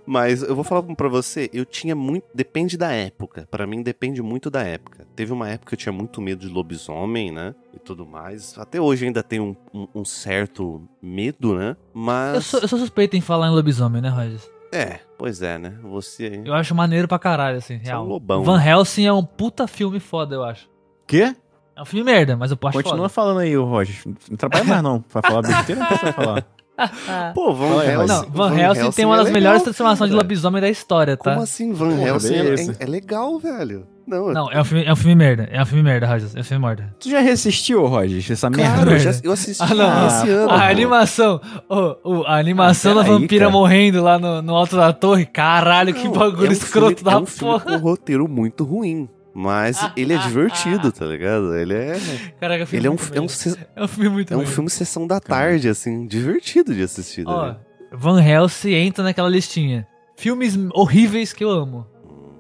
Mas 0.07 0.43
eu 0.43 0.55
vou 0.55 0.65
falar 0.65 0.83
pra 0.95 1.09
você, 1.09 1.49
eu 1.53 1.65
tinha 1.65 1.95
muito. 1.95 2.25
Depende 2.35 2.77
da 2.77 2.93
época. 2.93 3.49
Pra 3.51 3.67
mim, 3.67 3.83
depende 3.83 4.21
muito 4.23 4.51
da 4.51 4.63
época. 4.63 5.07
Teve 5.17 5.33
uma 5.33 5.49
época 5.49 5.71
que 5.71 5.75
eu 5.75 5.79
tinha 5.79 5.93
muito 5.93 6.21
medo 6.21 6.47
de 6.47 6.53
lobisomem, 6.53 7.33
né? 7.33 7.55
E 7.73 7.79
tudo 7.79 8.05
mais. 8.05 8.59
Até 8.59 8.79
hoje 8.81 9.07
ainda 9.07 9.23
tenho 9.23 9.57
um, 9.73 9.81
um- 9.81 9.89
um 10.01 10.05
certo 10.05 10.83
medo, 11.01 11.55
né? 11.57 11.75
Mas. 11.95 12.35
Eu 12.35 12.43
sou, 12.43 12.61
eu 12.61 12.69
sou 12.69 12.79
suspeito 12.79 13.17
em 13.17 13.21
falar 13.23 13.49
em 13.49 13.53
lobisomem, 13.53 14.03
né, 14.03 14.11
Rogers? 14.11 14.51
É, 14.75 14.99
pois 15.17 15.41
é, 15.41 15.57
né? 15.57 15.75
Você 15.83 16.25
aí. 16.25 16.43
Eu 16.45 16.53
acho 16.55 16.75
maneiro 16.75 17.07
pra 17.07 17.19
caralho, 17.19 17.59
assim, 17.59 17.79
Você 17.79 17.85
é 17.85 17.91
real. 17.91 18.05
um 18.05 18.09
lobão, 18.09 18.43
Van 18.43 18.59
né? 18.59 18.71
Helsing 18.71 19.07
é 19.07 19.13
um 19.13 19.25
puta 19.25 19.67
filme 19.69 20.01
foda, 20.01 20.35
eu 20.35 20.43
acho. 20.43 20.69
Quê? 21.07 21.35
É 21.77 21.83
um 21.83 21.85
filme 21.85 22.05
merda, 22.05 22.37
mas 22.37 22.51
eu 22.51 22.59
acho 22.65 22.73
Continua 22.79 22.97
foda. 22.97 23.09
falando 23.09 23.39
aí, 23.41 23.57
ô 23.57 23.65
Roger. 23.65 23.97
Não 24.31 24.37
trabalha 24.37 24.65
mais 24.65 24.83
não. 24.83 25.01
Pra 25.01 25.23
falar 25.23 25.43
besteira, 25.43 25.81
não 25.81 25.87
precisa 25.89 26.13
falar. 26.13 26.45
Pô, 27.35 27.53
Van 27.55 27.81
aí, 27.83 27.91
Helsing. 27.91 28.07
Não, 28.09 28.31
Van 28.31 28.49
Helsing, 28.59 28.75
tem 28.75 28.85
Helsing 28.87 29.05
uma 29.05 29.15
é 29.15 29.19
das 29.19 29.27
legal, 29.27 29.41
melhores 29.41 29.63
transformações 29.63 30.11
de 30.11 30.17
lobisomem 30.17 30.61
da 30.61 30.69
história, 30.69 31.17
tá? 31.17 31.31
Como 31.33 31.43
assim, 31.43 31.73
Van 31.73 31.91
Porra, 31.91 32.09
Helsing 32.09 32.35
é, 32.35 32.55
é- 32.55 32.77
é 32.81 32.87
legal, 32.87 33.39
velho. 33.39 33.87
Não, 34.07 34.33
Não, 34.33 34.53
é 34.53 34.61
um 34.61 34.65
filme, 34.65 34.85
é 34.85 34.93
um 34.93 34.97
filme 34.97 35.15
merda. 35.15 35.49
É 35.51 35.63
um 35.63 35.67
filme 35.67 35.83
merda, 35.83 36.07
Rogers. 36.07 36.35
É 36.37 36.41
um 36.41 36.45
filme 36.45 36.67
merda. 36.67 36.95
Tu 37.01 37.11
já 37.11 37.21
reassistiu, 37.21 37.87
Roger, 37.87 38.33
essa 38.33 38.51
merda? 38.51 38.91
Eu, 38.93 38.99
já, 38.99 39.11
eu 39.23 39.33
assisti 39.33 39.63
Ah, 39.63 39.75
não. 39.75 40.07
esse 40.07 40.31
ano. 40.31 40.51
a 40.51 40.59
pô. 40.59 40.65
animação. 40.65 41.41
ô, 41.69 41.97
ô, 42.21 42.25
a 42.27 42.37
animação 42.39 42.93
Ah, 42.93 42.95
da 42.97 43.03
vampira 43.03 43.47
cara. 43.47 43.51
morrendo 43.51 44.03
lá 44.03 44.19
no, 44.19 44.43
no 44.43 44.55
alto 44.55 44.77
da 44.77 44.93
torre. 44.93 45.25
Caralho, 45.27 45.95
que 45.95 46.05
Não, 46.05 46.13
bagulho 46.13 46.47
é 46.47 46.51
um 46.51 46.53
escroto 46.53 46.97
filme, 46.97 47.03
da 47.05 47.13
é 47.13 47.17
um 47.17 47.27
filme 47.27 47.53
porra. 47.53 47.65
com 47.65 47.73
um 47.73 47.79
roteiro 47.79 48.29
muito 48.29 48.65
ruim. 48.65 49.09
Mas 49.37 49.85
ele 49.97 50.13
é 50.13 50.19
divertido, 50.19 50.93
tá 50.93 51.05
ligado? 51.07 51.57
Ele 51.57 51.75
é. 51.75 51.99
Caraca, 52.39 52.67
filme 52.67 52.81
Ele 52.81 52.87
é 52.87 52.91
um, 52.91 52.95
muito 52.95 53.15
é 53.15 53.21
um, 53.21 53.27
É 53.75 53.83
um 53.85 53.89
filme 53.89 54.09
muito 54.11 54.33
é 54.33 54.37
um 54.37 54.47
filme 54.47 54.71
sessão 54.71 55.09
da 55.09 55.19
tarde, 55.19 55.69
assim, 55.69 56.07
divertido 56.07 56.73
de 56.73 56.83
assistir. 56.85 57.25
Ó, 57.27 57.47
né? 57.49 57.57
Van 57.93 58.23
Helsing 58.23 58.73
entra 58.75 59.03
naquela 59.03 59.29
listinha. 59.29 59.87
Filmes 60.17 60.57
horríveis 60.73 61.33
que 61.33 61.43
eu 61.43 61.51
amo. 61.51 61.85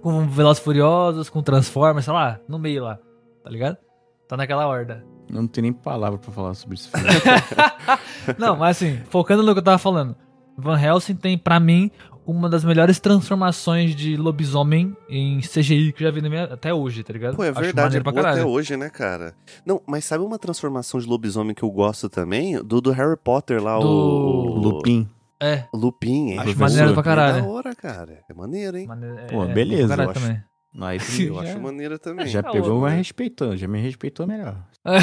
Com 0.05 0.29
Velozes 0.29 0.61
e 0.61 0.64
Furiosos, 0.64 1.31
com 1.31 1.43
Transformers, 1.43 2.05
sei 2.05 2.12
lá, 2.12 2.38
no 2.47 2.59
meio 2.59 2.85
lá. 2.85 2.99
Tá 3.43 3.49
ligado? 3.49 3.79
Tá 4.29 4.37
naquela 4.37 4.67
horda. 4.67 5.03
Não 5.31 5.47
tem 5.47 5.62
nem 5.62 5.73
palavra 5.73 6.19
pra 6.19 6.31
falar 6.31 6.53
sobre 6.53 6.75
esse 6.75 6.90
filme. 6.90 7.09
Não, 8.37 8.55
mas 8.55 8.77
assim, 8.77 8.99
focando 9.09 9.43
no 9.43 9.55
que 9.55 9.61
eu 9.61 9.64
tava 9.64 9.79
falando. 9.79 10.14
Van 10.59 10.79
Helsing 10.79 11.14
tem, 11.14 11.38
pra 11.38 11.59
mim, 11.59 11.90
uma 12.27 12.51
das 12.51 12.62
melhores 12.67 13.01
transformações 13.01 13.97
de 13.97 14.14
lobisomem 14.14 14.95
em 15.09 15.40
CGI 15.40 15.95
que 15.95 16.05
eu 16.05 16.09
já 16.09 16.14
vi 16.14 16.21
na 16.21 16.29
minha, 16.29 16.45
até 16.45 16.75
hoje, 16.75 17.03
tá 17.03 17.14
ligado? 17.14 17.37
Pô, 17.37 17.43
é 17.43 17.49
Acho 17.49 17.61
verdade, 17.62 17.97
é 17.97 18.01
até 18.01 18.45
hoje, 18.45 18.77
né, 18.77 18.90
cara? 18.90 19.35
Não, 19.64 19.81
mas 19.87 20.05
sabe 20.05 20.23
uma 20.23 20.38
transformação 20.38 21.01
de 21.01 21.07
lobisomem 21.07 21.55
que 21.55 21.62
eu 21.62 21.71
gosto 21.71 22.11
também? 22.11 22.62
Do, 22.62 22.79
do 22.79 22.90
Harry 22.90 23.17
Potter 23.17 23.62
lá, 23.64 23.79
Do 23.79 23.88
o... 23.88 24.59
Lupin. 24.59 25.09
É, 25.44 25.68
Lupin, 25.74 26.30
hein? 26.30 26.38
Acho 26.38 26.50
Esse 26.50 26.59
maneiro 26.59 26.94
pra 26.94 27.02
caralho. 27.02 27.38
É 27.38 27.40
da 27.42 27.46
hora, 27.46 27.74
cara. 27.74 28.24
É 28.28 28.35
maneiro, 28.35 28.76
hein? 28.78 28.87
maneiro, 28.87 29.18
é, 29.18 29.26
Pô, 29.26 29.44
é, 29.44 29.52
beleza, 29.52 29.88
caralho 29.88 30.07
eu 30.09 30.11
acho. 30.12 30.20
também. 30.20 30.42
Aí 30.81 30.99
Eu 31.21 31.35
Já- 31.37 31.41
acho 31.43 31.61
maneiro 31.61 31.99
também. 31.99 32.27
já 32.27 32.43
Tá 32.43 32.51
pegou, 32.51 32.81
mas 32.81 32.93
né? 32.93 32.99
respeitou. 32.99 33.57
Já 33.57 33.69
me 33.69 33.81
respeitou 33.81 34.27
melhor. 34.27 34.57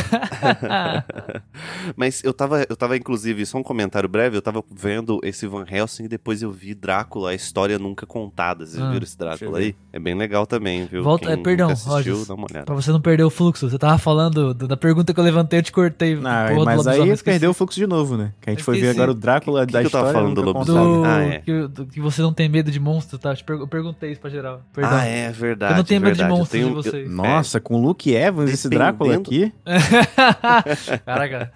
Mas 1.96 2.24
eu 2.24 2.34
tava, 2.34 2.66
eu 2.70 2.76
tava, 2.76 2.96
inclusive, 2.98 3.46
só 3.46 3.58
um 3.58 3.64
comentário 3.64 4.08
breve, 4.08 4.38
eu 4.38 4.42
tava 4.42 4.64
vendo 4.72 5.20
esse 5.24 5.48
Van 5.48 5.66
Helsing 5.68 6.06
e 6.06 6.08
depois 6.08 6.42
eu 6.42 6.52
vi 6.52 6.74
Drácula, 6.74 7.32
a 7.32 7.34
história 7.34 7.80
nunca 7.80 8.06
contada. 8.06 8.66
Vocês 8.66 8.82
Ah, 8.82 8.92
viram 8.92 9.04
esse 9.04 9.18
Drácula 9.18 9.60
aí? 9.60 9.76
É 9.92 10.00
bem 10.00 10.14
legal 10.16 10.46
também, 10.46 10.86
viu? 10.86 11.04
Volta- 11.04 11.26
Quem 11.26 11.34
é, 11.34 11.38
perdão, 11.38 11.68
nunca 11.68 11.74
assistiu, 11.74 11.94
Rogers. 12.14 12.28
dá 12.28 12.34
uma 12.36 12.48
olhada. 12.50 12.66
pra 12.66 12.76
você 12.76 12.92
não 12.92 13.02
perder 13.02 13.24
o 13.24 13.30
fluxo, 13.30 13.70
você 13.70 13.78
tava 13.78 13.98
falando 13.98 14.54
do- 14.54 14.68
da 14.68 14.78
pergunta 14.78 15.14
que 15.14 15.20
eu 15.20 15.24
levantei, 15.24 15.60
eu 15.60 15.64
te 15.64 15.72
cortei. 15.72 16.16
Não, 16.16 16.66
mas 16.66 16.86
aí 16.88 17.18
perdeu 17.24 17.52
o 17.52 17.54
fluxo 17.54 17.80
de 17.80 17.88
novo, 17.88 18.18
né? 18.18 18.34
Que 18.42 18.50
a 18.50 18.54
gente 18.54 18.60
Eu 18.60 18.66
foi 18.66 18.80
ver 18.80 18.90
agora 18.90 19.12
o 19.12 19.16
Drácula 19.16 19.66
Que 19.66 19.74
da 19.74 19.80
que 19.82 19.88
eu 19.88 19.92
tava 19.92 20.08
história. 20.10 20.22
falando 20.22 20.36
do 20.36 20.42
lobisomem? 20.52 21.02
Do, 21.02 21.06
Ah, 21.06 21.22
é. 21.24 21.40
que, 21.40 21.68
do- 21.68 21.86
que 21.88 22.00
você 22.00 22.22
não 22.22 22.34
tem 22.34 22.48
medo 22.48 22.72
de 22.72 22.80
monstro, 22.80 23.18
tá? 23.18 23.32
Eu 23.32 23.36
te 23.36 23.44
per- 23.44 23.58
eu 23.60 23.68
perguntei 23.68 24.12
isso 24.12 24.22
pra 24.22 24.30
geral. 24.30 24.62
Perdão. 24.74 24.94
Ah, 24.94 25.06
é 25.06 25.32
verdade. 25.32 25.61
Eu 25.70 25.76
não 25.78 25.84
tenho 25.84 26.02
medo 26.02 26.14
de 26.14 26.18
verdade. 26.20 26.34
Eu 26.34 26.38
monstros 26.38 26.62
de 26.62 26.66
tenho- 26.68 26.78
eu- 26.78 26.84
vocês. 26.84 27.12
Nossa, 27.12 27.60
com 27.60 27.76
o 27.76 27.82
Luke 27.82 28.14
Evans, 28.14 28.52
esse 28.52 28.68
Drácula 28.70 29.16
aqui. 29.16 29.54
Caraca. 31.06 31.52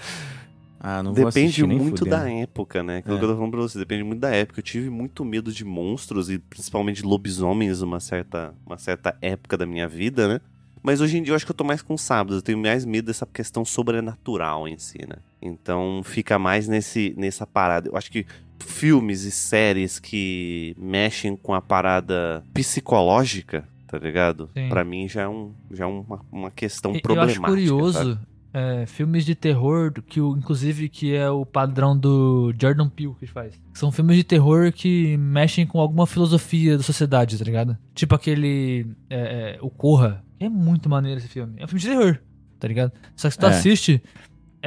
Ah, 0.80 1.02
não 1.02 1.14
vou 1.14 1.26
Depende 1.26 1.46
assistir 1.48 1.66
nem 1.68 1.80
muito 1.80 2.00
fudendo. 2.00 2.16
da 2.16 2.30
época, 2.30 2.84
né? 2.84 2.98
Aquilo 2.98 3.16
É. 3.16 3.18
que 3.20 3.26
eu 3.26 3.30
tô 3.30 3.36
falando 3.36 3.52
pra 3.52 3.62
você, 3.62 3.80
depende 3.80 4.04
muito 4.04 4.20
da 4.20 4.30
época. 4.30 4.60
Eu 4.60 4.64
tive 4.64 4.90
muito 4.90 5.26
medo 5.26 5.52
de 5.52 5.66
monstros 5.66 6.30
e 6.30 6.38
principalmente 6.38 6.98
de 7.02 7.08
lobisomens 7.08 7.82
uma 7.82 8.00
certa, 8.00 8.54
uma 8.66 8.78
certa 8.78 9.16
época 9.22 9.58
da 9.58 9.66
minha 9.66 9.88
vida, 9.88 10.28
né? 10.28 10.40
Mas 10.84 11.02
hoje 11.02 11.18
em 11.18 11.24
dia 11.24 11.32
eu 11.32 11.36
acho 11.36 11.44
que 11.46 11.52
eu 11.52 11.56
tô 11.56 11.64
mais 11.64 11.82
com 11.82 11.98
sábados, 11.98 12.36
eu 12.36 12.42
tenho 12.44 12.60
mais 12.60 12.86
medo 12.86 13.08
dessa 13.08 13.26
questão 13.26 13.66
sobrenatural 13.66 14.68
em 14.68 14.78
si, 14.78 15.00
né? 15.08 15.16
Então 15.42 16.02
fica 16.04 16.38
mais 16.38 16.68
nesse, 16.68 17.16
nessa 17.18 17.48
parada. 17.48 17.90
Eu 17.90 17.98
acho 17.98 18.12
que 18.12 18.24
filmes 18.60 19.24
e 19.24 19.32
séries 19.32 19.98
que 19.98 20.76
mexem 20.78 21.36
com 21.36 21.56
a 21.56 21.62
parada 21.62 22.44
psicológica, 22.54 23.68
tá 23.88 23.98
ligado? 23.98 24.50
Pra 24.70 24.84
mim 24.84 25.08
já 25.08 25.22
é, 25.24 25.28
um, 25.28 25.54
já 25.72 25.86
é 25.86 25.88
uma, 25.88 26.22
uma 26.32 26.52
questão 26.52 26.94
Eu 26.96 27.02
problemática. 27.02 27.46
acho 27.46 27.52
curioso 27.56 28.20
é, 28.54 28.86
filmes 28.86 29.26
de 29.26 29.36
terror, 29.36 29.92
que 30.08 30.22
o, 30.22 30.38
inclusive 30.38 30.88
que 30.88 31.14
é 31.14 31.30
o 31.30 31.46
padrão 31.46 31.98
do 31.98 32.54
Jordan 32.60 32.88
Peele 32.88 33.14
que 33.20 33.28
faz. 33.28 33.60
São 33.74 33.92
filmes 33.92 34.16
de 34.16 34.24
terror 34.24 34.72
que 34.72 35.18
mexem 35.18 35.66
com 35.68 35.80
alguma 35.80 36.08
filosofia 36.08 36.78
da 36.78 36.84
sociedade, 36.84 37.38
tá 37.38 37.44
ligado? 37.44 37.78
Tipo 37.94 38.16
aquele. 38.16 38.88
é, 39.10 39.56
é, 39.56 39.60
o 39.62 39.70
Corra. 39.70 40.24
É 40.40 40.48
muito 40.50 40.90
maneiro 40.90 41.20
esse 41.20 41.28
filme. 41.28 41.54
É 41.58 41.66
um 41.66 41.68
filme 41.68 41.82
de 41.82 41.88
terror, 41.88 42.18
tá 42.60 42.68
ligado? 42.68 42.92
Só 43.16 43.28
que 43.28 43.34
se 43.34 43.40
tu 43.40 43.46
É. 43.46 43.50
assiste. 43.50 44.02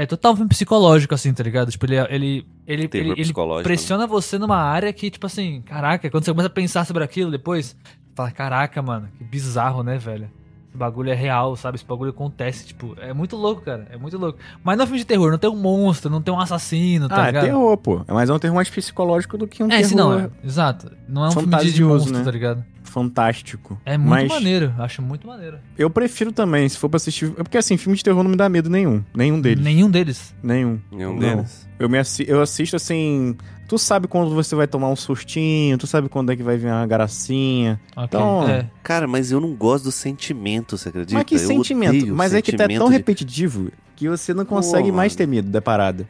É 0.00 0.06
total 0.06 0.34
filme 0.36 0.48
psicológico, 0.48 1.12
assim, 1.14 1.32
tá 1.34 1.42
ligado? 1.42 1.70
Tipo, 1.72 1.86
ele, 1.86 1.96
ele, 1.96 2.46
ele, 2.66 2.88
ele, 2.92 2.98
ele 3.10 3.14
psicológico, 3.16 3.58
né? 3.68 3.74
pressiona 3.74 4.06
você 4.06 4.38
numa 4.38 4.56
área 4.56 4.92
que, 4.92 5.10
tipo 5.10 5.26
assim, 5.26 5.60
caraca, 5.62 6.08
quando 6.08 6.24
você 6.24 6.30
começa 6.30 6.46
a 6.46 6.50
pensar 6.50 6.84
sobre 6.86 7.02
aquilo 7.02 7.30
depois, 7.32 7.76
fala, 8.14 8.30
caraca, 8.30 8.80
mano, 8.80 9.08
que 9.18 9.24
bizarro, 9.24 9.82
né, 9.82 9.98
velho? 9.98 10.30
Esse 10.68 10.76
bagulho 10.76 11.10
é 11.10 11.14
real, 11.14 11.56
sabe? 11.56 11.76
Esse 11.76 11.84
bagulho 11.84 12.10
acontece, 12.10 12.66
tipo, 12.66 12.94
é 13.00 13.12
muito 13.12 13.36
louco, 13.36 13.62
cara. 13.62 13.88
É 13.90 13.96
muito 13.96 14.16
louco. 14.18 14.38
Mas 14.62 14.76
não 14.76 14.84
é 14.84 14.86
filme 14.86 14.98
de 15.00 15.06
terror, 15.06 15.30
não 15.32 15.38
tem 15.38 15.50
um 15.50 15.56
monstro, 15.56 16.08
não 16.10 16.20
tem 16.22 16.32
um 16.32 16.38
assassino, 16.38 17.08
tá 17.08 17.16
Ah, 17.16 17.24
é 17.24 17.26
ligado? 17.28 17.44
terror, 17.46 17.76
pô. 17.78 18.04
Mas 18.06 18.30
é 18.30 18.32
um 18.34 18.38
terror 18.38 18.54
mais 18.54 18.68
psicológico 18.70 19.36
do 19.36 19.48
que 19.48 19.62
um 19.64 19.66
É, 19.66 19.70
terror 19.70 19.80
esse 19.82 19.96
não, 19.96 20.12
é, 20.16 20.30
exato. 20.44 20.92
Não 21.08 21.24
é 21.24 21.28
um 21.28 21.32
filme 21.32 21.56
de- 21.72 21.82
monstro, 21.82 22.12
né? 22.18 22.22
tá 22.22 22.30
ligado? 22.30 22.64
Fantástico. 22.98 23.80
É 23.84 23.96
muito 23.96 24.10
Mas 24.10 24.28
maneiro, 24.28 24.74
acho 24.78 25.00
muito 25.02 25.26
maneiro. 25.26 25.58
Eu 25.76 25.88
prefiro 25.90 26.32
também, 26.32 26.68
se 26.68 26.76
for 26.78 26.88
pra 26.88 26.96
assistir. 26.96 27.26
é 27.36 27.42
Porque 27.42 27.58
assim, 27.58 27.76
filme 27.76 27.96
de 27.96 28.02
terror 28.04 28.22
não 28.22 28.30
me 28.30 28.36
dá 28.36 28.48
medo 28.48 28.68
nenhum. 28.68 29.02
Nenhum 29.14 29.40
deles. 29.40 29.62
Nenhum 29.64 29.90
deles. 29.90 30.34
Nenhum. 30.42 30.78
Nenhum 30.90 31.12
Não. 31.14 31.18
deles. 31.18 31.68
Eu, 31.78 31.88
me 31.88 31.98
assi- 31.98 32.24
eu 32.28 32.40
assisto 32.42 32.76
assim. 32.76 33.36
Tu 33.68 33.78
sabe 33.78 34.08
quando 34.08 34.34
você 34.34 34.54
vai 34.54 34.66
tomar 34.66 34.88
um 34.88 34.96
sustinho, 34.96 35.76
tu 35.76 35.86
sabe 35.86 36.08
quando 36.08 36.32
é 36.32 36.36
que 36.36 36.42
vai 36.42 36.56
vir 36.56 36.68
uma 36.68 36.86
gracinha. 36.86 37.78
Ok, 37.94 38.04
Então, 38.06 38.48
é. 38.48 38.66
Cara, 38.82 39.06
mas 39.06 39.30
eu 39.30 39.40
não 39.40 39.54
gosto 39.54 39.84
do 39.84 39.92
sentimento, 39.92 40.76
você 40.78 40.88
acredita? 40.88 41.14
Mas 41.14 41.24
que 41.24 41.34
Eu 41.34 41.38
sentimento. 41.40 42.14
Mas 42.14 42.32
é 42.32 42.40
que 42.40 42.52
tá 42.52 42.64
sentimento 42.64 42.78
tão 42.80 42.88
de- 42.90 42.96
repetitivo 42.96 43.70
que 43.98 44.08
você 44.08 44.32
não 44.32 44.44
consegue 44.44 44.90
Pô, 44.90 44.96
mais 44.96 45.16
ter 45.16 45.26
medo 45.26 45.50
da 45.50 45.60
parada. 45.60 46.06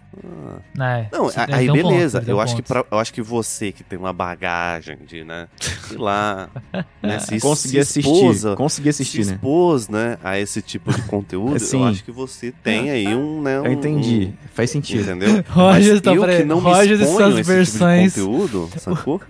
Ah. 0.79 0.85
É, 1.01 1.09
Não, 1.11 1.31
aí 1.53 1.71
um 1.71 1.75
ponto, 1.75 1.89
beleza. 1.89 2.19
ele 2.19 2.25
tem 2.27 2.33
eu, 2.35 2.39
um 2.39 2.41
acho 2.41 2.55
que 2.57 2.63
ponto. 2.63 2.85
pra- 2.85 2.97
eu 2.97 3.01
acho 3.01 3.13
que 3.15 3.23
você 3.23 3.73
que 3.73 3.83
tem 3.83 3.99
uma 3.99 4.13
bagagem 4.13 4.99
de, 5.07 5.25
né, 5.25 5.49
sei 5.87 5.97
lá, 5.97 6.49
né, 7.03 7.19
se, 7.19 7.41
Consegui 7.41 7.73
se 7.73 7.79
assistir. 8.01 8.11
expôs, 8.31 8.55
Consegui 8.57 8.89
assistir, 8.91 9.25
se 9.25 9.31
né? 9.31 9.35
expôs, 9.37 9.89
né, 9.89 10.19
a 10.23 10.39
esse 10.39 10.61
tipo 10.61 10.93
de 10.93 11.01
conteúdo, 11.03 11.57
Assim. 11.57 11.79
eu 11.81 11.87
acho 11.89 12.05
que 12.05 12.13
você 12.13 12.53
tem 12.63 12.91
aí 12.91 13.09
um, 13.15 13.41
né, 13.43 13.61
um, 13.61 13.65
Eu 13.67 13.73
entendi. 13.73 14.33
um- 14.33 14.49
Faz 14.55 14.71
sentido. 14.71 15.01
entendeu? 15.03 15.43
Rogers 15.49 15.89
Mas 15.93 16.01
tá 16.03 16.15
eu 16.15 16.27
que 16.27 16.45
não 16.45 16.59
Rogers 16.59 17.01
me 17.01 17.07
e 17.07 17.09
suas 17.09 17.35
esse 17.39 17.43
versões. 17.43 18.15
tipo 18.15 18.27
de 18.27 18.33
conteúdo, 18.37 18.71
sacou? 18.79 19.21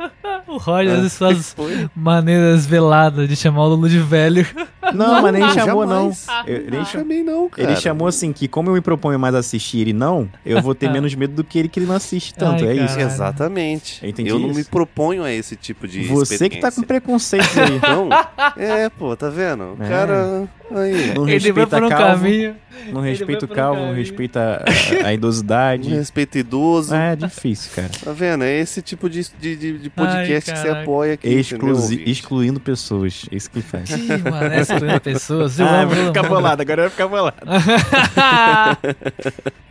O 0.47 0.57
Rogers 0.57 1.05
e 1.05 1.11
suas 1.11 1.53
Foi. 1.53 1.89
maneiras 1.95 2.67
veladas 2.67 3.29
de 3.29 3.37
chamar 3.37 3.65
o 3.65 3.69
Lulu 3.69 3.89
de 3.89 3.99
velho. 4.01 4.47
Não, 4.95 5.23
mas 5.23 5.33
nem 5.33 5.43
Não, 5.43 5.51
chamou, 5.55 5.87
jamais. 5.87 6.27
não. 6.27 6.47
Eu- 6.47 6.57
ele, 6.57 6.77
Não 6.77 6.85
cha- 6.85 6.99
chamei 6.99 7.23
não, 7.23 7.49
cara. 7.49 7.71
ele 7.71 7.81
chamou 7.81 8.09
assim 8.09 8.33
que, 8.33 8.49
como 8.49 8.71
eu 8.71 8.75
me 8.75 8.81
proponho 8.81 9.19
mais 9.19 9.35
assistir 9.35 9.79
ele 9.81 9.93
não, 9.93 10.29
eu 10.45 10.61
vou 10.63 10.75
ter 10.75 10.91
menos 10.91 11.15
medo 11.15 11.35
do 11.35 11.45
que 11.45 11.59
ele 11.59 11.69
que 11.69 11.79
ele 11.81 11.87
não 11.87 11.95
assiste 11.97 12.35
tanto. 12.35 12.65
Ai, 12.65 12.79
é 12.79 12.85
isso. 12.85 12.99
Exatamente. 12.99 14.01
Eu 14.03 14.11
entendi 14.11 14.31
eu 14.31 14.39
não 14.39 14.49
isso. 14.51 14.59
me 14.59 14.65
proponho 14.65 15.23
a 15.25 15.33
esse 15.33 15.57
tipo 15.57 15.87
de 15.87 16.05
Você 16.05 16.49
que 16.49 16.59
tá 16.59 16.71
com 16.73 16.83
preconceito 16.83 17.49
aí. 17.61 17.77
Então, 17.77 18.09
é, 18.57 18.89
pô, 18.89 19.15
tá 19.17 19.29
vendo? 19.29 19.77
O 19.79 19.83
É. 19.83 19.89
cara. 19.89 20.49
Aí. 20.71 21.15
Não 21.15 21.27
Ele 21.27 21.51
vai 21.51 21.65
respeita 21.65 21.67
por 21.79 21.83
um 21.83 21.89
calvo, 21.89 22.23
caminho. 22.25 22.57
não 22.93 23.01
respeita 23.01 23.45
o 23.47 23.49
calvo, 23.49 23.81
não 23.81 23.95
respeita 23.95 24.63
a, 24.67 24.99
a 25.01 25.03
Não 25.05 25.13
idosidade. 25.13 25.89
respeita 25.89 26.39
idoso. 26.39 26.95
É 26.95 27.17
difícil, 27.17 27.71
cara. 27.75 27.89
Tá 28.05 28.13
vendo? 28.13 28.45
É 28.45 28.59
esse 28.61 28.83
tipo 28.83 29.09
de, 29.09 29.27
de, 29.41 29.57
de- 29.79 29.89
podcast 29.91 30.51
Ai, 30.51 30.57
que 30.57 30.61
você 30.63 30.69
apoia 30.69 31.15
aqui. 31.15 31.27
Exclusi- 31.27 32.03
excluindo 32.07 32.61
pessoas. 32.61 33.25
É 33.33 33.37
isso 33.37 33.51
que 33.51 33.59
ele 33.61 33.65
faz. 33.67 33.89
Ih, 33.89 34.31
mano, 34.31 34.45
essa 34.53 34.78
excluindo 34.79 35.01
pessoas. 35.01 35.59
Eu 35.61 35.67
Ah, 35.67 35.81
amo 35.83 35.95
vai 35.95 36.07
ficar 36.07 36.23
bolado, 36.29 36.63
agora 36.63 36.83
vai 36.83 36.91
ficar 36.91 37.09
bolado. 37.09 37.37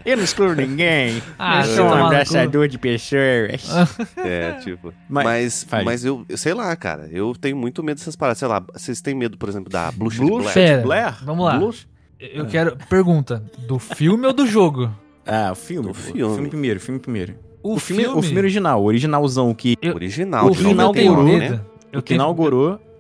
Eu 0.06 0.16
não 0.16 0.24
excluo 0.24 0.54
ninguém. 0.54 1.22
Ah, 1.38 1.66
eu 1.66 1.76
sou 1.76 1.86
um 1.86 1.90
no 1.90 1.98
cu. 1.98 2.04
abraçador 2.06 2.68
de 2.70 2.78
pessoas. 2.78 3.68
É, 4.16 4.54
tipo. 4.64 4.94
Mas- 5.10 5.68
Mas, 5.70 5.84
mas, 5.84 6.06
eu, 6.06 6.26
eu 6.30 6.38
sei 6.38 6.54
lá, 6.54 6.74
cara. 6.78 7.10
Eu 7.12 7.34
tenho 7.36 7.58
muito 7.58 7.84
medo 7.84 7.98
dessas 7.98 8.16
paradas. 8.16 8.38
Sei 8.38 8.48
lá, 8.48 8.64
vocês 8.74 9.02
têm 9.02 9.14
medo, 9.14 9.38
por 9.38 9.50
exemplo, 9.50 9.70
da 9.70 9.92
Blue 9.92 10.10
Shade 10.10 10.26
Blue 10.30 10.40
Black? 10.42 10.54
Pera, 10.54 10.82
Blair? 10.82 11.16
vamos 11.26 11.46
lá. 11.46 11.58
Blue- 11.58 11.74
Eu 12.20 12.46
quero. 12.46 12.78
Pergunta: 12.90 13.44
do 13.68 13.78
filme 13.80 14.26
ou 14.26 14.32
do 14.34 14.48
jogo? 14.48 14.90
Ah, 15.26 15.50
o 15.52 15.56
filme. 15.56 15.90
O 15.90 15.94
filme. 15.94 16.22
filme 16.36 16.50
primeiro, 16.50 16.80
filme 16.80 17.00
primeiro. 17.02 17.36
O, 17.62 17.74
O 17.74 17.80
filme, 17.80 18.08
o 18.08 18.22
filme 18.22 18.38
original, 18.40 18.82
o 18.82 18.86
originalzão 18.86 19.54
que, 19.54 19.76
Eu- 19.82 19.96
Original, 19.96 20.46
o 20.48 20.52
de 20.52 20.58
filme 20.60 20.72
eu 20.82 20.92
tenho 20.94 21.12
91, 21.12 21.24
medo. 21.40 21.54
né? 21.56 21.62
Eu 21.92 22.02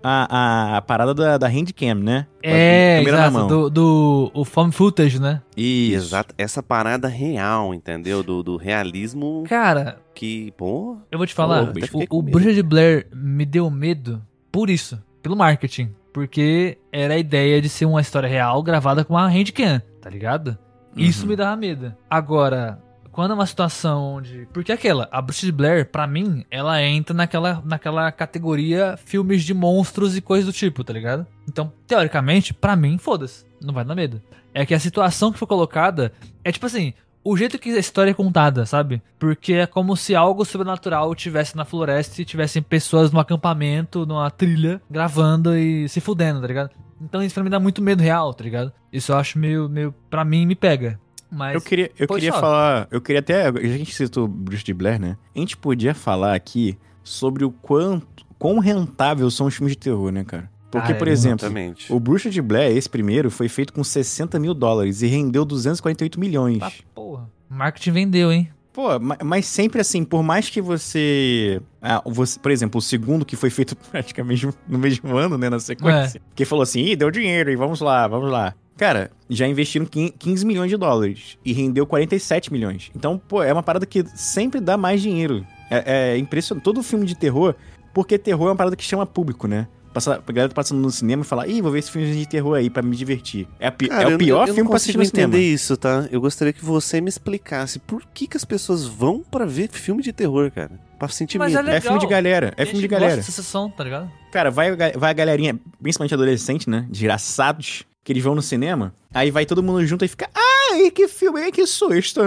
a, 0.03 0.73
a, 0.73 0.77
a 0.77 0.81
parada 0.81 1.13
da, 1.13 1.37
da 1.37 1.47
handcam, 1.47 1.95
né? 1.95 2.27
É, 2.43 2.95
Primeira 2.97 3.17
na 3.19 3.27
exato, 3.27 3.37
mão. 3.39 3.47
do, 3.47 3.69
do 3.69 4.31
o 4.33 4.45
foam 4.45 4.71
footage, 4.71 5.19
né? 5.19 5.41
Isso. 5.55 6.07
Exato. 6.07 6.33
Essa 6.37 6.61
parada 6.63 7.07
real, 7.07 7.73
entendeu? 7.73 8.23
Do, 8.23 8.41
do 8.43 8.57
realismo 8.57 9.43
Cara, 9.47 9.99
que, 10.13 10.51
pô. 10.57 10.97
eu 11.11 11.17
vou 11.17 11.27
te 11.27 11.33
falar, 11.33 11.63
o, 12.09 12.17
o. 12.17 12.21
Bruxa 12.21 12.53
de 12.53 12.63
Blair 12.63 13.07
me 13.13 13.45
deu 13.45 13.69
medo 13.69 14.21
por 14.51 14.69
isso, 14.69 15.01
pelo 15.21 15.35
marketing. 15.35 15.91
Porque 16.13 16.77
era 16.91 17.13
a 17.13 17.17
ideia 17.17 17.61
de 17.61 17.69
ser 17.69 17.85
uma 17.85 18.01
história 18.01 18.27
real 18.27 18.63
gravada 18.63 19.03
com 19.05 19.13
uma 19.13 19.27
handcam, 19.27 19.79
tá 20.01 20.09
ligado? 20.09 20.57
Isso 20.95 21.23
Uhum. 21.23 21.29
me 21.29 21.35
dava 21.35 21.55
medo. 21.55 21.93
Agora, 22.09 22.79
quando 23.17 23.31
é 23.31 23.33
uma 23.33 23.47
situação 23.47 24.17
onde. 24.17 24.47
Porque 24.53 24.71
aquela, 24.71 25.09
a 25.11 25.19
Bruce 25.19 25.43
de 25.43 25.51
Blair, 25.51 25.89
pra 25.89 26.05
mim, 26.05 26.45
ela 26.51 26.83
entra 26.83 27.15
naquela, 27.15 27.63
naquela 27.65 28.11
categoria 28.11 28.95
filmes 28.95 29.43
de 29.43 29.55
monstros 29.55 30.15
e 30.15 30.21
coisas 30.21 30.45
do 30.45 30.53
tipo, 30.53 30.83
tá 30.83 30.93
ligado? 30.93 31.25
Então, 31.49 31.73
teoricamente, 31.87 32.53
pra 32.53 32.75
mim, 32.75 32.99
foda-se. 32.99 33.43
Não 33.59 33.73
vai 33.73 33.83
dar 33.83 33.95
medo. 33.95 34.21
É 34.53 34.67
que 34.67 34.73
a 34.75 34.79
situação 34.79 35.31
que 35.31 35.39
foi 35.39 35.47
colocada 35.47 36.13
é 36.43 36.51
tipo 36.51 36.67
assim. 36.67 36.93
O 37.23 37.35
jeito 37.35 37.57
que 37.57 37.71
a 37.71 37.79
história 37.79 38.11
é 38.11 38.13
contada, 38.13 38.67
sabe? 38.67 39.01
Porque 39.17 39.53
é 39.53 39.65
como 39.65 39.97
se 39.97 40.13
algo 40.13 40.45
sobrenatural 40.45 41.15
tivesse 41.15 41.57
na 41.57 41.65
floresta 41.65 42.21
e 42.21 42.25
tivessem 42.25 42.61
pessoas 42.61 43.11
no 43.11 43.19
acampamento, 43.19 44.05
numa 44.05 44.29
trilha, 44.29 44.79
gravando 44.87 45.57
e 45.57 45.89
se 45.89 45.99
fudendo, 45.99 46.39
tá 46.39 46.47
ligado? 46.47 46.69
Então 47.01 47.23
isso 47.23 47.33
pra 47.33 47.43
mim 47.43 47.49
dá 47.49 47.59
muito 47.59 47.81
medo 47.81 48.03
real, 48.03 48.31
tá 48.31 48.43
ligado? 48.43 48.71
Isso 48.93 49.11
eu 49.11 49.17
acho 49.17 49.39
meio, 49.39 49.67
meio 49.67 49.93
pra 50.07 50.23
mim, 50.23 50.45
me 50.45 50.55
pega. 50.55 50.99
Mas, 51.31 51.55
Eu 51.55 51.61
queria, 51.61 51.91
eu 51.99 52.07
queria 52.07 52.31
falar. 52.31 52.41
falar. 52.41 52.87
Eu 52.91 53.01
queria 53.01 53.19
até. 53.19 53.47
A 53.47 53.51
gente 53.77 53.93
citou 53.93 54.27
Bruce 54.27 54.63
de 54.63 54.73
Blair, 54.73 54.99
né? 54.99 55.17
A 55.35 55.39
gente 55.39 55.57
podia 55.57 55.93
falar 55.93 56.33
aqui 56.35 56.77
sobre 57.03 57.43
o 57.43 57.51
quanto. 57.51 58.25
Quão 58.39 58.59
rentável 58.59 59.29
são 59.31 59.47
os 59.47 59.55
filmes 59.55 59.73
de 59.73 59.79
terror, 59.79 60.11
né, 60.11 60.23
cara? 60.23 60.49
Porque, 60.69 60.91
Ah, 60.91 60.95
é, 60.95 60.97
por 60.97 61.07
exemplo, 61.07 61.45
Exatamente. 61.45 61.91
o 61.91 61.99
Bruxa 61.99 62.29
de 62.29 62.41
Blair, 62.41 62.75
esse 62.77 62.89
primeiro, 62.89 63.31
foi 63.31 63.47
feito 63.49 63.71
com 63.73 63.83
60 63.83 64.37
mil 64.37 64.53
dólares 64.53 65.01
e 65.01 65.07
rendeu 65.07 65.43
248 65.45 66.19
milhões. 66.19 66.59
Tá, 66.59 66.71
porra. 66.93 67.29
Marketing 67.49 67.91
vendeu, 67.91 68.31
hein? 68.31 68.49
Pô, 68.73 68.99
ma- 68.99 69.17
mas 69.23 69.47
sempre 69.47 69.81
assim, 69.81 70.03
por 70.03 70.21
mais 70.21 70.49
que 70.49 70.61
você, 70.61 71.59
ah, 71.81 72.01
você. 72.05 72.37
Por 72.39 72.51
exemplo, 72.51 72.77
o 72.77 72.81
segundo 72.81 73.25
que 73.25 73.35
foi 73.35 73.49
feito 73.49 73.75
praticamente 73.91 74.47
no 74.67 74.77
mesmo 74.77 75.15
ano, 75.17 75.35
né, 75.37 75.49
na 75.49 75.59
sequência. 75.59 76.21
Que 76.35 76.45
falou 76.45 76.61
assim, 76.61 76.81
ih, 76.81 76.95
deu 76.95 77.09
dinheiro, 77.09 77.49
e 77.49 77.55
vamos 77.55 77.79
lá, 77.81 78.07
vamos 78.07 78.29
lá. 78.29 78.53
Cara, 78.77 79.09
já 79.29 79.47
investiram 79.47 79.85
quin- 79.85 80.13
15 80.17 80.45
milhões 80.45 80.69
de 80.69 80.77
dólares 80.77 81.37
e 81.43 81.51
rendeu 81.51 81.85
47 81.85 82.51
milhões. 82.53 82.91
Então, 82.95 83.17
pô, 83.17 83.41
é 83.43 83.51
uma 83.51 83.63
parada 83.63 83.85
que 83.85 84.05
sempre 84.15 84.59
dá 84.61 84.77
mais 84.77 85.01
dinheiro. 85.01 85.45
É, 85.69 86.11
é 86.13 86.17
impressionante. 86.17 86.63
Todo 86.63 86.81
filme 86.83 87.05
de 87.05 87.15
terror, 87.15 87.55
porque 87.93 88.17
terror 88.17 88.47
é 88.47 88.51
uma 88.51 88.55
parada 88.55 88.75
que 88.75 88.83
chama 88.83 89.05
público, 89.05 89.47
né? 89.47 89.67
Passa, 89.93 90.13
a 90.27 90.31
galera 90.31 90.49
tá 90.49 90.53
passando 90.55 90.79
no 90.79 90.91
cinema 90.91 91.23
e 91.23 91.25
fala, 91.25 91.47
ih, 91.47 91.59
vou 91.59 91.71
ver 91.71 91.79
esse 91.79 91.89
filme 91.89 92.13
de 92.13 92.27
terror 92.27 92.53
aí 92.55 92.69
pra 92.69 92.83
me 92.83 92.95
divertir. 92.95 93.47
É, 93.59 93.65
a 93.67 93.71
pi- 93.71 93.87
Cara, 93.87 94.03
é 94.09 94.11
eu- 94.11 94.15
o 94.15 94.19
pior 94.19 94.41
eu, 94.41 94.45
filme 94.47 94.59
eu 94.59 94.63
não 94.65 94.69
pra 94.69 94.75
assistir 94.77 94.95
no 94.97 95.03
cinema. 95.05 95.33
entender 95.33 95.51
isso, 95.51 95.75
tá? 95.75 96.07
Eu 96.11 96.21
gostaria 96.21 96.53
que 96.53 96.63
você 96.63 97.01
me 97.01 97.09
explicasse 97.09 97.79
por 97.79 98.03
que, 98.13 98.27
que 98.27 98.37
as 98.37 98.45
pessoas 98.45 98.85
vão 98.85 99.23
pra 99.23 99.43
ver 99.45 99.69
filme 99.71 100.03
de 100.03 100.13
terror, 100.13 100.51
cara. 100.51 100.79
Pra 100.99 101.07
sentir 101.07 101.39
Mas 101.39 101.51
medo. 101.53 101.67
é 101.69 101.77
É 101.77 101.81
filme 101.81 101.97
de 101.99 102.05
galera, 102.07 102.53
é 102.55 102.65
filme 102.65 102.73
de 102.75 102.81
gente 102.81 102.91
galera. 102.91 103.15
gosta 103.15 103.21
dessa 103.21 103.31
sensação, 103.31 103.71
tá 103.71 103.83
ligado? 103.83 104.11
Cara, 104.31 104.51
vai, 104.51 104.75
vai 104.75 105.09
a 105.09 105.13
galerinha, 105.13 105.59
principalmente 105.81 106.13
adolescente, 106.13 106.69
né? 106.69 106.85
Desgraçados, 106.89 107.83
que 108.07 108.13
eles 108.13 108.23
vão 108.23 108.33
no 108.33 108.41
cinema. 108.41 108.93
Aí 109.13 109.29
vai 109.29 109.45
todo 109.45 109.61
mundo 109.61 109.85
junto 109.85 110.05
e 110.05 110.07
fica. 110.07 110.29
Ai, 110.33 110.89
que 110.91 111.09
filme, 111.09 111.51
que 111.51 111.67
susto. 111.67 112.21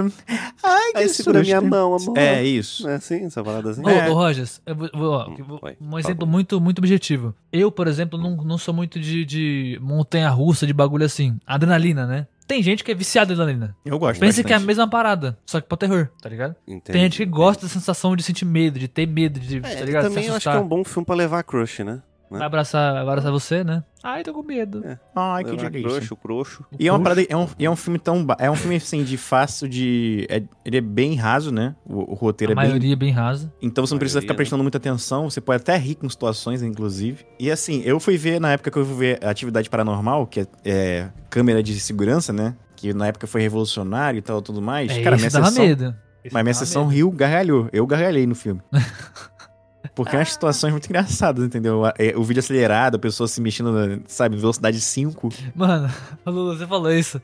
Ai, 0.63 0.93
que 0.93 0.99
Aí 0.99 1.09
susto. 1.09 1.23
segura 1.23 1.41
minha 1.41 1.59
mão, 1.63 1.95
amor. 1.95 2.19
É 2.19 2.45
isso. 2.45 2.87
É 2.87 2.97
assim, 2.97 3.25
essa 3.25 3.43
parada 3.43 3.71
assim? 3.71 3.81
Ô, 3.83 3.89
É. 3.89 4.11
ô 4.11 4.13
Rogers, 4.13 4.61
eu 4.67 4.77
ó, 5.01 5.27
Hum, 5.27 5.71
um 5.81 5.99
exemplo 5.99 6.27
muito, 6.27 6.61
muito 6.61 6.81
objetivo. 6.81 7.35
Eu, 7.51 7.73
por 7.73 7.89
exemplo, 7.89 8.19
não, 8.21 8.37
não 8.37 8.59
sou 8.59 8.75
muito 8.75 9.01
de, 9.01 9.25
de 9.25 9.79
montanha-russa, 9.81 10.67
de 10.67 10.75
bagulho 10.75 11.07
assim. 11.07 11.39
Adrenalina, 11.47 12.07
né? 12.07 12.27
Tem 12.47 12.63
gente 12.63 12.85
que 12.85 12.93
é 12.93 12.95
viciada 12.95 13.33
em 13.33 13.35
adrenalina. 13.35 13.75
Eu 13.83 13.99
gosto. 13.99 14.21
Pensa 14.21 14.45
que 14.45 14.53
é 14.53 14.57
a 14.57 14.61
mesma 14.61 14.87
parada, 14.87 15.39
só 15.47 15.63
que 15.63 15.67
pra 15.67 15.79
terror, 15.79 16.09
tá 16.21 16.29
ligado? 16.29 16.55
Entendi. 16.69 16.93
Tem 16.93 17.01
gente 17.05 17.17
que 17.17 17.25
gosta 17.25 17.63
da 17.65 17.73
sensação 17.73 18.15
de 18.15 18.23
sentir 18.23 18.45
medo, 18.45 18.79
de 18.79 18.87
ter 18.87 19.07
medo, 19.07 19.41
de, 19.41 19.59
É, 19.59 19.61
tá 19.77 19.85
ligado? 19.87 20.03
também 20.09 20.25
Se 20.25 20.29
eu 20.29 20.35
acho 20.35 20.51
que 20.51 20.55
é 20.57 20.61
um 20.61 20.69
bom 20.69 20.85
filme 20.85 21.07
pra 21.07 21.15
levar 21.15 21.43
crush, 21.43 21.83
né? 21.85 22.03
Vai 22.31 22.47
abraçar, 22.47 22.93
vai 22.93 23.03
abraçar 23.03 23.33
você, 23.33 23.65
né? 23.65 23.83
Ai, 24.05 24.23
tô 24.23 24.33
com 24.33 24.43
medo. 24.43 24.83
Ai, 25.17 25.43
que 25.45 25.51
levar 25.51 25.69
delícia. 25.71 25.99
crush, 25.99 26.13
o 26.13 26.17
croxo. 26.17 26.65
E 26.79 26.87
é 26.87 26.93
uma 26.93 27.01
parada, 27.03 27.23
é 27.29 27.37
um, 27.37 27.49
e 27.59 27.67
é 27.67 27.71
um 27.71 27.75
filme 27.77 27.99
tão. 27.99 28.25
É 28.39 28.51
um 28.51 28.55
filme 28.55 28.77
assim 28.77 29.03
de 29.03 29.17
fácil 29.17 29.69
de. 29.69 30.27
é- 30.31 30.43
ele 30.65 30.77
é 30.77 30.81
bem 30.81 31.17
raso, 31.17 31.51
né? 31.53 31.75
O, 31.85 32.13
o 32.13 32.15
roteiro 32.15 32.53
A 32.53 32.55
é 32.55 32.57
bem. 32.57 32.65
maioria 32.69 32.93
é 32.93 32.97
bem 32.97 33.11
rasa. 33.11 33.53
Então 33.61 33.85
você 33.85 33.93
não 33.93 33.99
precisa 33.99 34.21
ficar 34.21 34.33
né? 34.35 34.37
prestando 34.37 34.63
muita 34.63 34.79
atenção, 34.79 35.29
você 35.29 35.41
pode 35.41 35.61
até 35.61 35.77
rir 35.77 35.97
com 35.97 36.09
situações, 36.09 36.63
inclusive. 36.63 37.27
E 37.39 37.51
assim, 37.51 37.83
eu 37.85 37.99
fui 37.99 38.17
ver, 38.17 38.41
na 38.41 38.53
época 38.53 38.71
que 38.71 38.79
eu 38.79 38.87
fui 38.87 38.95
ver 38.97 39.25
Atividade 39.25 39.69
Paranormal, 39.69 40.27
que 40.27 40.41
é, 40.41 40.47
é 40.65 41.09
câmera 41.29 41.63
de 41.63 41.79
segurança, 41.81 42.33
né? 42.33 42.55
Que 42.77 42.95
na 42.95 43.09
época 43.09 43.27
foi 43.27 43.43
revolucionário 43.43 44.19
e 44.19 44.23
tal, 44.23 44.41
tudo 44.41 44.63
mais. 44.63 44.91
É, 44.91 45.03
Cara, 45.03 45.17
minha 45.17 45.29
dava 45.29 45.47
sessão, 45.49 45.65
medo. 45.67 45.95
Esse 46.25 46.33
mas 46.33 46.43
minha 46.45 46.55
sessão 46.55 46.83
medo. 46.85 46.95
riu, 46.95 47.11
gargalhou. 47.11 47.69
Eu 47.73 47.87
gargalhei 47.87 48.27
no 48.27 48.35
filme. 48.37 48.61
Porque 49.95 50.15
é 50.15 50.19
umas 50.19 50.33
situações 50.33 50.71
muito 50.73 50.87
engraçadas, 50.87 51.45
entendeu? 51.45 51.83
É, 51.99 52.17
O 52.17 52.23
vídeo 52.23 52.41
acelerado, 52.41 52.95
a 52.97 52.99
pessoa 52.99 53.27
se 53.29 53.41
mexendo, 53.41 54.03
sabe, 54.07 54.37
velocidade 54.37 54.81
5. 54.81 55.29
Mano, 55.55 55.91
Lulu, 56.25 56.57
você 56.57 56.67
falou 56.67 56.91
isso. 56.93 57.21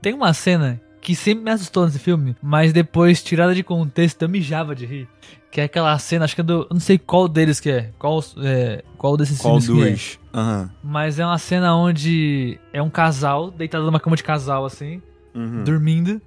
Tem 0.00 0.12
uma 0.14 0.32
cena 0.32 0.80
que 1.00 1.14
sempre 1.16 1.44
me 1.44 1.50
assustou 1.50 1.86
nesse 1.86 1.98
filme, 1.98 2.36
mas 2.42 2.72
depois, 2.72 3.22
tirada 3.22 3.54
de 3.54 3.62
contexto, 3.62 4.22
eu 4.22 4.28
mijava 4.28 4.74
de 4.74 4.84
rir. 4.86 5.08
Que 5.50 5.60
é 5.60 5.64
aquela 5.64 5.98
cena, 5.98 6.24
acho 6.24 6.34
que 6.36 6.40
é 6.42 6.44
do. 6.44 6.62
Eu 6.62 6.68
não 6.70 6.78
sei 6.78 6.96
qual 6.96 7.26
deles 7.26 7.58
que 7.58 7.68
é. 7.70 7.90
Qual, 7.98 8.22
é, 8.38 8.84
qual 8.96 9.16
desses 9.16 9.40
Qual 9.40 9.60
filmes 9.60 9.82
que 9.82 9.88
é. 9.88 9.92
dos? 9.92 10.18
Aham. 10.32 10.70
Mas 10.84 11.18
é 11.18 11.26
uma 11.26 11.38
cena 11.38 11.74
onde 11.74 12.60
é 12.72 12.80
um 12.80 12.88
casal, 12.90 13.50
deitado 13.50 13.84
numa 13.84 13.98
cama 13.98 14.14
de 14.14 14.22
casal, 14.22 14.64
assim, 14.64 15.02
Uhum. 15.34 15.64
dormindo. 15.64 16.22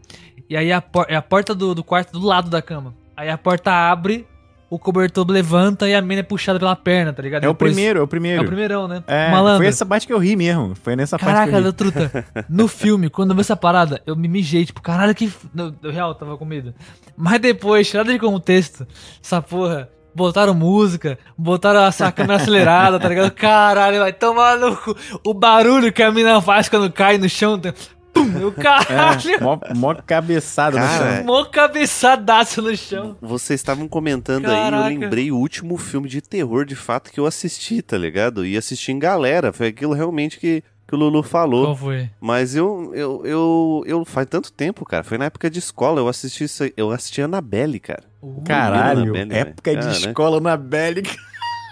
E 0.50 0.58
aí 0.58 0.74
a, 0.74 0.82
por- 0.82 1.06
é 1.08 1.16
a 1.16 1.22
porta 1.22 1.56
do, 1.56 1.74
do 1.74 1.84
quarto 1.86 2.12
do 2.12 2.26
lado 2.26 2.50
da 2.50 2.62
cama. 2.62 2.94
Aí 3.16 3.30
a 3.30 3.38
porta 3.38 3.72
abre, 3.72 4.28
o 4.70 4.80
cobertor 4.80 5.26
levanta 5.30 5.88
e 5.88 5.94
a 5.94 6.02
mina 6.02 6.22
é 6.22 6.24
puxada 6.24 6.58
pela 6.60 6.76
perna, 6.76 7.14
tá 7.14 7.22
ligado? 7.22 7.44
É 7.44 7.48
o 7.48 7.54
Depois- 7.54 7.74
primeiro, 7.74 8.00
é 8.00 8.02
o 8.02 8.06
É 8.06 8.08
primeiro. 8.08 8.42
o 8.44 8.46
primeirão, 8.46 8.88
né? 8.88 9.04
É, 9.08 9.30
Malandro. 9.30 9.58
foi 9.60 9.68
essa 9.68 9.86
parte 9.86 10.08
que 10.08 10.14
eu 10.14 10.18
ri 10.18 10.36
mesmo. 10.36 10.74
Foi 10.76 10.96
nessa 10.96 11.18
parte 11.20 11.34
Caraca, 11.34 11.52
que 11.52 11.58
eu 11.58 11.64
ri. 11.72 11.74
truta. 11.74 12.26
No 12.50 12.68
filme, 12.68 13.10
quando 13.10 13.32
eu 13.32 13.36
vi 13.36 13.42
essa 13.42 13.56
parada, 13.56 14.02
eu 14.06 14.16
me 14.16 14.28
mijei, 14.28 14.66
tipo, 14.66 14.82
caralho, 14.82 15.14
que. 15.14 15.32
No, 15.54 15.74
real, 15.92 16.16
tava 16.16 16.38
com 16.38 16.46
medo. 16.46 16.74
Mas 17.16 17.40
depois, 17.40 17.90
tirada 17.90 18.12
de 18.12 18.20
contexto, 18.20 18.88
essa 19.24 19.42
porra. 19.42 19.90
Botaram 20.16 20.54
música, 20.54 21.18
botaram 21.36 21.84
essa 21.86 22.12
câmera 22.12 22.36
acelerada, 22.36 23.00
tá 23.00 23.10
ligado? 23.10 23.32
Caralho, 23.32 23.98
vai 24.00 24.14
tomar 24.14 24.60
no 24.60 24.78
cu. 24.78 24.96
O 25.26 25.34
barulho 25.34 25.92
que 25.92 26.04
a 26.04 26.12
mina 26.12 26.40
faz 26.40 26.70
quando 26.70 26.92
cai 26.92 27.18
no 27.18 27.28
chão. 27.28 27.58
tem- 27.58 27.74
Pum, 28.14 28.46
o 28.48 28.52
caralho. 28.52 29.32
É, 29.32 29.40
mó, 29.40 29.58
mó 29.76 29.96
cabeçada 29.96 30.80
no 30.80 30.86
Cara, 30.86 31.16
chão. 31.18 31.26
Mó 31.26 31.44
cabeçadaço 31.46 32.62
no 32.62 32.76
chão. 32.78 33.18
Vocês 33.22 33.60
estavam 33.60 33.88
comentando 33.88 34.46
aí, 34.46 34.52
Caraca. 34.52 34.94
eu 34.94 35.00
lembrei 35.00 35.32
o 35.32 35.38
último 35.38 35.78
filme 35.78 36.08
de 36.08 36.22
terror, 36.22 36.66
de 36.66 36.76
fato, 36.76 37.12
que 37.12 37.20
eu 37.20 37.26
assisti, 37.26 37.82
tá 37.82 37.98
ligado? 37.98 38.46
E 38.46 38.56
assisti 38.58 38.92
em 38.92 39.00
galera. 39.00 39.52
Foi 39.52 39.68
aquilo 39.68 39.94
realmente 39.94 40.40
que, 40.40 40.64
que 40.88 40.96
o 40.96 40.98
Lulu 40.98 41.24
falou. 41.24 41.66
Qual 41.66 41.76
foi? 41.78 42.10
Mas 42.22 42.56
eu, 42.56 42.92
eu, 42.94 43.22
eu, 43.26 43.84
eu. 43.88 44.06
Faz 44.06 44.28
tanto 44.30 44.52
tempo, 44.52 44.86
cara. 44.86 45.04
Foi 45.04 45.18
na 45.18 45.26
época 45.26 45.50
de 45.50 45.60
escola. 45.60 46.00
Eu 46.00 46.08
assisti 46.08 46.44
isso 46.44 46.64
aí- 46.64 46.74
Eu 46.78 46.92
assisti 46.92 47.22
Annabelle, 47.22 47.80
cara. 47.80 48.04
Caralho, 48.46 49.02
Annabelle, 49.16 49.30
velho. 49.30 49.34
época 49.42 49.72
de 49.76 49.80
Ah, 49.88 49.90
né? 49.90 49.92
escola 49.98 50.40
na 50.40 50.56
Belly. 50.56 51.04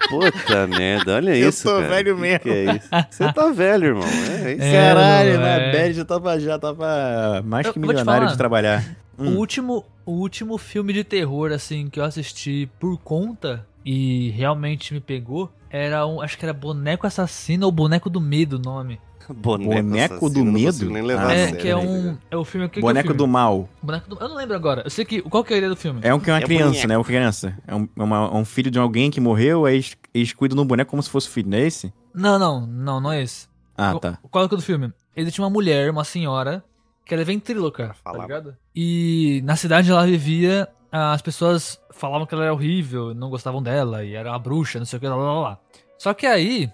Puta 0.09 0.67
merda, 0.67 1.15
olha 1.15 1.35
Eu 1.35 1.49
isso. 1.49 1.63
tô 1.63 1.75
cara. 1.75 1.87
velho 1.87 2.15
Que 2.15 2.21
mesmo. 2.21 2.39
que 2.39 2.49
é 2.49 2.75
isso? 2.75 2.89
Você 3.09 3.33
tá 3.33 3.51
velho, 3.51 3.85
irmão. 3.87 4.03
É 4.07 4.53
isso. 4.53 4.63
É, 4.63 4.87
Caralho, 4.93 5.39
na 5.39 5.47
é. 5.49 5.71
Belly 5.71 5.93
já 5.93 6.05
tava, 6.05 6.39
já 6.39 6.59
tava 6.59 7.41
mais 7.45 7.65
Eu 7.67 7.73
que 7.73 7.79
milionário 7.79 8.21
falar. 8.23 8.31
de 8.31 8.37
trabalhar. 8.37 8.83
O 9.17 9.23
Hum. 9.23 9.37
último, 9.37 9.85
o 10.05 10.11
último 10.13 10.57
filme 10.57 10.93
de 10.93 11.03
terror, 11.03 11.51
assim, 11.51 11.87
que 11.89 11.99
eu 11.99 12.03
assisti 12.03 12.69
por 12.79 12.97
conta 12.97 13.65
e 13.85 14.29
realmente 14.31 14.93
me 14.93 14.99
pegou 14.99 15.51
era 15.69 16.05
um. 16.07 16.21
Acho 16.21 16.37
que 16.37 16.45
era 16.45 16.53
Boneco 16.53 17.05
Assassino 17.05 17.65
ou 17.65 17.71
Boneco 17.71 18.09
do 18.09 18.19
Medo 18.19 18.57
o 18.57 18.59
nome. 18.59 18.99
Boneco 19.33 19.95
assassino, 20.15 20.29
do 20.29 20.43
não 20.45 20.51
Medo? 20.53 20.65
consigo 20.73 20.91
Nem 20.93 21.03
levar 21.03 21.27
Ah, 21.27 21.33
é, 21.33 21.45
sério, 21.45 21.59
que 21.59 21.67
é 21.67 21.75
um. 21.77 22.17
É 22.29 22.37
o 22.37 22.43
filme. 22.43 22.65
O 22.65 22.69
que 22.69 22.73
que 22.75 22.79
é 22.79 22.83
o 22.83 22.87
Boneco 22.87 23.07
filme? 23.07 23.17
do 23.17 23.27
mal. 23.27 23.69
Boneco 23.81 24.09
do. 24.09 24.17
Eu 24.21 24.29
não 24.29 24.35
lembro 24.35 24.55
agora. 24.55 24.81
Eu 24.85 24.89
sei 24.89 25.05
que. 25.05 25.21
Qual 25.21 25.43
que 25.43 25.53
é 25.53 25.55
a 25.55 25.57
ideia 25.57 25.69
do 25.69 25.75
filme? 25.75 25.99
É 26.03 26.13
um 26.13 26.19
que 26.19 26.29
é 26.29 26.33
uma 26.33 26.39
É 26.39 26.43
criança, 26.43 26.65
boneco. 26.71 26.87
né? 26.87 26.97
Uma 26.97 27.03
criança. 27.05 27.57
É 27.67 27.75
um, 27.75 27.87
é 27.97 28.03
uma- 28.03 28.35
um 28.35 28.45
filho 28.45 28.69
de 28.71 28.79
alguém 28.79 29.09
que 29.11 29.19
morreu, 29.21 29.65
aí 29.65 29.75
eles, 29.75 29.97
eles 30.13 30.33
cuidam 30.33 30.55
do 30.55 30.65
boneco 30.65 30.89
como 30.91 31.01
se 31.03 31.09
fosse 31.09 31.27
o 31.27 31.31
filho, 31.31 31.49
não 31.49 31.57
é 31.57 31.61
esse? 31.67 31.93
Não, 32.13 32.37
não, 32.37 32.65
não, 32.65 32.99
não 33.01 33.11
é 33.11 33.21
esse. 33.23 33.47
Ah, 33.77 33.91
Qual- 33.91 33.99
tá. 33.99 34.17
Qual 34.29 34.43
é 34.43 34.47
que 34.47 34.53
é 34.53 34.55
o 34.55 34.57
do 34.59 34.63
filme? 34.63 34.91
Ele 35.15 35.31
tinha 35.31 35.43
uma 35.43 35.49
mulher, 35.51 35.89
uma 35.89 36.03
senhora, 36.03 36.63
que 37.05 37.13
ela 37.13 37.21
é 37.23 37.25
ventríloca, 37.25 37.95
tá 38.03 38.13
ligado? 38.13 38.55
E 38.75 39.41
na 39.43 39.55
cidade 39.55 39.87
onde 39.91 39.97
ela 39.97 40.05
vivia, 40.07 40.67
as 40.91 41.21
pessoas 41.21 41.79
falavam 41.91 42.25
que 42.25 42.33
ela 42.33 42.43
era 42.45 42.53
horrível, 42.53 43.13
não 43.13 43.29
gostavam 43.29 43.61
dela, 43.61 44.03
e 44.03 44.13
era 44.13 44.29
uma 44.31 44.39
bruxa, 44.39 44.79
não 44.79 44.85
sei 44.85 44.97
o 44.97 44.99
que, 44.99 45.07
lá, 45.07 45.15
lá, 45.15 45.39
lá. 45.41 45.57
Só 45.97 46.13
que 46.13 46.25
aí, 46.25 46.69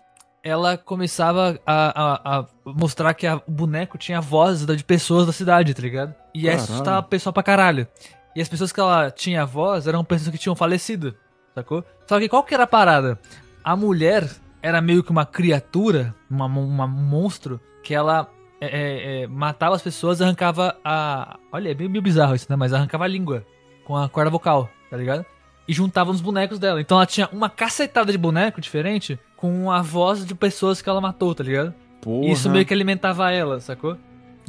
ela 0.47 0.77
começava 0.77 1.59
a, 1.65 2.01
a- 2.35 2.39
a 2.39 2.45
mostrar 2.65 3.13
que 3.13 3.27
a- 3.27 3.41
o 3.47 3.51
boneco 3.51 3.97
tinha 3.97 4.21
voz 4.21 4.65
de 4.65 4.83
pessoas 4.83 5.25
da 5.25 5.31
cidade, 5.33 5.73
tá 5.73 5.81
ligado? 5.81 6.13
E 6.33 6.43
Caralho. 6.43 6.61
assustava 6.63 6.97
a 6.99 7.03
pessoa 7.03 7.33
pra 7.33 7.43
caralho. 7.43 7.87
E 8.35 8.41
as 8.41 8.47
pessoas 8.49 8.71
que 8.71 8.79
ela 8.79 9.09
tinha 9.11 9.45
voz 9.45 9.87
eram 9.87 10.03
pessoas 10.03 10.29
que 10.29 10.37
tinham 10.37 10.55
falecido, 10.55 11.15
sacou? 11.55 11.83
Só 12.07 12.19
que 12.19 12.29
qual 12.29 12.43
que 12.43 12.53
era 12.53 12.63
a 12.63 12.67
parada? 12.67 13.19
A 13.63 13.75
mulher 13.75 14.29
era 14.61 14.79
meio 14.81 15.03
que 15.03 15.11
uma 15.11 15.25
criatura, 15.25 16.13
uma, 16.29 16.45
uma- 16.45 16.85
um 16.85 16.87
monstro, 16.87 17.59
que 17.83 17.93
ela 17.93 18.29
é, 18.61 18.67
é, 18.67 19.21
é, 19.23 19.27
matava 19.27 19.75
as 19.75 19.81
pessoas 19.81 20.19
e 20.19 20.23
arrancava 20.23 20.75
a. 20.83 21.37
Olha, 21.51 21.71
é 21.71 21.73
meio, 21.75 21.89
meio 21.89 22.01
bizarro 22.01 22.35
isso, 22.35 22.47
né? 22.49 22.55
Mas 22.55 22.73
arrancava 22.73 23.03
a 23.03 23.07
língua 23.07 23.45
com 23.85 23.95
a 23.95 24.07
corda 24.09 24.29
vocal, 24.29 24.69
tá 24.89 24.97
ligado? 24.97 25.25
E 25.68 25.74
juntava 25.74 26.11
nos 26.11 26.22
bonecos 26.22 26.57
dela. 26.59 26.80
Então 26.80 26.97
ela 26.97 27.05
tinha 27.05 27.28
uma 27.32 27.49
cacetada 27.49 28.11
de 28.11 28.18
boneco 28.18 28.61
diferente 28.61 29.20
com 29.36 29.70
a 29.72 29.82
voz 29.82 30.26
de 30.26 30.34
pessoas 30.34 30.82
que 30.82 30.89
ela 30.89 31.01
matou, 31.01 31.36
tá 31.36 31.43
ligado? 31.43 31.74
Porra. 32.01 32.28
Isso 32.32 32.49
meio 32.49 32.65
que 32.65 32.74
alimentava 32.74 33.32
ela, 33.32 33.59
sacou? 33.59 33.97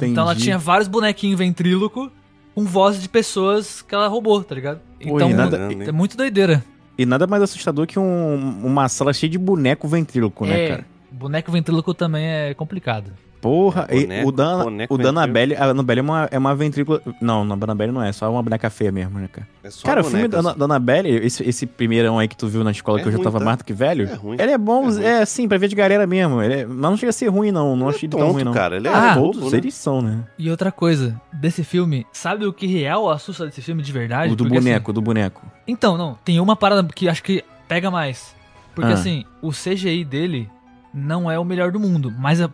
Então 0.01 0.23
ela 0.23 0.31
Entendi. 0.31 0.45
tinha 0.45 0.57
vários 0.57 0.87
bonequinhos 0.87 1.37
ventríloco 1.37 2.09
com 2.55 2.63
vozes 2.65 3.01
de 3.01 3.09
pessoas 3.09 3.81
que 3.81 3.93
ela 3.93 4.07
roubou, 4.07 4.43
tá 4.43 4.55
ligado? 4.55 4.79
Pô, 5.01 5.15
Então, 5.17 5.29
e 5.29 5.33
nada- 5.33 5.57
é 5.73 5.91
muito 5.91 6.15
doideira. 6.15 6.63
E 6.97 7.05
nada 7.05 7.27
mais 7.27 7.43
assustador 7.43 7.85
que 7.85 7.99
um- 7.99 8.65
uma 8.65 8.87
sala 8.89 9.13
cheia 9.13 9.29
de 9.29 9.37
boneco 9.37 9.87
ventríloco, 9.87 10.45
né, 10.45 10.65
é, 10.65 10.67
cara? 10.69 10.85
boneco 11.11 11.51
ventríloco 11.51 11.93
também 11.93 12.25
é 12.25 12.53
complicado. 12.53 13.11
Porra, 13.41 13.87
e 13.89 14.01
Boneco- 14.01 14.27
o 14.27 14.31
da, 14.31 14.63
boneco 14.63 14.93
o 14.93 14.97
da 14.97 15.03
ventríloco. 15.03 15.07
Annabelle, 15.23 15.55
a 15.55 15.65
Annabelle 15.65 15.99
é 15.99 16.03
uma, 16.03 16.29
é 16.31 16.37
uma 16.37 16.55
ventrícula... 16.55 17.01
Não, 17.21 17.39
a 17.41 17.53
Annabelle 17.53 17.91
não 17.91 18.01
é, 18.03 18.11
só 18.11 18.29
uma 18.31 18.43
boneca 18.43 18.69
feia 18.69 18.91
mesmo, 18.91 19.17
né, 19.17 19.29
cara? 19.31 19.47
É 19.63 19.69
só 19.69 19.85
Cara, 19.87 20.01
o 20.01 20.03
filme 20.03 20.27
da, 20.27 20.41
da 20.41 20.65
Annabelle, 20.65 21.09
esse, 21.09 21.47
esse 21.47 21.65
primeirão 21.65 22.19
aí 22.19 22.27
que 22.27 22.35
tu 22.35 22.47
viu 22.47 22.63
na 22.63 22.71
escola 22.71 22.99
É 22.99 23.01
que 23.01 23.07
eu 23.07 23.11
já 23.11 23.17
ruim, 23.17 23.23
tava 23.23 23.39
tá? 23.39 23.45
mais 23.45 23.57
do 23.59 23.63
que 23.63 23.71
velho, 23.73 24.07
É 24.09 24.13
ruim. 24.13 24.37
ele 24.39 24.51
é 24.51 24.57
bom, 24.57 24.89
É 24.99 25.03
é, 25.05 25.21
assim, 25.21 25.47
pra 25.47 25.57
ver 25.57 25.67
de 25.69 25.75
galera 25.75 26.05
mesmo. 26.05 26.41
Ele 26.41 26.53
é- 26.53 26.65
mas 26.65 26.77
não 26.91 26.97
chega 26.97 27.09
a 27.11 27.13
ser 27.13 27.27
ruim, 27.29 27.51
não. 27.51 27.75
Não 27.75 27.87
Ele 27.87 27.95
achei 27.95 28.07
é 28.07 28.09
ele 28.11 28.17
tão 28.17 28.31
ruim, 28.31 28.43
tonto, 28.43 28.45
não. 28.45 28.53
cara. 28.53 28.75
Ele 28.75 28.87
é 28.87 28.93
Ah, 28.93 29.15
bobo, 29.15 29.33
Todos 29.33 29.51
né? 29.53 29.57
eles 29.59 29.73
são, 29.73 30.01
né? 30.01 30.23
E 30.37 30.49
outra 30.51 30.71
coisa, 30.71 31.19
desse 31.31 31.63
filme, 31.63 32.05
sabe 32.11 32.45
o 32.45 32.51
que 32.53 32.67
real 32.67 33.09
assusta 33.09 33.45
desse 33.45 33.61
filme 33.61 33.81
de 33.81 33.91
verdade? 33.93 34.33
O 34.33 34.35
do 34.35 34.43
Porque, 34.43 34.57
assim, 34.57 34.67
boneco, 34.67 34.93
do 34.93 35.01
boneco. 35.01 35.45
Então, 35.67 35.97
não, 35.97 36.17
tem 36.25 36.39
uma 36.39 36.55
parada 36.55 36.83
que 36.93 37.07
acho 37.07 37.23
que 37.23 37.43
pega 37.67 37.89
mais. 37.89 38.35
Porque 38.75 38.91
Ah. 38.91 38.95
assim, 38.95 39.25
o 39.41 39.51
CGI 39.51 40.05
dele 40.05 40.49
não 40.93 41.29
é 41.29 41.37
o 41.37 41.45
melhor 41.45 41.71
do 41.71 41.79
mundo, 41.79 42.11
mas 42.17 42.41
a, 42.41 42.49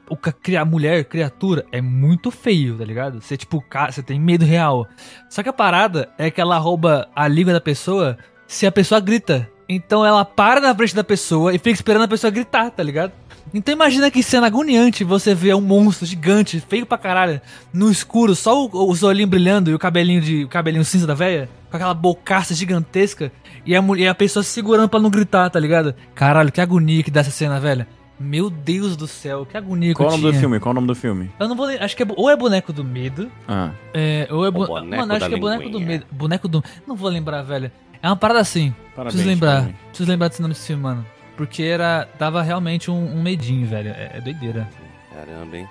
a 0.59 0.65
mulher, 0.65 1.05
criatura, 1.05 1.65
é 1.71 1.81
muito 1.81 2.29
feio, 2.31 2.77
tá 2.77 2.83
ligado? 2.83 3.21
Você, 3.21 3.37
tipo, 3.37 3.63
você 3.89 4.03
tem 4.03 4.19
medo 4.19 4.43
real. 4.45 4.87
Só 5.29 5.41
que 5.41 5.49
a 5.49 5.53
parada 5.53 6.09
é 6.17 6.29
que 6.29 6.41
ela 6.41 6.57
rouba 6.57 7.07
a 7.15 7.27
língua 7.27 7.53
da 7.53 7.61
pessoa 7.61 8.17
se 8.47 8.65
a 8.67 8.71
pessoa 8.71 8.99
grita. 8.99 9.49
Então 9.67 10.05
ela 10.05 10.23
para 10.23 10.61
na 10.61 10.75
frente 10.75 10.95
da 10.95 11.03
pessoa 11.03 11.53
e 11.53 11.57
fica 11.57 11.71
esperando 11.71 12.03
a 12.03 12.07
pessoa 12.07 12.29
gritar, 12.29 12.69
tá 12.69 12.83
ligado? 12.83 13.11
Então 13.53 13.73
imagina 13.73 14.11
que 14.11 14.21
cena 14.21 14.47
agoniante 14.47 15.03
você 15.03 15.33
vê 15.33 15.53
um 15.53 15.61
monstro 15.61 16.05
gigante, 16.05 16.59
feio 16.59 16.85
pra 16.85 16.97
caralho, 16.97 17.39
no 17.73 17.89
escuro, 17.89 18.35
só 18.35 18.65
o- 18.65 18.89
os 18.91 19.01
olhinhos 19.01 19.29
brilhando 19.29 19.71
e 19.71 19.73
o 19.73 19.79
cabelinho 19.79 20.19
de 20.21 20.43
o 20.43 20.47
cabelinho 20.49 20.83
cinza 20.83 21.07
da 21.07 21.13
véia, 21.13 21.49
com 21.71 21.77
aquela 21.77 21.93
bocaça 21.93 22.53
gigantesca, 22.53 23.31
e 23.65 23.75
a, 23.75 23.81
mulher, 23.81 24.09
a 24.09 24.15
pessoa 24.15 24.43
se 24.43 24.49
segurando 24.49 24.89
pra 24.89 24.99
não 24.99 25.09
gritar, 25.09 25.49
tá 25.49 25.59
ligado? 25.59 25.95
Caralho, 26.13 26.51
que 26.51 26.59
agonia 26.61 27.01
que 27.01 27.09
dá 27.09 27.21
essa 27.21 27.31
cena, 27.31 27.59
velho. 27.59 27.87
Meu 28.19 28.49
Deus 28.49 28.95
do 28.95 29.07
céu, 29.07 29.45
que 29.45 29.57
agonia 29.57 29.93
Qual 29.93 30.07
o 30.07 30.11
nome 30.11 30.23
do 30.23 30.29
tinha. 30.29 30.39
filme? 30.39 30.59
Qual 30.59 30.71
o 30.71 30.75
nome 30.75 30.87
do 30.87 30.95
filme? 30.95 31.29
Eu 31.39 31.49
não 31.49 31.55
vou 31.55 31.65
lembrar, 31.65 31.85
acho 31.85 31.97
que 31.97 32.03
é, 32.03 32.07
ou 32.15 32.29
é 32.29 32.35
boneco 32.35 32.71
do 32.71 32.83
medo, 32.83 33.29
Ah. 33.47 33.71
é, 33.93 34.27
ou 34.31 34.45
é 34.45 34.51
bo... 34.51 34.65
boneco 34.65 35.01
Mano, 35.01 35.13
acho 35.13 35.27
que 35.27 35.35
é 35.35 35.39
boneco 35.39 35.69
do 35.69 35.79
medo. 35.81 36.05
Boneco 36.11 36.47
do. 36.47 36.63
Não 36.87 36.95
vou 36.95 37.09
lembrar, 37.09 37.41
velho. 37.41 37.69
É 38.01 38.07
uma 38.07 38.15
parada 38.15 38.39
assim. 38.39 38.73
Parabéns, 38.95 39.13
preciso 39.15 39.27
lembrar. 39.29 39.51
parabéns. 39.55 39.75
Preciso 39.89 40.09
lembrar 40.09 40.27
desse 40.29 40.41
nome 40.41 40.53
desse 40.53 40.67
filme, 40.67 40.83
mano. 40.83 41.05
Porque 41.35 41.63
era. 41.63 42.07
Dava 42.17 42.41
realmente 42.41 42.89
um, 42.89 43.17
um 43.17 43.21
medinho, 43.21 43.67
velho. 43.67 43.89
É, 43.89 44.11
é 44.15 44.21
doideira. 44.21 44.69
Caramba, 45.13 45.57
hein? 45.57 45.67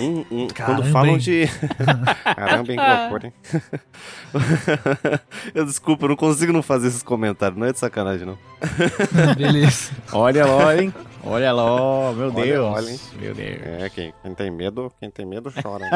Um- 0.00 0.24
um- 0.30 0.48
Caramba, 0.48 0.82
quando 0.82 0.92
falam 0.92 1.12
hein? 1.12 1.18
de. 1.18 1.44
Caramba, 2.36 2.72
hein, 2.72 2.78
loucura, 2.78 3.26
hein? 3.26 3.32
eu 5.54 5.64
desculpa, 5.64 6.04
eu 6.04 6.10
não 6.10 6.16
consigo 6.16 6.52
não 6.52 6.62
fazer 6.62 6.88
esses 6.88 7.02
comentários, 7.02 7.58
não 7.58 7.66
é 7.66 7.72
de 7.72 7.78
sacanagem, 7.78 8.26
não. 8.26 8.38
Beleza. 9.36 9.90
Olha 10.12 10.44
lá, 10.46 10.76
hein? 10.76 10.92
Olha 11.24 11.52
lá, 11.52 12.12
meu 12.12 12.26
Olha, 12.34 12.44
Deus. 12.44 12.66
olha, 12.66 12.90
hein? 12.90 13.00
Meu 13.20 13.34
Deus. 13.34 13.58
É, 13.64 13.90
quem, 13.90 14.12
quem 14.22 14.34
tem 14.34 14.50
medo, 14.50 14.92
quem 15.00 15.10
tem 15.10 15.24
medo 15.26 15.52
chora. 15.62 15.84
Hein? 15.84 15.90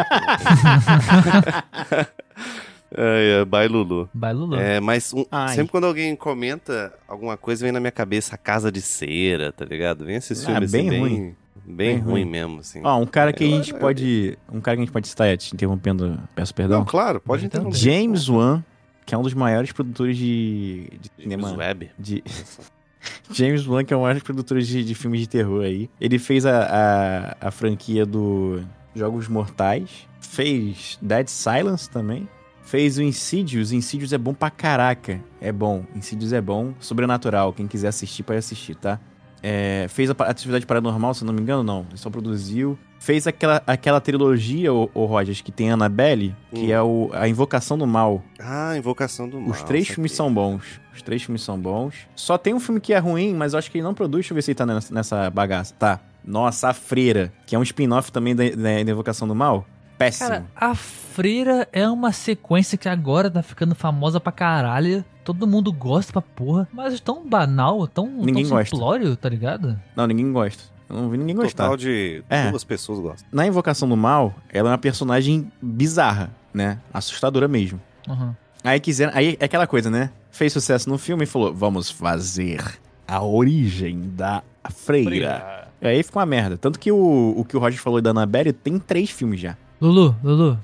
é, 2.97 3.40
é, 3.40 3.45
bye, 3.45 3.68
Lulu. 3.68 4.09
Vai, 4.14 4.32
Lulu. 4.32 4.57
É, 4.57 4.80
mas 4.80 5.12
um- 5.12 5.24
sempre 5.55 5.70
quando 5.70 5.84
alguém 5.86 6.14
comenta 6.16 6.93
alguma 7.07 7.36
coisa, 7.36 7.62
vem 7.64 7.72
na 7.72 7.80
minha 7.80 7.93
cabeça 7.93 8.34
a 8.34 8.38
Casa 8.38 8.70
de 8.70 8.80
Cera, 8.82 9.53
tá 9.53 9.64
ligado? 9.64 10.05
Vem 10.05 10.16
esses 10.16 10.43
Ah, 10.45 10.47
filmes 10.53 10.70
bem 10.72 10.88
assim, 10.88 10.99
ruim. 10.99 11.36
Bem, 11.64 11.74
bem, 11.94 11.98
ruim 11.98 12.11
ruim. 12.12 12.24
mesmo, 12.24 12.61
assim. 12.61 12.80
Ó, 12.84 12.98
um 12.98 13.07
cara 13.07 13.32
que 13.32 13.44
a 13.44 13.46
Eu- 13.46 13.50
gente 13.57 13.72
eu- 13.72 13.78
pode. 13.78 14.38
Um 14.53 14.61
cara 14.61 14.76
que 14.76 14.82
a 14.82 14.84
gente 14.84 14.92
pode 14.92 15.07
estar 15.07 15.36
te 15.36 15.55
interrompendo, 15.55 16.18
peço 16.34 16.55
perdão. 16.55 16.78
Não, 16.80 16.84
claro, 16.86 17.20
pode 17.20 17.44
Então, 17.46 17.61
interromper. 17.70 17.78
James 17.78 18.28
Wan, 18.28 18.62
que 19.07 19.14
é 19.14 19.18
um 19.18 19.22
dos 19.22 19.34
maiores 19.34 19.72
produtores 19.72 20.16
de, 20.16 20.88
de 21.00 21.11
James 21.30 21.46
cinema. 21.46 21.57
Webb. 21.59 21.90
De, 21.98 22.22
James 23.32 23.66
Wan, 23.66 23.84
que 23.84 23.92
é 23.92 23.96
um 23.96 24.00
dos 24.00 24.05
maiores 24.05 24.22
produtores 24.22 24.66
de, 24.66 24.84
de 24.84 24.94
filmes 24.94 25.20
de 25.20 25.28
terror 25.28 25.64
aí. 25.64 25.90
Ele 26.00 26.18
fez 26.18 26.46
a, 26.46 27.34
a, 27.40 27.48
a 27.48 27.50
franquia 27.50 28.07
do 28.07 28.62
Jogos 28.94 29.26
Mortais. 29.28 30.07
Fez 30.20 30.98
Dead 31.03 31.26
Silence 31.28 31.90
também. 31.90 32.28
Fez 32.62 32.96
o 32.98 33.03
Insidious. 33.03 33.72
Insidious 33.72 34.12
é 34.12 34.18
bom 34.18 34.32
pra 34.32 34.48
caraca. 34.50 35.20
É 35.40 35.50
bom. 35.50 35.84
Insidious 35.96 36.32
é 36.32 36.40
bom. 36.40 36.72
Sobrenatural. 36.78 37.53
Quem 37.53 37.66
quiser 37.66 37.88
assistir, 37.88 38.22
pode 38.22 38.38
assistir, 38.38 38.76
tá? 38.76 39.00
É, 39.43 39.86
fez 39.88 40.09
a 40.09 40.14
Atividade 40.20 40.64
Paranormal, 40.66 41.14
se 41.14 41.24
não 41.24 41.32
me 41.32 41.40
engano, 41.40 41.62
não. 41.64 41.84
Ele 41.88 41.99
só 41.99 42.09
produziu. 42.09 42.78
Fez 43.01 43.26
aquela, 43.26 43.61
aquela 43.66 44.01
trilogia, 44.01 44.72
o, 44.72 44.88
o 44.95 45.05
Rogers, 45.05 45.40
que 45.40 45.51
tem 45.51 45.70
Annabelle, 45.70 46.36
que 46.55 46.66
Hum. 46.66 46.70
é 46.72 46.80
o, 46.82 47.11
a 47.12 47.28
Invocação 47.28 47.76
do 47.76 47.84
Mal. 47.86 48.22
Ah, 48.38 48.76
Invocação 48.76 49.28
do 49.28 49.40
Mal. 49.40 49.51
Os 49.51 49.62
três 49.64 49.88
filmes 49.88 50.12
são 50.12 50.32
bons. 50.32 50.80
Os 50.95 51.03
três 51.03 51.22
filmes 51.24 51.43
são 51.43 51.59
bons. 51.59 52.07
Só 52.14 52.38
tem 52.38 52.55
um 52.55 52.61
filme 52.61 52.80
que 52.80 52.95
é 52.95 52.99
ruim, 52.99 53.34
mas 53.34 53.53
eu 53.55 53.59
acho 53.59 53.70
que 53.70 53.78
ele 53.78 53.84
não 53.84 53.95
produz. 53.95 54.20
Deixa 54.22 54.32
eu 54.32 54.36
ver 54.36 54.43
se 54.43 54.53
ele 54.53 54.55
tá 54.57 54.64
nessa, 54.66 54.95
nessa 54.95 55.30
bagaça. 55.30 55.74
Tá. 55.76 55.99
Nossa, 56.24 56.68
A 56.68 56.72
Freira, 56.74 57.32
que 57.45 57.57
é 57.57 57.59
um 57.59 57.62
spin-off 57.64 58.12
também 58.12 58.36
da, 58.36 58.45
da, 58.51 58.55
da 58.84 58.90
Invocação 58.93 59.26
do 59.26 59.34
Mal. 59.34 59.66
Péssimo. 59.99 60.28
Cara, 60.28 60.45
a 60.57 60.74
Freira 60.74 61.68
é 61.72 61.88
uma 61.88 62.12
sequência 62.12 62.76
que 62.78 62.88
agora 62.88 63.30
tá 63.30 63.43
ficando 63.43 63.74
famosa 63.74 64.18
pra 64.20 64.32
caralho. 64.32 65.05
Todo 65.24 65.47
mundo 65.47 65.72
gosta 65.72 66.12
pra 66.12 66.22
porra. 66.22 66.66
Mas 66.72 66.99
tão 67.01 67.26
banal, 67.28 67.86
tão, 67.86 68.07
Ninguém 68.09 68.45
tão 68.45 68.57
gosta. 68.57 68.74
simplório, 68.74 69.14
tá 69.16 69.28
ligado? 69.28 69.78
Não, 69.95 70.07
ninguém 70.07 70.32
gosta. 70.32 70.64
Eu 70.88 70.97
não 70.97 71.09
vi 71.11 71.16
ninguém 71.18 71.36
gostar. 71.36 71.64
Total 71.64 71.76
de 71.76 72.22
É. 72.28 72.51
duas 72.51 72.64
pessoas 72.64 72.99
gostam. 72.99 73.28
Na 73.32 73.47
Invocação 73.47 73.88
do 73.88 73.97
Mal, 73.97 74.34
ela 74.53 74.68
é 74.68 74.72
uma 74.72 74.78
personagem 74.78 75.51
bizarra, 75.62 76.30
né? 76.53 76.78
Assustadora 76.93 77.47
mesmo. 77.47 77.80
Uhum. 78.09 78.34
Aí 78.64 78.78
quiseram. 78.80 79.12
Aí 79.14 79.36
é 79.40 79.45
aquela 79.45 79.66
coisa, 79.66 79.88
né? 79.90 80.11
Fez 80.30 80.53
sucesso 80.53 80.88
no 80.88 80.99
filme 80.99 81.24
e 81.24 81.26
falou: 81.26 81.55
vamos 81.55 81.90
fazer 81.90 82.62
a 83.07 83.22
origem 83.22 84.11
da 84.14 84.43
freira. 84.70 85.68
E 85.80 85.86
aí 85.86 86.03
ficou 86.03 86.20
uma 86.20 86.26
merda. 86.26 86.57
Tanto 86.57 86.78
que 86.78 86.93
o, 86.93 87.34
o 87.36 87.45
que 87.45 87.57
o 87.57 87.61
Roger 87.61 87.80
falou 87.80 88.01
da 88.01 88.11
Annabelle 88.11 88.53
tem 88.53 88.78
três 88.78 89.11
filmes 89.11 89.40
já. 89.40 89.57
Lulu, 89.82 90.16
Lulu. 90.22 90.58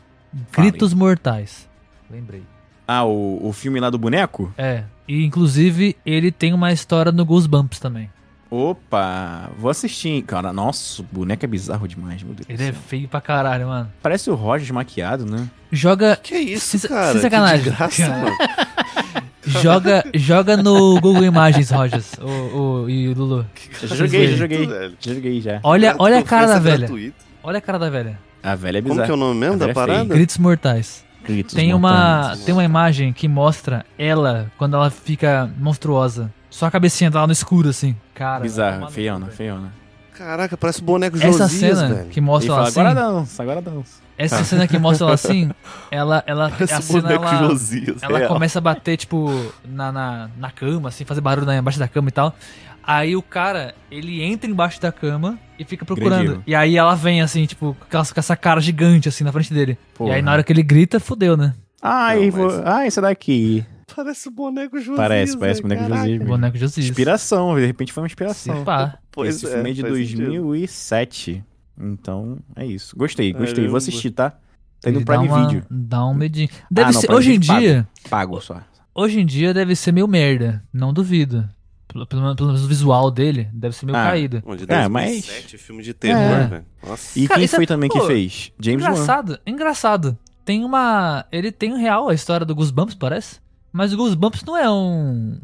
Gritos 0.53 0.95
Mortais. 0.95 1.69
Lembrei. 2.09 2.43
Ah, 2.87 3.05
o, 3.05 3.49
o 3.49 3.53
filme 3.53 3.81
lá 3.81 3.91
do 3.91 3.99
boneco? 3.99 4.53
É. 4.57 4.85
E 5.09 5.25
inclusive 5.25 5.97
ele 6.07 6.31
tem 6.31 6.53
uma 6.53 6.73
história 6.73 7.11
no 7.11 7.25
Goosebumps 7.25 7.81
também. 7.81 8.09
Opa, 8.51 9.51
vou 9.59 9.71
assistir. 9.71 10.09
hein? 10.09 10.23
Cara, 10.23 10.53
nossa, 10.53 11.03
o 11.03 11.05
boneco 11.11 11.45
é 11.45 11.49
bizarro 11.49 11.87
demais, 11.89 12.23
meu 12.23 12.33
Deus 12.33 12.47
do 12.47 12.51
Ele 12.53 12.63
é 12.71 12.73
feio 12.73 13.09
pra 13.09 13.21
caralho, 13.21 13.67
mano. 13.67 13.93
Parece 14.01 14.31
o 14.31 14.35
Roger 14.35 14.73
maquiado, 14.73 15.27
né? 15.27 15.49
Joga. 15.71 16.17
Que 16.17 16.37
isso, 16.39 16.79
Sem- 16.79 16.89
cara? 16.89 17.13
sem 17.13 17.21
sacanagem. 17.21 17.65
Que 17.65 17.71
de 17.71 17.77
graça, 17.77 18.07
Cara. 18.07 18.23
mano. 18.25 18.37
Joga, 19.45 20.05
joga 20.15 20.57
no 20.57 21.01
Google 21.01 21.25
Imagens, 21.25 21.71
Rogers. 21.71 22.13
O, 22.21 22.25
o, 22.85 22.91
e 22.91 23.09
o 23.09 23.15
Lulu. 23.15 23.47
Já 23.83 23.97
joguei, 23.97 24.29
já 24.29 24.37
joguei. 24.37 24.67
Já 25.01 25.15
joguei 25.15 25.41
já. 25.41 25.61
Olha, 25.63 25.95
olha 25.99 26.19
a 26.19 26.23
cara 26.23 26.47
da 26.47 26.59
velha. 26.59 26.89
Olha 27.43 27.59
a 27.59 27.61
cara 27.61 27.79
da 27.79 27.91
velha. 27.91 28.19
A 28.43 28.55
velha 28.55 28.79
é 28.79 28.83
Como 28.83 28.95
bizarra. 28.95 29.07
que 29.07 29.11
é 29.11 29.15
o 29.15 29.17
nome 29.17 29.41
mesmo 29.41 29.55
A 29.55 29.59
da 29.59 29.65
é 29.65 29.75
feia. 29.75 29.87
parada? 29.87 30.15
Gritos 30.15 30.39
Mortais. 30.39 31.05
Gritos 31.25 31.55
Tem 31.55 31.75
uma, 31.75 32.19
mortais. 32.21 32.45
tem 32.45 32.55
uma 32.55 32.65
imagem 32.65 33.13
que 33.13 33.29
mostra 33.29 33.85
ela 33.99 34.51
quando 34.57 34.75
ela 34.77 34.91
fica 34.91 35.51
monstruosa. 35.59 36.33
Só 36.49 36.67
a 36.67 36.71
cabecinha 36.71 37.11
tá 37.11 37.21
lá 37.21 37.27
no 37.27 37.33
escuro, 37.33 37.69
assim. 37.69 37.95
Cara. 38.15 38.41
Bizarra, 38.41 38.79
no 38.79 38.91
feiona, 38.91 39.27
velho. 39.27 39.37
feiona. 39.37 39.73
Caraca, 40.17 40.57
parece 40.57 40.81
o 40.81 40.85
boneco 40.85 41.17
Essa 41.17 41.27
Josias, 41.47 41.79
cena 41.79 41.95
velho. 41.95 42.09
que 42.09 42.21
mostra 42.21 42.53
ela 42.53 42.63
assim. 42.69 42.81
agora 42.81 42.95
dança, 42.95 43.43
agora 43.43 43.63
dança. 43.63 44.01
Essa 44.17 44.43
cena 44.43 44.67
que 44.67 44.77
mostra 44.79 45.07
ela 45.07 45.15
assim, 45.15 45.51
ela, 45.93 46.25
ela, 46.27 46.51
Parece 46.59 46.75
a 46.75 46.81
cena, 46.81 47.03
boneco 47.03 47.25
ela, 47.25 47.49
Josias. 47.49 48.03
ela 48.03 48.19
real. 48.19 48.29
começa 48.33 48.59
a 48.59 48.63
bater, 48.63 48.97
tipo, 48.97 49.53
na, 49.65 49.93
na, 49.93 50.31
na 50.37 50.51
cama, 50.51 50.89
assim, 50.89 51.05
fazer 51.05 51.21
barulho 51.21 51.47
na- 51.47 51.57
embaixo 51.59 51.79
da 51.79 51.87
cama 51.87 52.09
e 52.09 52.13
tal. 52.13 52.35
Aí 52.91 53.15
o 53.15 53.21
cara, 53.21 53.75
ele 53.91 54.23
entra 54.23 54.51
embaixo 54.51 54.81
da 54.81 54.91
cama 54.91 55.39
e 55.59 55.65
fica 55.65 55.85
procurando. 55.85 56.43
E 56.47 56.55
aí 56.55 56.75
ela 56.77 56.95
vem, 56.95 57.21
assim, 57.21 57.45
tipo, 57.45 57.77
com 57.91 57.99
essa 58.17 58.35
cara 58.35 58.63
gigante, 58.63 59.11
assim, 59.11 59.23
na 59.25 59.31
frente 59.31 59.53
dele. 59.53 59.77
Porra. 59.95 60.11
E 60.11 60.15
aí 60.15 60.23
na 60.23 60.33
hora 60.33 60.43
que 60.43 60.51
ele 60.51 60.63
grita, 60.63 60.99
fudeu, 60.99 61.37
né? 61.37 61.55
Ai, 61.83 62.25
Não, 62.27 62.31
vou... 62.33 62.47
mas- 62.47 62.63
ah, 62.67 62.87
esse 62.87 62.99
daqui. 62.99 63.63
Parece 63.95 64.29
o 64.29 64.31
boneco 64.31 64.79
Josias. 64.79 64.97
Parece, 64.97 65.37
parece 65.37 65.61
o 65.61 65.63
boneco 65.65 65.83
caraca. 65.83 66.01
Josias. 66.03 66.27
Boneco 66.27 66.57
Josias. 66.57 66.87
Inspiração, 66.89 67.55
de 67.57 67.67
repente 67.67 67.93
foi 67.93 68.03
uma 68.03 68.07
inspiração. 68.07 68.65
pá. 68.65 68.99
Pois 69.13 69.37
Esse 69.37 69.47
filme 69.53 69.71
é 69.71 69.73
de 69.75 69.81
faz 69.83 69.95
sentido. 69.95 70.25
2007. 70.25 71.45
Então, 71.81 72.39
é 72.57 72.65
isso. 72.67 72.97
Gostei, 72.97 73.33
gostei. 73.33 73.55
Caramba. 73.55 73.69
Vou 73.71 73.77
assistir, 73.77 74.11
tá? 74.11 74.31
Tá 74.81 74.91
indo 74.91 75.01
no 75.01 75.07
Prime 75.07 75.29
dá 75.29 75.35
uma- 75.35 75.47
Video. 75.49 75.67
Dá 75.71 76.07
um 76.07 76.15
medinho. 76.15 76.49
Deve 76.71 76.89
Ah, 76.91 76.93
não, 76.93 77.01
ser, 77.01 77.11
hoje 77.13 77.31
em 77.31 77.39
Video 77.39 77.49
pago. 77.49 77.61
dia, 77.61 77.89
Pago 78.09 78.41
só. 78.41 78.61
hoje 78.95 79.21
em 79.21 79.27
dia 79.27 79.53
deve 79.53 79.75
ser 79.77 79.93
meio 79.93 80.09
merda. 80.09 80.63
Não 80.73 80.93
duvido. 80.93 81.49
Pelo, 81.89 82.07
pelo, 82.07 82.23
menos 82.23 82.65
o 82.65 82.69
visual 82.69 83.11
dele 83.11 83.49
deve 83.53 83.75
ser 83.75 83.87
meio 83.87 83.97
Ah, 83.99 84.05
caído. 84.05 84.43
Onde 84.47 84.65
É, 84.65 84.89
2007, 84.89 85.57
filme 85.59 85.83
de 85.83 85.95
terror, 85.95 86.21
É. 86.23 86.47
velho. 86.47 86.65
Nossa. 86.87 87.19
E 87.19 87.27
Cara, 87.27 87.39
quem 87.39 87.45
isso 87.47 87.55
é- 87.55 87.59
foi 87.59 87.67
também 87.67 87.89
que 87.89 87.99
pô, 87.99 88.07
fez? 88.07 88.53
James 88.61 88.85
Wan. 88.85 88.91
engraçado, 88.91 89.39
engraçado. 89.47 90.19
Tem 90.45 90.65
uma. 90.65 91.25
Ele 91.33 91.51
tem 91.51 91.73
um 91.73 91.77
real 91.79 92.09
a 92.09 92.15
história 92.15 92.45
do 92.47 92.55
Goosebumps, 92.55 92.95
parece. 92.95 93.41
Mas 93.73 93.93
o 93.93 93.97
Goosebumps 93.97 94.43
não 94.45 94.57
é 94.57 94.69
um. 94.71 95.39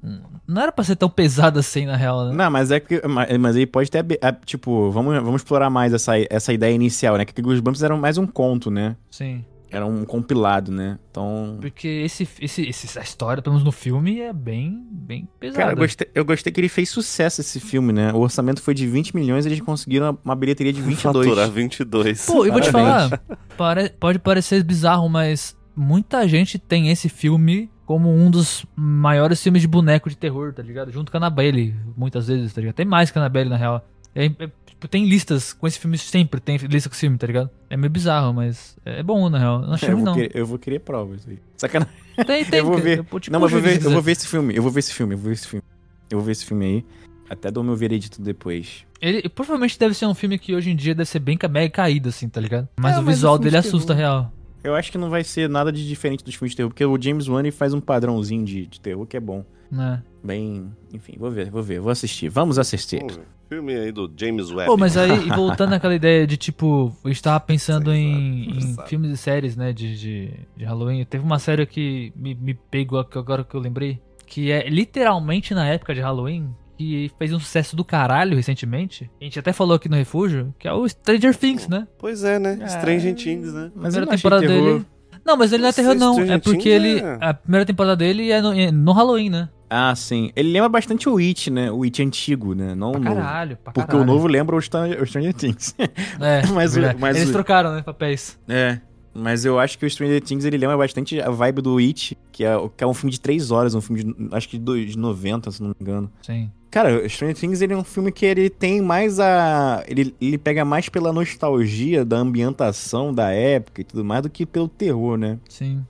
Não 0.47 0.63
era 0.63 0.73
pra 0.73 0.85
ser 0.85 0.97
tão 0.97 1.09
pesado 1.11 1.59
assim, 1.59 1.87
na 1.87 1.97
real, 1.97 2.27
né? 2.27 2.35
Não, 2.35 2.51
mas 2.51 2.71
é 2.71 2.81
que. 2.81 3.07
Mas 3.07 3.39
mas 3.39 3.57
aí 3.57 3.67
pode 3.67 3.91
ter. 3.91 4.05
a- 4.23 4.33
Tipo, 4.33 4.91
vamos, 4.91 5.15
vamos 5.17 5.37
explorar 5.43 5.69
mais 5.71 5.93
essa, 5.93 6.13
essa 6.31 6.53
ideia 6.53 6.75
inicial, 6.75 7.17
né? 7.17 7.25
Que 7.25 7.41
os 7.43 7.61
Bumps 7.61 7.83
eram 7.83 7.97
mais 7.99 8.17
um 8.19 8.27
conto, 8.27 8.71
né? 8.71 8.97
Sim. 9.11 9.45
Era 9.75 9.87
um 9.87 10.05
compilado, 10.05 10.71
né? 10.71 10.99
Então. 11.11 11.59
Porque 11.61 11.89
esse, 11.89 12.29
esse, 12.41 12.63
esse- 12.69 12.87
essa 12.87 13.01
história, 13.01 13.43
pelo 13.43 13.55
menos 13.55 13.65
no 13.65 13.73
filme, 13.73 14.21
é 14.21 14.33
bem, 14.33 14.87
bem 14.91 15.29
pesada. 15.41 15.59
Cara, 15.61 15.73
eu 15.73 15.77
gostei, 15.77 16.09
eu 16.15 16.25
gostei 16.25 16.53
que 16.53 16.61
ele 16.61 16.69
fez 16.69 16.89
sucesso 16.89 17.41
esse 17.41 17.59
filme, 17.61 17.93
né? 17.93 18.13
O 18.13 18.19
orçamento 18.19 18.63
foi 18.63 18.75
de 18.75 18.87
20 18.87 19.15
milhões 19.17 19.45
e 19.45 19.49
eles 19.49 19.61
conseguiram 19.61 20.19
uma 20.25 20.35
bilheteria 20.37 20.73
de 20.73 20.81
22. 20.81 21.27
Faturar 21.27 21.51
22. 21.51 22.27
Pô, 22.27 22.45
eu 22.47 22.53
vou 22.53 22.61
te 22.61 22.71
falar, 22.71 23.21
pare- 23.57 23.91
pode 23.99 24.19
parecer 24.19 24.63
bizarro, 24.63 25.09
mas 25.09 25.57
muita 25.77 26.27
gente 26.29 26.59
tem 26.59 26.91
esse 26.91 27.09
filme 27.09 27.71
como 27.85 28.11
um 28.11 28.31
dos 28.31 28.65
maiores 28.75 29.43
filmes 29.43 29.61
de 29.61 29.69
boneco 29.69 30.09
de 30.09 30.17
terror, 30.17 30.53
tá 30.55 30.63
ligado? 30.63 30.91
Junto 30.91 31.11
com 31.13 31.19
a 31.19 31.21
Annabelle, 31.21 31.75
muitas 31.97 32.29
vezes, 32.29 32.53
tá 32.53 32.61
ligado? 32.61 32.75
Tem 32.77 32.87
mais 32.87 33.11
que 33.11 33.19
a 33.19 33.21
Annabelle, 33.21 33.51
na 33.51 33.57
real. 33.57 33.85
É- 34.15 34.27
é- 34.27 34.51
tipo, 34.67 34.89
tem 34.89 35.07
listas 35.07 35.53
com 35.53 35.67
esse 35.67 35.79
filme 35.79 35.99
sempre, 35.99 36.41
tem 36.41 36.57
lista 36.57 36.89
com 36.89 36.95
esse 36.95 37.01
filme, 37.01 37.19
tá 37.19 37.27
ligado? 37.27 37.51
É 37.69 37.77
meio 37.77 37.91
bizarro, 37.91 38.33
mas 38.33 38.77
é 38.85 39.03
bom, 39.03 39.29
na 39.29 39.39
real. 39.39 39.61
Eu 39.63 39.67
não 39.67 39.75
achei 39.75 39.91
eu, 39.91 39.97
vou 39.97 40.05
não. 40.05 40.15
querer, 40.15 40.31
eu 40.35 40.47
vou 40.47 40.59
querer 40.59 40.79
provas 40.81 41.27
aí. 41.29 41.39
Sacanagem. 41.57 41.95
Tem, 42.27 42.45
tem. 42.45 42.61
eu 42.61 42.67
vou 42.67 42.79
ver. 42.79 43.05
Eu, 43.11 43.21
te 43.21 43.31
não, 43.31 43.41
mas 43.41 43.53
eu 43.53 43.61
vou 43.61 43.69
ver, 43.69 43.85
eu 43.85 43.91
vou 43.91 44.03
ver 44.03 44.13
esse 44.13 44.29
filme. 44.29 44.55
Eu 44.57 44.63
vou 44.63 44.71
ver 44.71 44.81
esse 44.81 44.93
filme. 44.95 45.15
Eu 45.15 45.19
vou 45.19 45.29
ver 45.29 45.35
esse 45.35 45.49
filme. 45.49 45.65
Eu 46.11 46.19
vou 46.19 46.25
ver 46.27 46.33
esse 46.33 46.45
filme 46.45 46.65
aí. 46.65 46.85
Até 47.29 47.51
dou 47.51 47.65
meu 47.65 47.75
veredito 47.75 48.23
depois. 48.23 48.85
Ele 49.01 49.29
provavelmente 49.29 49.79
deve 49.79 49.95
ser 49.95 50.07
um 50.07 50.15
filme 50.15 50.39
que 50.39 50.55
hoje 50.55 50.71
em 50.71 50.77
dia 50.77 50.95
deve 50.95 51.09
ser 51.09 51.19
bem 51.19 51.39
mega 51.51 51.71
caído, 51.71 52.09
assim, 52.09 52.29
tá 52.29 52.41
ligado? 52.41 52.69
Mas 52.79 52.97
É, 52.97 53.01
o 53.01 53.03
mas 53.03 53.17
visual 53.17 53.39
dele 53.39 53.51
de 53.51 53.57
assusta, 53.57 53.95
real. 53.95 54.33
Eu 54.65 54.75
acho 54.75 54.91
que 54.91 54.97
não 54.97 55.11
vai 55.11 55.23
ser 55.23 55.47
nada 55.49 55.71
de 55.71 55.87
diferente 55.87 56.25
dos 56.25 56.35
filmes 56.35 56.53
de 56.53 56.57
terror, 56.57 56.71
porque 56.71 56.85
o 56.85 57.01
James 57.01 57.29
Wan 57.29 57.43
faz 57.53 57.75
um 57.75 57.81
padrãozinho 57.81 58.45
de, 58.47 58.67
de 58.67 58.81
terror 58.81 59.07
que 59.07 59.15
é 59.15 59.21
bom. 59.21 59.45
Né? 59.71 60.03
Bem. 60.23 60.73
Enfim, 60.93 61.15
vou 61.19 61.31
ver, 61.31 61.51
vou 61.51 61.63
ver, 61.63 61.81
vou 61.81 61.91
assistir. 61.91 62.31
Vamos 62.31 62.59
assistir. 62.59 63.01
Vamos 63.01 63.17
ver. 63.17 63.27
Filme 63.47 63.75
aí 63.75 63.93
do 63.93 64.11
James 64.17 64.51
Webb. 64.51 64.67
Pô, 64.67 64.77
mas 64.79 64.97
aí, 64.97 65.27
e 65.27 65.29
voltando 65.29 65.75
àquela 65.75 65.95
ideia 65.95 66.27
de, 66.27 66.39
tipo, 66.39 66.97
eu 67.05 67.11
estava 67.11 67.39
pensando 67.45 67.91
Sei, 67.91 68.01
em, 68.01 68.45
sabe, 68.45 68.57
em 68.57 68.75
sabe. 68.75 68.89
filmes 68.89 69.11
e 69.11 69.17
séries, 69.19 69.55
né, 69.55 69.71
de, 69.71 69.99
de, 69.99 70.31
de 70.57 70.65
Halloween. 70.65 71.05
Teve 71.05 71.23
uma 71.23 71.39
série 71.39 71.67
que 71.67 72.11
me, 72.17 72.35
me 72.35 72.55
pegou 72.55 72.99
agora 72.99 73.45
que 73.45 73.55
eu 73.55 73.61
lembrei, 73.61 74.01
que 74.27 74.51
é 74.51 74.67
literalmente 74.69 75.53
na 75.53 75.67
época 75.69 75.95
de 75.95 76.01
Halloween, 76.01 76.55
que 76.77 77.11
fez 77.19 77.33
um 77.33 77.39
sucesso 77.41 77.75
do 77.77 77.85
caralho 77.85 78.37
recentemente. 78.37 79.11
A 79.21 79.25
gente 79.25 79.39
até 79.39 79.53
falou 79.53 79.77
aqui 79.77 79.89
no 79.89 79.97
Refúgio, 79.97 80.55
que 80.59 80.67
é 80.69 80.73
o 80.73 80.89
Stranger 80.89 81.37
Things, 81.37 81.69
né? 81.69 81.87
Pois 81.99 82.25
é, 82.25 82.39
né? 82.39 82.59
Ah, 82.63 82.69
Stranger 82.69 83.15
Things, 83.15 83.53
né? 83.53 83.71
Mas 83.75 83.95
eu 83.95 84.01
primeira 84.03 84.17
temporada 84.17 84.47
dele. 84.47 84.85
Não, 85.25 85.37
mas 85.37 85.53
ele 85.53 85.63
não 85.63 85.69
é 85.71 85.73
terror, 85.73 85.95
não. 85.95 86.13
Stranger 86.15 86.35
É 86.35 86.39
porque 86.39 86.59
Things 86.59 86.75
ele. 86.75 87.01
é- 87.01 87.19
A 87.21 87.33
primeira 87.35 87.65
temporada 87.65 87.97
dele 87.97 88.31
é 88.31 88.43
no, 88.43 88.53
é 88.53 88.71
no 88.71 88.93
Halloween, 88.93 89.31
né? 89.31 89.49
Ah, 89.71 89.95
sim. 89.97 90.31
Ele 90.37 90.53
lembra 90.53 90.69
bastante 90.69 91.09
o 91.09 91.17
It, 91.17 91.51
né? 91.51 91.71
O 91.73 91.83
It 91.83 92.01
antigo, 92.03 92.55
né? 92.55 92.75
Não 92.75 92.93
Pra 92.93 93.01
o 93.01 93.05
novo. 93.05 93.17
caralho, 93.17 93.57
pra 93.57 93.73
Porque 93.73 93.91
caralho. 93.91 94.09
o 94.11 94.15
novo 94.15 94.27
lembra 94.29 94.55
o 94.55 94.61
Stranger, 94.61 95.03
o 95.03 95.07
Stranger 95.07 95.33
Things. 95.35 95.75
É, 96.21 96.43
Mas 96.53 96.77
o- 96.77 96.81
mas 96.99 97.17
Eles 97.17 97.31
o- 97.31 97.33
trocaram, 97.33 97.75
né, 97.75 97.83
papéis. 97.83 98.39
é. 98.49 98.79
Mas 99.17 99.45
eu 99.45 99.61
acho 99.61 99.79
que 99.79 99.87
o 99.87 99.91
Stranger 99.91 100.21
Things 100.21 100.45
ele 100.45 100.59
lembra 100.59 100.77
bastante 100.77 101.21
a 101.21 101.31
vibe 101.31 101.63
do 101.63 101.79
It, 101.79 102.19
que 102.33 102.45
é, 102.45 102.53
que 102.77 102.83
é 102.83 102.87
um 102.87 102.93
filme 102.93 103.13
de 103.13 103.21
três 103.21 103.53
horas, 103.53 103.73
um 103.73 103.81
filme 103.81 104.03
de, 104.03 104.29
acho 104.33 104.49
que 104.49 104.59
de 104.59 104.65
dois- 104.65 104.91
de 104.91 104.99
90, 104.99 105.53
se 105.53 105.63
não 105.63 105.69
me 105.69 105.77
engano. 105.81 106.11
Sim. 106.21 106.51
Cara, 106.75 107.09
Stranger 107.09 107.37
Things 107.37 107.61
ele 107.63 107.73
é 107.73 107.77
um 107.77 107.85
filme 107.85 108.11
que 108.11 108.27
ele 108.27 108.51
tem 108.51 108.83
mais 108.83 109.21
a. 109.21 109.85
Ele, 109.87 110.13
ele 110.21 110.37
pega 110.37 110.65
mais 110.65 110.89
pela 110.89 111.13
nostalgia 111.13 112.05
da 112.05 112.17
ambientação 112.17 113.15
da 113.15 113.31
época 113.31 113.81
e 113.81 113.85
tudo 113.85 114.05
mais 114.05 114.23
do 114.23 114.29
que 114.29 114.45
pelo 114.45 114.67
terror, 114.67 115.17
né? 115.17 115.39
Sim. 115.49 115.87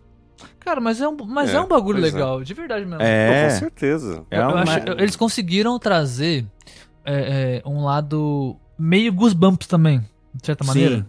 Cara, 0.61 0.83
mas 0.83 1.01
é 1.01 1.09
um, 1.09 1.17
mas 1.27 1.49
é, 1.55 1.57
É, 1.57 1.61
um 1.63 1.67
bagulho 1.67 1.99
é. 1.99 2.03
legal, 2.03 2.45
de 2.45 2.53
verdade 2.53 2.85
mesmo. 2.85 3.03
É. 3.03 3.49
com 3.49 3.59
certeza. 3.61 4.25
É 4.31 4.37
Eu- 4.39 4.43
eu 4.43 4.49
uma- 4.51 4.61
acho- 4.63 4.79
eu- 4.81 4.99
eles 4.99 5.17
conseguiram 5.17 5.79
trazer 5.79 6.45
é, 7.03 7.63
é, 7.65 7.69
um 7.69 7.83
lado 7.83 8.55
meio 8.79 9.11
Goosebumps 9.11 9.67
também, 9.67 10.01
de 10.35 10.45
certa 10.45 10.65
maneira. 10.65 10.97
Sim, 10.99 11.07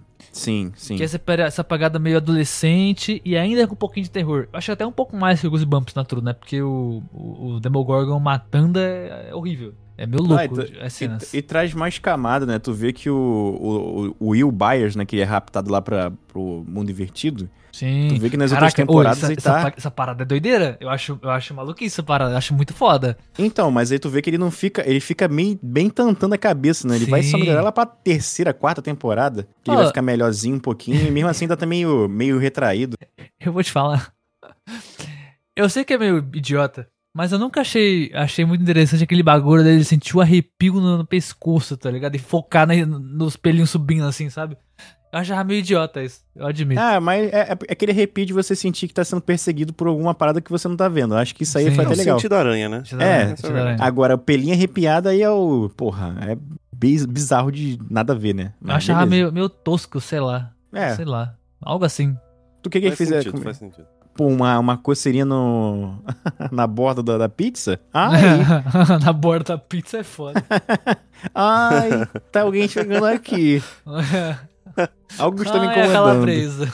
sim. 0.76 0.96
Que 0.96 1.04
é 1.04 1.06
essa, 1.06 1.22
essa 1.40 1.64
pegada 1.64 2.00
meio 2.00 2.18
adolescente 2.18 3.22
e 3.24 3.38
ainda 3.38 3.68
com 3.68 3.74
um 3.74 3.78
pouquinho 3.78 4.04
de 4.04 4.12
terror. 4.12 4.48
Eu 4.52 4.58
acho 4.58 4.72
até 4.72 4.86
um 4.86 4.92
pouco 4.92 5.16
mais 5.16 5.42
que 5.42 5.48
o 5.48 5.50
Goosebumps 5.50 5.94
na 5.94 6.04
True, 6.04 6.24
né? 6.24 6.34
Porque 6.34 6.62
o, 6.62 7.02
o, 7.14 7.48
o 7.48 7.60
Demogorgon 7.60 8.20
matando 8.20 8.80
é, 8.80 9.30
é 9.30 9.36
horrível. 9.36 9.74
É 9.98 10.06
meio 10.06 10.24
Ah, 10.26 10.28
louco 10.48 10.62
e 10.62 10.80
as 10.82 10.94
cenas. 10.94 11.34
E, 11.34 11.38
e 11.38 11.42
traz 11.42 11.74
mais 11.74 11.98
camada, 12.00 12.46
né? 12.46 12.60
Tu 12.60 12.74
vê 12.74 12.92
que 12.92 13.10
o, 13.10 14.16
o, 14.20 14.26
o 14.28 14.30
Will 14.32 14.52
Byers, 14.52 14.96
né? 14.96 15.06
Que 15.06 15.20
é 15.22 15.24
raptado 15.24 15.72
lá 15.72 15.82
pra, 15.82 16.12
pro 16.28 16.66
mundo 16.68 16.90
invertido. 16.92 17.50
Sim. 17.72 18.08
Tu 18.10 18.22
vê 18.22 18.30
que 18.30 18.38
nas 18.38 18.52
Caraca, 18.52 18.66
outras 18.68 18.74
temporadas 18.74 19.18
ô, 19.18 19.26
essa, 19.26 19.34
ele 19.34 19.40
essa 19.40 19.52
tá... 19.54 19.62
pa- 19.70 19.74
essa 19.78 19.92
parada 19.92 20.24
é 20.24 20.26
doideira. 20.26 20.78
Eu 20.80 20.90
acho, 20.90 21.20
eu 21.22 21.30
acho 21.30 21.54
maluquice 21.54 21.94
essa 21.96 22.04
parada. 22.04 22.32
Eu 22.34 22.38
acho 22.38 22.54
muito 22.54 22.74
foda. 22.74 23.18
Então, 23.38 23.70
mas 23.70 23.92
aí 23.92 24.00
tu 24.00 24.10
vê 24.10 24.22
que 24.22 24.30
ele 24.30 24.38
não 24.38 24.50
fica... 24.50 24.82
Ele 24.90 25.02
fica 25.02 25.28
bem, 25.28 25.60
bem 25.62 25.90
tantando 25.90 26.36
a 26.36 26.38
cabeça, 26.38 26.88
né? 26.88 26.96
Ele 26.96 27.06
vai 27.06 27.22
só 27.24 27.36
Sim. 27.38 27.44
melhorar 27.44 27.62
lá 27.62 27.72
pra 27.74 27.86
terceira, 27.86 28.54
quarta 28.54 28.82
temporada. 28.82 29.46
Que 29.62 29.70
ele 29.72 29.78
vai 29.78 29.88
ficar 29.88 30.02
melhorzinho 30.02 30.56
um 30.56 30.60
pouquinho. 30.60 31.06
E 31.06 31.12
mesmo 31.12 31.30
assim 31.30 31.46
ainda 31.46 31.58
tá 31.58 31.66
meio, 31.66 32.08
meio 32.08 32.38
retraído. 32.38 32.96
Eu 33.40 33.52
vou 33.52 33.62
te 33.64 33.72
falar. 33.72 34.14
Eu 35.56 35.70
sei 35.70 35.84
que 35.86 35.94
é 35.94 35.98
meio 35.98 36.18
idiota, 36.34 36.88
mas 37.16 37.32
eu 37.32 37.40
nunca 37.40 37.62
achei, 37.62 38.12
achei 38.14 38.44
muito 38.44 38.62
interessante 38.62 39.04
aquele 39.06 39.24
bagulho 39.24 39.64
dele 39.64 39.84
sentir 39.86 40.18
o 40.18 40.22
arrepio 40.22 40.74
no, 40.74 40.98
no 40.98 41.06
pescoço, 41.06 41.78
tá 41.78 41.90
ligado? 41.90 42.14
E 42.16 42.20
focar 42.20 42.68
na- 42.68 42.76
nos 42.86 43.38
pelinhos 43.38 43.70
subindo 43.70 44.06
assim, 44.06 44.30
sabe? 44.30 44.58
Eu 45.14 45.20
achava 45.20 45.46
meio 45.46 45.60
idiota 45.60 46.04
isso, 46.04 46.20
eu 46.36 46.46
admito. 46.46 46.82
Ah, 46.82 47.00
mas 47.00 47.32
é, 47.32 47.52
é 47.52 47.72
aquele 47.72 47.94
arrepio 47.94 48.26
de 48.26 48.34
você 48.34 48.54
sentir 48.54 48.86
que 48.90 48.94
tá 48.94 49.02
sendo 49.06 49.22
perseguido 49.22 49.72
por 49.72 49.88
alguma 49.88 50.14
parada 50.14 50.42
que 50.42 50.52
você 50.52 50.68
não 50.68 50.76
tá 50.76 50.90
vendo. 50.90 51.14
Eu 51.14 51.18
Acho 51.20 51.34
que 51.34 51.44
isso 51.44 51.58
aí 51.58 51.70
Sim. 51.70 51.72
foi 51.76 51.86
É 51.86 51.88
até 51.88 51.96
o 51.96 51.98
legal. 51.98 52.18
sentido 52.20 52.36
aranha, 52.36 52.68
né? 52.68 52.84
Eu 52.92 52.98
dar- 52.98 53.06
é, 53.06 53.26
deixa 53.28 53.48
eu 53.48 53.54
dar- 53.54 53.82
Agora, 53.82 54.16
o 54.16 54.18
pelinho 54.18 54.54
arrepiado 54.54 55.08
aí 55.08 55.22
é 55.22 55.30
o. 55.30 55.70
Porra, 55.78 56.18
é 56.28 56.38
biz- 56.76 57.06
bizarro 57.06 57.50
de 57.50 57.80
nada 57.90 58.12
a 58.12 58.16
ver, 58.18 58.36
né? 58.36 58.52
Eu 58.60 58.68
Mas 58.68 58.76
achava 58.78 59.06
beleza. 59.06 59.16
meio, 59.24 59.32
meio 59.34 59.48
tosco, 59.48 60.02
sei 60.02 60.20
lá. 60.20 60.52
É. 60.74 60.94
Sei 60.96 61.06
lá. 61.06 61.34
Algo 61.62 61.86
assim. 61.86 62.18
Tu 62.62 62.70
que 62.70 62.82
que 62.82 62.88
Faz 62.88 62.98
fez? 62.98 63.10
sentido, 63.10 63.40
é, 63.40 63.42
faz 63.44 63.56
sentido. 63.58 63.88
Uma, 64.18 64.58
uma 64.60 64.78
coceirinha 64.78 65.26
no... 65.26 65.96
na 66.52 66.66
borda 66.66 67.04
da, 67.04 67.18
da 67.18 67.30
pizza? 67.30 67.80
Ai, 67.94 68.22
Na 69.04 69.12
borda 69.12 69.56
da 69.56 69.58
pizza 69.58 69.98
é 69.98 70.04
foda. 70.04 70.42
ai, 71.36 71.90
tá 72.32 72.42
alguém 72.44 72.68
chegando 72.68 73.06
aqui. 73.06 73.62
Algo 75.18 75.44
está 75.44 75.60
me 75.60 75.68
incomodando. 75.68 75.92
calabresa. 75.94 76.66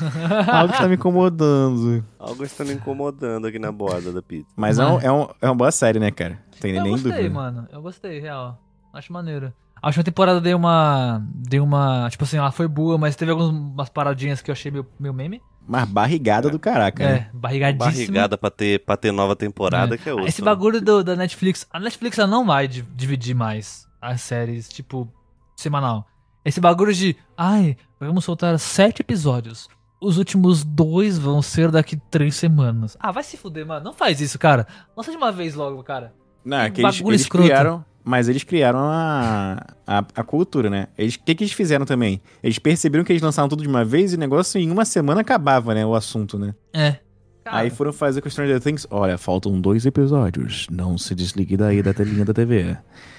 Algo 0.52 0.74
está 0.74 0.88
me 0.88 0.96
incomodando. 0.96 2.06
Algo 2.20 2.44
está 2.44 2.64
me 2.64 2.74
incomodando 2.74 3.48
aqui 3.48 3.60
na 3.60 3.72
borda 3.72 4.12
da 4.12 4.22
pizza. 4.22 4.48
Mas 4.56 4.80
é, 4.80 4.86
um, 4.86 5.00
é, 5.00 5.12
um- 5.12 5.28
é 5.42 5.46
uma 5.48 5.56
boa 5.56 5.72
série, 5.72 6.00
né, 6.00 6.10
cara? 6.12 6.40
Tem 6.60 6.76
Eu 6.76 6.84
nem 6.84 6.92
gostei, 6.94 7.12
dúvida. 7.12 7.30
mano. 7.34 7.68
Eu 7.72 7.82
gostei, 7.82 8.20
real. 8.20 8.60
Acho 8.94 9.12
maneiro. 9.14 9.54
A 9.82 9.88
última 9.88 10.04
temporada 10.04 10.40
deu 10.42 10.58
uma. 10.58 11.24
Deu 11.34 11.64
uma. 11.64 12.08
Tipo 12.10 12.24
assim, 12.24 12.38
ela 12.38 12.52
foi 12.52 12.68
boa, 12.68 12.98
mas 12.98 13.16
teve 13.16 13.32
algumas 13.32 13.90
paradinhas 13.90 14.42
que 14.42 14.52
eu 14.52 14.54
achei 14.54 14.72
meio, 14.72 14.86
meio 15.00 15.14
meme. 15.14 15.42
Mas 15.68 15.88
barrigada 15.88 16.50
do 16.50 16.60
caraca, 16.60 17.04
né? 17.08 17.30
É, 17.34 17.38
barrigadíssima. 17.38 17.92
Barrigada 17.92 18.38
pra 18.38 18.50
ter, 18.50 18.84
pra 18.84 18.98
ter 18.98 19.12
nova 19.12 19.36
temporada, 19.36 19.96
É. 19.96 19.98
que 19.98 20.10
é 20.10 20.14
outra. 20.14 20.28
Esse 20.28 20.42
bagulho 20.42 20.82
do- 20.82 21.04
da 21.04 21.16
Netflix. 21.16 21.66
A 21.72 21.80
Netflix 21.80 22.18
ela 22.18 22.28
não 22.28 22.46
vai 22.46 22.68
di- 22.68 22.82
dividir 22.96 23.34
mais 23.36 23.88
as 24.02 24.22
séries, 24.22 24.68
tipo, 24.68 25.08
semanal. 25.56 26.06
Esse 26.44 26.60
bagulho 26.60 26.94
de. 26.94 27.16
Ai, 27.38 27.78
vamos 28.00 28.26
soltar 28.26 28.58
sete 28.60 29.02
episódios. 29.02 29.70
Os 30.02 30.18
últimos 30.18 30.64
dois 30.64 31.18
vão 31.20 31.42
ser 31.44 31.70
daqui 31.70 31.96
três 32.10 32.36
semanas. 32.36 32.98
Ah, 33.00 33.12
vai 33.12 33.22
se 33.24 33.38
fuder, 33.38 33.66
mano. 33.66 33.86
Não 33.86 33.94
faz 33.94 34.20
isso, 34.20 34.40
cara. 34.40 34.66
Lança 34.98 35.12
de 35.12 35.18
uma 35.18 35.32
vez 35.32 35.54
logo, 35.54 35.84
cara. 35.84 36.14
Não, 36.44 36.58
é 36.58 36.70
Que 36.72 36.78
que 36.78 36.82
eles, 36.82 36.98
bagulho 36.98 37.12
eles 37.14 37.22
escroto. 37.22 37.48
criaram. 37.48 37.86
Mas 38.04 38.28
eles 38.28 38.44
criaram 38.44 38.80
a, 38.80 39.64
a, 39.86 40.00
a 40.16 40.24
cultura, 40.24 40.70
né? 40.70 40.88
Eles- 40.98 41.16
O 41.16 41.20
que, 41.24 41.36
que 41.36 41.44
eles 41.44 41.54
fizeram 41.54 41.86
também? 41.86 42.20
Eles 42.42 42.58
perceberam 42.58 43.04
que 43.04 43.12
eles 43.12 43.22
lançaram 43.22 43.48
tudo 43.48 43.62
de 43.62 43.70
uma 43.70 43.86
vez 43.86 44.12
e 44.14 44.16
o 44.16 44.20
negócio 44.20 44.60
em 44.60 44.72
uma 44.72 44.86
semana 44.86 45.22
acabava, 45.22 45.74
né? 45.76 45.86
O 45.86 45.94
assunto, 45.94 46.40
né? 46.40 46.56
É. 46.74 46.96
Cara, 47.44 47.58
Aí 47.58 47.70
foram 47.70 47.92
fazer 47.94 48.22
com 48.22 48.30
Stranger 48.30 48.60
Things. 48.60 48.86
Olha, 48.90 49.18
faltam 49.18 49.60
dois 49.60 49.86
episódios. 49.86 50.68
Não 50.72 50.98
se 50.98 51.14
desligue 51.16 51.58
daí 51.58 51.82
da 51.84 51.94
telinha 51.94 52.24
da 52.26 52.34
TV. 52.34 52.76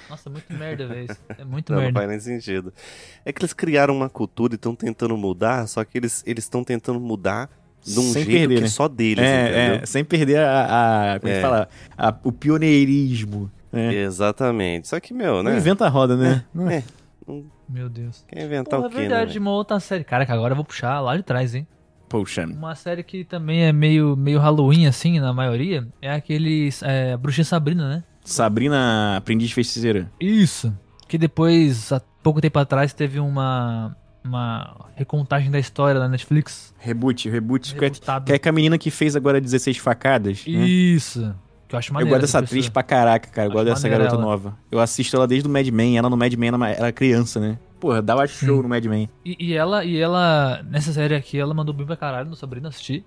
Nossa, 0.09 0.29
muito 0.29 0.53
merda, 0.53 0.85
velho. 0.87 1.07
É 1.37 1.43
muito 1.43 1.69
Não, 1.71 1.77
não 1.77 1.83
merda. 1.85 1.99
faz 1.99 2.09
nem 2.09 2.19
sentido. 2.19 2.71
É 3.25 3.33
que 3.33 3.41
eles 3.41 3.51
criaram 3.53 3.95
uma 3.95 4.09
cultura 4.09 4.53
e 4.53 4.55
estão 4.55 4.75
tentando 4.75 5.17
mudar, 5.17 5.67
só 5.67 5.83
que 5.83 5.97
eles 5.97 6.23
estão 6.25 6.63
tentando 6.63 6.99
mudar 6.99 7.49
de 7.83 7.99
um 7.99 8.03
Sem 8.13 8.23
jeito 8.23 8.31
perder, 8.31 8.55
que 8.55 8.61
né? 8.61 8.67
é 8.67 8.69
só 8.69 8.87
deles, 8.87 9.23
entendeu? 9.25 9.53
É, 9.57 9.75
é, 9.81 9.85
sem 9.85 10.05
perder 10.05 10.39
a. 10.39 11.13
a 11.15 11.19
como 11.19 11.29
é 11.31 11.33
que 11.33 11.39
É. 11.39 11.41
fala? 11.41 11.69
A- 11.97 12.15
o 12.23 12.31
pioneirismo. 12.31 13.51
Né? 13.73 13.93
Exatamente. 13.95 14.87
Só 14.87 14.99
que, 14.99 15.13
meu, 15.13 15.43
Não 15.43 15.51
né? 15.51 15.57
inventa 15.57 15.85
a 15.85 15.89
roda, 15.89 16.15
né? 16.15 16.45
É. 16.71 16.83
Meu 17.67 17.89
Deus. 17.89 18.23
Quer 18.27 18.45
inventar 18.45 18.79
Pô, 18.79 18.85
é 18.85 18.87
o 18.87 18.91
quê, 18.91 18.97
verdade, 18.97 19.33
né? 19.33 19.39
uma 19.39 19.51
outra 19.51 19.79
série. 19.79 20.03
Cara, 20.03 20.25
que 20.25 20.31
agora 20.31 20.51
eu 20.51 20.55
vou 20.55 20.65
puxar 20.65 20.99
lá 20.99 21.17
de 21.17 21.23
trás, 21.23 21.55
hein? 21.55 21.67
Poxa. 22.07 22.45
Uma 22.45 22.75
série 22.75 23.01
que 23.01 23.23
também 23.23 23.63
é 23.63 23.73
meio, 23.73 24.15
meio 24.15 24.39
Halloween, 24.39 24.85
assim, 24.85 25.19
na 25.19 25.33
maioria, 25.33 25.87
é 26.01 26.11
aquele 26.11 26.69
é, 26.83 27.17
Bruxinha 27.17 27.45
Sabrina, 27.45 27.89
né? 27.89 28.03
Sabrina 28.23 29.17
Aprendiz 29.17 29.49
de 29.49 29.55
Feiticeira. 29.55 30.11
Isso. 30.19 30.71
Que 31.07 31.17
depois, 31.17 31.91
há 31.91 31.99
pouco 32.21 32.39
tempo 32.39 32.59
atrás, 32.59 32.93
teve 32.93 33.19
uma, 33.19 33.97
uma 34.23 34.85
recontagem 34.95 35.49
da 35.49 35.57
história 35.59 35.99
na 35.99 36.07
Netflix. 36.07 36.73
Reboot, 36.77 37.29
reboot. 37.29 37.73
Que 37.75 37.85
é, 37.85 37.89
que 37.89 38.33
é 38.33 38.37
com 38.39 38.49
a 38.49 38.51
menina 38.51 38.77
que 38.77 38.91
fez 38.91 39.15
agora 39.15 39.41
16 39.41 39.77
facadas. 39.77 40.45
né? 40.45 40.51
Isso. 40.65 41.33
Eu 41.75 41.79
acho 41.79 41.89
Eu 41.89 41.93
maneiro. 41.95 42.09
gosto 42.11 42.21
dessa 42.21 42.37
essa 42.37 42.45
atriz 42.45 42.65
pessoa. 42.65 42.73
pra 42.73 42.83
caraca, 42.83 43.29
cara. 43.29 43.47
Eu 43.47 43.51
Acho 43.51 43.53
gosto 43.65 43.65
dessa 43.75 43.89
garota 43.89 44.15
ela. 44.15 44.21
nova. 44.23 44.57
Eu 44.71 44.79
assisto 44.79 45.15
ela 45.15 45.27
desde 45.27 45.47
o 45.47 45.51
Mad 45.51 45.67
Men. 45.67 45.97
Ela 45.97 46.09
no 46.09 46.17
Mad 46.17 46.33
Men 46.33 46.49
ela 46.49 46.69
era 46.69 46.91
criança, 46.91 47.39
né? 47.39 47.57
porra, 47.79 48.01
dava 48.01 48.25
show 48.27 48.55
Sim. 48.55 48.61
no 48.63 48.69
Mad 48.69 48.85
Men. 48.85 49.09
E, 49.25 49.35
e 49.47 49.53
ela, 49.53 49.83
e 49.83 49.99
ela, 49.99 50.63
nessa 50.69 50.93
série 50.93 51.15
aqui, 51.15 51.37
ela 51.37 51.53
mandou 51.53 51.73
bem 51.75 51.85
pra 51.85 51.97
caralho 51.97 52.29
no 52.29 52.35
Sabrina 52.35 52.69
assistir. 52.69 53.03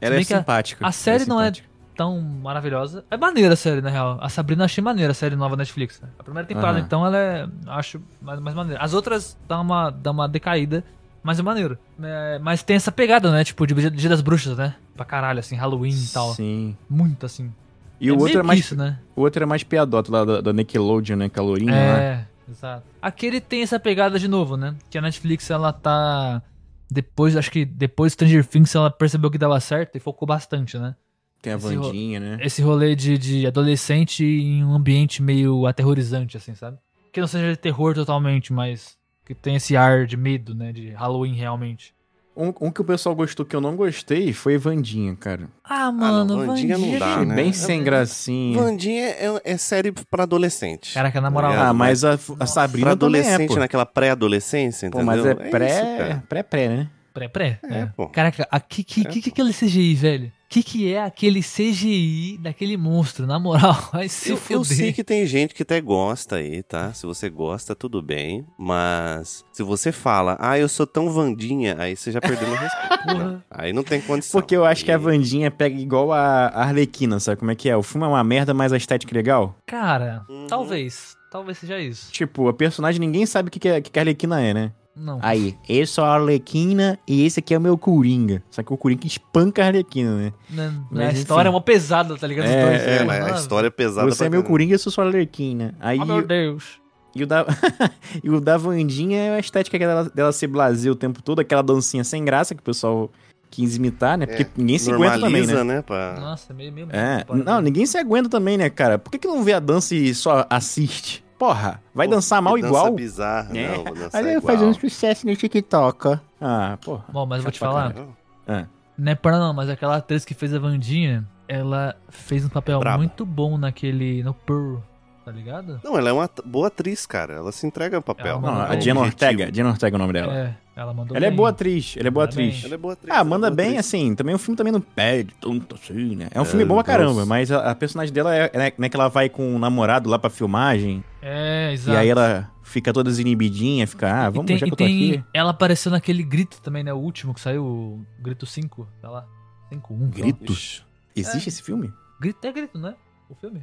Ela 0.00 0.14
é 0.14 0.24
que 0.24 0.32
a- 0.32 0.38
simpática. 0.38 0.86
A 0.86 0.90
série 0.92 1.24
Ela 1.24 1.28
não 1.28 1.40
é 1.42 1.46
simpática. 1.48 1.68
tão 1.94 2.20
maravilhosa. 2.22 3.04
É 3.10 3.16
maneira 3.18 3.52
a 3.52 3.56
série, 3.56 3.82
na 3.82 3.90
real. 3.90 4.16
A 4.22 4.28
Sabrina 4.30 4.62
eu 4.62 4.64
achei 4.64 4.82
maneira, 4.82 5.10
a 5.10 5.14
série 5.14 5.36
nova 5.36 5.56
Netflix. 5.56 6.00
A 6.18 6.22
primeira 6.22 6.48
temporada, 6.48 6.78
então, 6.80 7.04
ela 7.04 7.18
é. 7.18 7.46
Acho 7.66 8.00
mais, 8.22 8.40
mais 8.40 8.56
maneira. 8.56 8.82
As 8.82 8.94
outras 8.94 9.36
dão 9.46 9.60
uma, 9.60 9.90
dão 9.90 10.14
uma 10.14 10.26
decaída, 10.26 10.82
mas 11.22 11.38
é 11.38 11.42
maneiro. 11.42 11.76
É, 12.02 12.38
mas 12.38 12.62
tem 12.62 12.76
essa 12.76 12.90
pegada, 12.90 13.30
né? 13.30 13.44
Tipo, 13.44 13.66
de 13.66 13.90
Dia 13.90 14.08
das 14.08 14.22
Bruxas, 14.22 14.56
né? 14.56 14.74
Pra 14.96 15.04
caralho, 15.04 15.40
assim, 15.40 15.54
Halloween 15.54 15.92
e 15.92 16.08
tal. 16.14 16.32
Sim. 16.32 16.74
Muito 16.88 17.26
assim. 17.26 17.52
E 18.00 18.10
o 18.10 18.16
meio 18.16 18.26
outro 18.26 18.40
é 18.40 18.42
mais, 18.42 18.60
isso, 18.60 18.76
né? 18.76 18.98
o 19.14 19.22
outro 19.22 19.42
é 19.42 19.46
mais 19.46 19.62
piadoto 19.62 20.10
lá 20.10 20.24
da, 20.24 20.40
da 20.40 20.52
Nickelodeon, 20.52 21.16
né? 21.16 21.28
Calorinha 21.28 21.72
lá. 21.72 22.00
É, 22.00 22.26
exato. 22.48 22.86
Aqui 23.00 23.26
ele 23.26 23.40
tem 23.40 23.62
essa 23.62 23.78
pegada 23.78 24.18
de 24.18 24.28
novo, 24.28 24.56
né? 24.56 24.74
Que 24.90 24.98
a 24.98 25.00
Netflix, 25.00 25.50
ela 25.50 25.72
tá. 25.72 26.42
Depois, 26.90 27.36
acho 27.36 27.50
que 27.50 27.64
depois 27.64 28.12
do 28.12 28.14
Stranger 28.14 28.46
Things, 28.46 28.74
ela 28.74 28.90
percebeu 28.90 29.30
que 29.30 29.38
dava 29.38 29.58
certo 29.60 29.96
e 29.96 30.00
focou 30.00 30.26
bastante, 30.26 30.78
né? 30.78 30.94
Tem 31.40 31.52
a 31.52 31.56
Esse 31.56 31.76
Vandinha, 31.76 32.20
né? 32.20 32.38
Esse 32.40 32.62
rolê 32.62 32.96
de, 32.96 33.18
de 33.18 33.46
adolescente 33.46 34.24
em 34.24 34.64
um 34.64 34.74
ambiente 34.74 35.22
meio 35.22 35.66
aterrorizante, 35.66 36.36
assim, 36.36 36.54
sabe? 36.54 36.78
Que 37.12 37.20
não 37.20 37.28
seja 37.28 37.50
de 37.50 37.56
terror 37.58 37.94
totalmente, 37.94 38.52
mas 38.52 38.96
que 39.24 39.34
tem 39.34 39.56
esse 39.56 39.76
ar 39.76 40.06
de 40.06 40.16
medo, 40.16 40.54
né? 40.54 40.72
De 40.72 40.90
Halloween 40.90 41.34
realmente. 41.34 41.94
Um, 42.36 42.52
um 42.62 42.70
que 42.70 42.80
o 42.80 42.84
pessoal 42.84 43.14
gostou 43.14 43.46
que 43.46 43.54
eu 43.54 43.60
não 43.60 43.76
gostei 43.76 44.32
foi 44.32 44.58
Vandinha, 44.58 45.14
cara. 45.14 45.48
Ah, 45.62 45.92
mano, 45.92 46.36
Wandinha 46.38 46.76
não 46.76 46.98
dá, 46.98 47.14
Achei 47.14 47.26
né? 47.26 47.34
bem 47.36 47.50
É- 47.50 47.52
sem 47.52 47.82
gracinha. 47.84 48.58
Vandinha 48.60 49.02
é, 49.08 49.40
é 49.44 49.56
série 49.56 49.92
pra 50.10 50.24
adolescente. 50.24 50.94
Caraca, 50.94 51.20
na 51.20 51.30
moral. 51.30 51.52
Ah, 51.52 51.72
mas 51.72 52.04
a, 52.04 52.18
a 52.40 52.46
Sabrina 52.46 52.88
pra 52.88 52.96
também 52.96 53.20
é, 53.20 53.24
adolescente, 53.24 53.48
pô. 53.54 53.56
naquela 53.60 53.86
pré-adolescência, 53.86 54.90
Pô, 54.90 55.00
entendeu? 55.00 55.24
mas 55.24 55.26
é 55.26 55.42
isso, 55.42 55.50
pré, 55.50 55.96
cara. 55.98 56.24
pré-pré, 56.28 56.68
né? 56.68 56.90
Pré-pré? 57.12 57.60
É, 57.62 57.86
pô. 57.96 58.08
Caraca, 58.08 58.48
a, 58.50 58.58
que, 58.58 58.82
que, 58.82 59.02
É, 59.02 59.04
que, 59.04 59.20
que 59.22 59.28
é 59.28 59.32
aquele 59.32 59.52
CGI, 59.52 59.94
velho? 59.94 60.32
Que 60.54 60.62
que 60.62 60.92
é 60.94 61.02
aquele 61.02 61.40
CGI 61.42 62.38
daquele 62.40 62.76
monstro? 62.76 63.26
Na 63.26 63.40
moral, 63.40 63.76
vai 63.92 64.08
se 64.08 64.30
Eu, 64.30 64.36
fuder. 64.36 64.56
eu 64.58 64.64
sei 64.64 64.92
que 64.92 65.02
tem 65.02 65.26
gente 65.26 65.52
que 65.52 65.64
até 65.64 65.80
gosta 65.80 66.36
aí, 66.36 66.62
tá? 66.62 66.92
Se 66.92 67.04
você 67.06 67.28
gosta, 67.28 67.74
tudo 67.74 68.00
bem. 68.00 68.46
Mas 68.56 69.44
se 69.52 69.64
você 69.64 69.90
fala, 69.90 70.36
ah, 70.38 70.56
eu 70.56 70.68
sou 70.68 70.86
tão 70.86 71.10
Vandinha, 71.10 71.74
aí 71.78 71.96
você 71.96 72.12
já 72.12 72.20
perdeu 72.20 72.46
meu 72.48 72.56
respeito. 72.56 72.94
Porra. 73.04 73.24
né? 73.32 73.40
Aí 73.50 73.72
não 73.72 73.82
tem 73.82 74.00
condição. 74.00 74.40
Porque 74.40 74.56
eu 74.56 74.64
acho 74.64 74.84
que 74.84 74.92
a 74.92 74.96
Vandinha 74.96 75.50
pega 75.50 75.76
igual 75.76 76.12
a 76.12 76.46
Arlequina, 76.54 77.18
sabe 77.18 77.38
como 77.40 77.50
é 77.50 77.56
que 77.56 77.68
é? 77.68 77.76
O 77.76 77.82
filme 77.82 78.06
é 78.06 78.08
uma 78.08 78.22
merda, 78.22 78.54
mas 78.54 78.72
a 78.72 78.76
estética 78.76 79.12
é 79.12 79.16
legal. 79.16 79.56
Cara, 79.66 80.24
Uhum. 80.30 80.46
talvez. 80.46 81.16
Talvez 81.32 81.58
seja 81.58 81.80
isso. 81.80 82.12
Tipo, 82.12 82.46
a 82.48 82.54
personagem 82.54 83.00
ninguém 83.00 83.26
sabe 83.26 83.48
o 83.48 83.50
que, 83.50 83.58
que, 83.58 83.68
é- 83.68 83.80
que 83.80 83.98
a 83.98 84.02
Arlequina 84.02 84.40
é, 84.40 84.54
né? 84.54 84.72
Não. 84.96 85.18
Aí, 85.22 85.56
eu 85.68 85.86
sou 85.86 86.04
a 86.04 86.14
Arlequina 86.14 86.98
e 87.06 87.24
esse 87.26 87.40
aqui 87.40 87.52
é 87.52 87.58
o 87.58 87.60
meu 87.60 87.76
Coringa. 87.76 88.42
Só 88.50 88.62
que 88.62 88.72
o 88.72 88.76
Coringa 88.76 89.06
espanca 89.06 89.62
a 89.62 89.66
Arlequina, 89.66 90.16
né? 90.16 90.32
Não, 90.48 90.86
Mas 90.90 91.00
a 91.00 91.10
enfim. 91.10 91.18
história 91.20 91.48
é 91.48 91.50
uma 91.50 91.60
pesada, 91.60 92.16
tá 92.16 92.26
ligado? 92.26 92.46
É, 92.46 92.62
dois, 92.64 92.82
é, 92.82 92.96
É, 92.96 92.98
né? 93.00 93.04
mas 93.04 93.32
a 93.32 93.36
história 93.36 93.66
é 93.66 93.70
pesada 93.70 94.08
Você 94.08 94.26
é 94.26 94.28
meu. 94.30 94.44
Coringa, 94.44 94.74
eu 94.74 94.78
sou 94.78 94.92
sua 94.92 95.04
Arlequina. 95.06 95.74
Aí, 95.80 95.98
Oh, 96.00 96.04
meu 96.04 96.24
Deus. 96.24 96.78
e, 97.14 97.22
o 97.24 97.26
da, 97.26 97.44
e 98.22 98.30
o 98.30 98.40
da 98.40 98.56
Vandinha 98.56 99.18
é 99.18 99.34
a 99.36 99.40
estética 99.40 99.76
dela, 99.78 100.04
dela 100.14 100.30
ser 100.32 100.46
blazer 100.46 100.92
o 100.92 100.94
tempo 100.96 101.20
todo, 101.22 101.40
aquela 101.40 101.62
dancinha 101.62 102.04
sem 102.04 102.24
graça 102.24 102.54
que 102.54 102.60
o 102.60 102.64
pessoal 102.64 103.10
quis 103.50 103.76
imitar, 103.76 104.16
né? 104.18 104.26
Porque 104.26 104.46
ninguém 104.56 104.78
se 104.78 104.92
aguenta 104.92 105.18
também, 105.20 105.46
né? 105.46 105.64
Né? 105.64 105.82
pra- 105.82 106.18
Nossa, 106.20 106.52
meio, 106.54 106.72
meio 106.72 106.88
É, 106.92 107.24
não, 107.44 107.60
ninguém 107.60 107.86
se 107.86 107.96
aguenta 107.98 108.28
também, 108.28 108.56
né, 108.56 108.68
cara? 108.70 108.98
Por 108.98 109.10
que, 109.10 109.18
que 109.18 109.26
não 109.28 109.42
vê 109.42 109.52
a 109.54 109.60
dança 109.60 109.94
e 109.94 110.14
só 110.14 110.46
assiste? 110.50 111.23
Porra, 111.38 111.82
vai 111.94 112.06
Pô, 112.06 112.14
dançar 112.14 112.40
mal 112.40 112.54
dança 112.54 112.66
igual? 112.66 112.92
bizarra, 112.94 113.56
É. 113.58 113.76
não, 113.76 113.84
vou 113.84 113.94
dançar 113.94 114.24
Aí 114.24 114.34
eu 114.34 114.40
fazendo 114.42 114.74
sucesso 114.78 115.26
no 115.26 115.34
TikTok. 115.36 116.18
Ah, 116.40 116.78
porra. 116.84 117.04
Bom, 117.12 117.26
mas 117.26 117.38
eu 117.38 117.42
vou 117.44 117.52
te 117.52 117.58
pra 117.58 117.68
falar, 117.68 117.92
caralho. 117.92 118.68
não 118.96 119.12
é 119.12 119.14
para 119.14 119.38
não, 119.38 119.52
mas 119.52 119.68
aquela 119.68 119.96
atriz 119.96 120.24
que 120.24 120.32
fez 120.34 120.54
a 120.54 120.58
Vandinha, 120.58 121.26
ela 121.48 121.96
fez 122.08 122.44
um 122.44 122.48
papel 122.48 122.78
Braba. 122.78 122.98
muito 122.98 123.26
bom 123.26 123.58
naquele, 123.58 124.22
no 124.22 124.32
Pearl, 124.32 124.76
tá 125.24 125.32
ligado? 125.32 125.80
Não, 125.82 125.96
ela 125.96 126.10
é 126.10 126.12
uma 126.12 126.28
boa 126.44 126.66
atriz, 126.68 127.06
cara. 127.06 127.34
Ela 127.34 127.50
se 127.52 127.66
entrega 127.66 127.96
no 127.96 128.02
papel. 128.02 128.40
Não, 128.40 128.60
a. 128.60 128.78
Jenna. 128.78 129.00
Ortega. 129.00 129.50
Jenna 129.52 129.70
Ortega 129.70 129.94
é 129.94 129.98
o 129.98 130.00
nome 130.00 130.12
dela. 130.12 130.34
É, 130.34 130.54
ela 130.76 130.92
mandou 130.92 131.16
Ela 131.16 131.26
é 131.26 131.28
bem. 131.30 131.36
boa 131.36 131.48
atriz, 131.50 131.94
ela 131.96 132.08
é 132.08 132.10
boa 132.10 132.26
bem. 132.26 132.48
atriz. 132.48 132.64
Ela 132.64 132.74
é 132.74 132.76
boa 132.76 132.92
atriz. 132.94 133.14
Ah, 133.14 133.20
é 133.20 133.24
manda 133.24 133.46
boa 133.48 133.56
bem, 133.56 133.66
atriz. 133.78 133.86
assim, 133.86 134.14
também 134.14 134.34
o 134.34 134.38
filme 134.38 134.56
também 134.56 134.72
não 134.72 134.80
pede 134.80 135.34
tanto 135.40 135.74
assim, 135.76 136.16
né? 136.16 136.28
É 136.32 136.38
um 136.40 136.42
É, 136.42 136.46
filme 136.46 136.64
bom 136.64 136.74
pra 136.82 136.92
nossa. 136.94 137.04
caramba, 137.04 137.26
mas 137.26 137.50
a, 137.52 137.70
a 137.70 137.74
personagem 137.74 138.12
dela 138.12 138.34
é, 138.34 138.50
é, 138.52 138.74
não 138.76 138.84
é 138.86 138.88
que 138.88 138.96
ela 138.96 139.08
vai 139.08 139.28
com 139.28 139.54
o 139.54 139.58
namorado 139.58 140.08
lá 140.10 140.18
pra 140.18 140.28
filmagem, 140.30 141.02
É, 141.22 141.72
exato. 141.72 141.96
e 141.96 142.00
aí 142.00 142.08
ela 142.08 142.50
fica 142.62 142.92
toda 142.92 143.08
desinibidinha, 143.10 143.86
fica, 143.86 144.10
ah, 144.26 144.30
vamos, 144.30 144.46
tem, 144.46 144.56
já 144.58 144.66
que 144.66 144.72
eu 144.72 144.76
tô 144.76 144.84
tem- 144.84 145.12
aqui. 145.12 145.24
ela 145.32 145.50
apareceu 145.50 145.92
naquele 145.92 146.22
Grito 146.22 146.60
também, 146.60 146.82
né? 146.82 146.92
O 146.92 146.98
último 146.98 147.32
que 147.32 147.40
saiu, 147.40 147.64
o 147.64 148.06
Grito 148.20 148.44
5, 148.46 148.88
tá 149.00 149.08
lá. 149.10 149.26
5, 149.68 149.94
1. 149.94 150.10
Grito? 150.10 150.52
Ixi. 150.52 150.82
Existe 151.14 151.46
É. 151.46 151.50
esse 151.50 151.62
filme? 151.62 151.92
Grito 152.20 152.44
é 152.46 152.50
Grito, 152.52 152.78
né? 152.78 152.94
O 153.30 153.34
filme. 153.36 153.62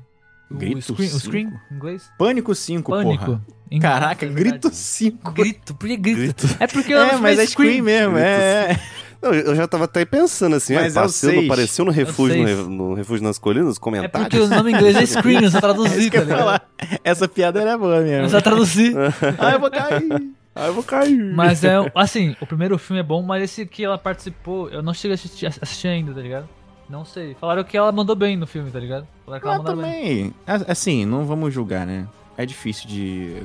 O 0.54 0.58
Grito 0.58 0.82
screen, 0.94 1.10
5? 1.10 1.36
em 1.72 1.76
inglês. 1.76 2.10
Pânico 2.18 2.54
5, 2.56 2.92
Pânico. 2.92 3.26
porra. 3.26 3.42
Em- 3.70 3.80
Caraca, 3.80 4.26
é. 4.26 4.30
Grito 4.30 4.70
5. 4.72 5.32
Grito, 5.32 5.74
por 5.76 5.88
que 5.88 5.96
grito? 5.98 6.18
Grito. 6.46 6.58
É 6.60 6.68
porque 6.68 6.94
É, 6.94 7.14
eu 7.14 7.20
mas 7.20 7.40
é 7.40 7.46
Scream 7.46 7.84
mesmo, 7.84 8.14
Grito 8.16 8.28
é. 8.28 8.80
Não, 9.22 9.34
eu 9.36 9.56
já 9.56 9.68
tava 9.68 9.84
até 9.86 10.04
pensando 10.04 10.56
assim, 10.56 10.74
Mas 10.74 10.98
ah, 10.98 11.02
é 11.02 11.04
o 11.04 11.06
passou, 11.06 11.30
seis. 11.30 11.46
apareceu 11.46 11.86
no 11.86 11.92
refúgio, 11.92 12.44
no, 12.44 12.70
no 12.90 12.94
refúgio 12.96 13.24
nas 13.24 13.38
colinas, 13.38 13.68
nos 13.68 13.78
É 13.78 13.80
comentários. 13.80 14.28
porque 14.30 14.40
o 14.40 14.48
nome 14.48 14.72
em 14.72 14.76
inglês 14.76 14.96
é 14.96 15.06
Scream, 15.06 15.42
eu 15.44 15.52
só 15.52 15.60
É 15.60 15.62
traduzi, 15.62 16.10
eu 16.12 16.28
tá. 16.28 16.62
Essa 17.04 17.28
piada 17.28 17.62
era 17.62 17.78
boa 17.78 17.98
Eu 17.98 18.04
mesmo. 18.04 18.30
só 18.30 18.42
traduzi. 18.42 18.94
Ah, 19.38 19.52
eu 19.52 19.60
vou 19.60 19.70
cair. 19.70 20.10
Ah, 20.56 20.66
eu 20.68 20.74
vou 20.74 20.84
cair. 20.84 21.34
Mas 21.36 21.64
é, 21.64 21.76
assim, 21.94 22.36
o 22.42 22.48
primeiro 22.48 22.78
filme 22.80 23.00
é 23.00 23.04
bom, 23.04 23.22
mas 23.22 23.44
esse 23.44 23.64
que 23.66 23.86
ela 23.86 23.98
participou, 23.98 24.70
eu 24.70 24.82
não 24.82 24.94
cheguei 24.94 25.12
a 25.12 25.16
assistir, 25.16 25.46
assistir 25.46 25.88
ainda, 25.88 26.14
tá 26.14 26.20
ligado? 26.20 26.50
Não 26.92 27.06
sei. 27.06 27.34
Falaram 27.36 27.64
que 27.64 27.78
ela 27.78 27.92
mandou 27.92 28.16
bem 28.16 28.36
no 28.36 28.46
filme, 28.46 28.70
tá 28.70 28.80
ligado? 28.80 29.08
Falaram 29.26 29.42
que 29.42 29.48
ela 29.48 29.56
Ah, 29.56 29.58
mandou 29.60 29.76
bem. 29.78 29.84
também. 29.94 30.34
A- 30.68 30.72
Assim, 30.72 31.06
não 31.06 31.26
vamos 31.26 31.54
julgar, 31.54 31.88
né? 31.88 32.06
É 32.38 32.46
difícil 32.46 32.88
de 32.90 33.42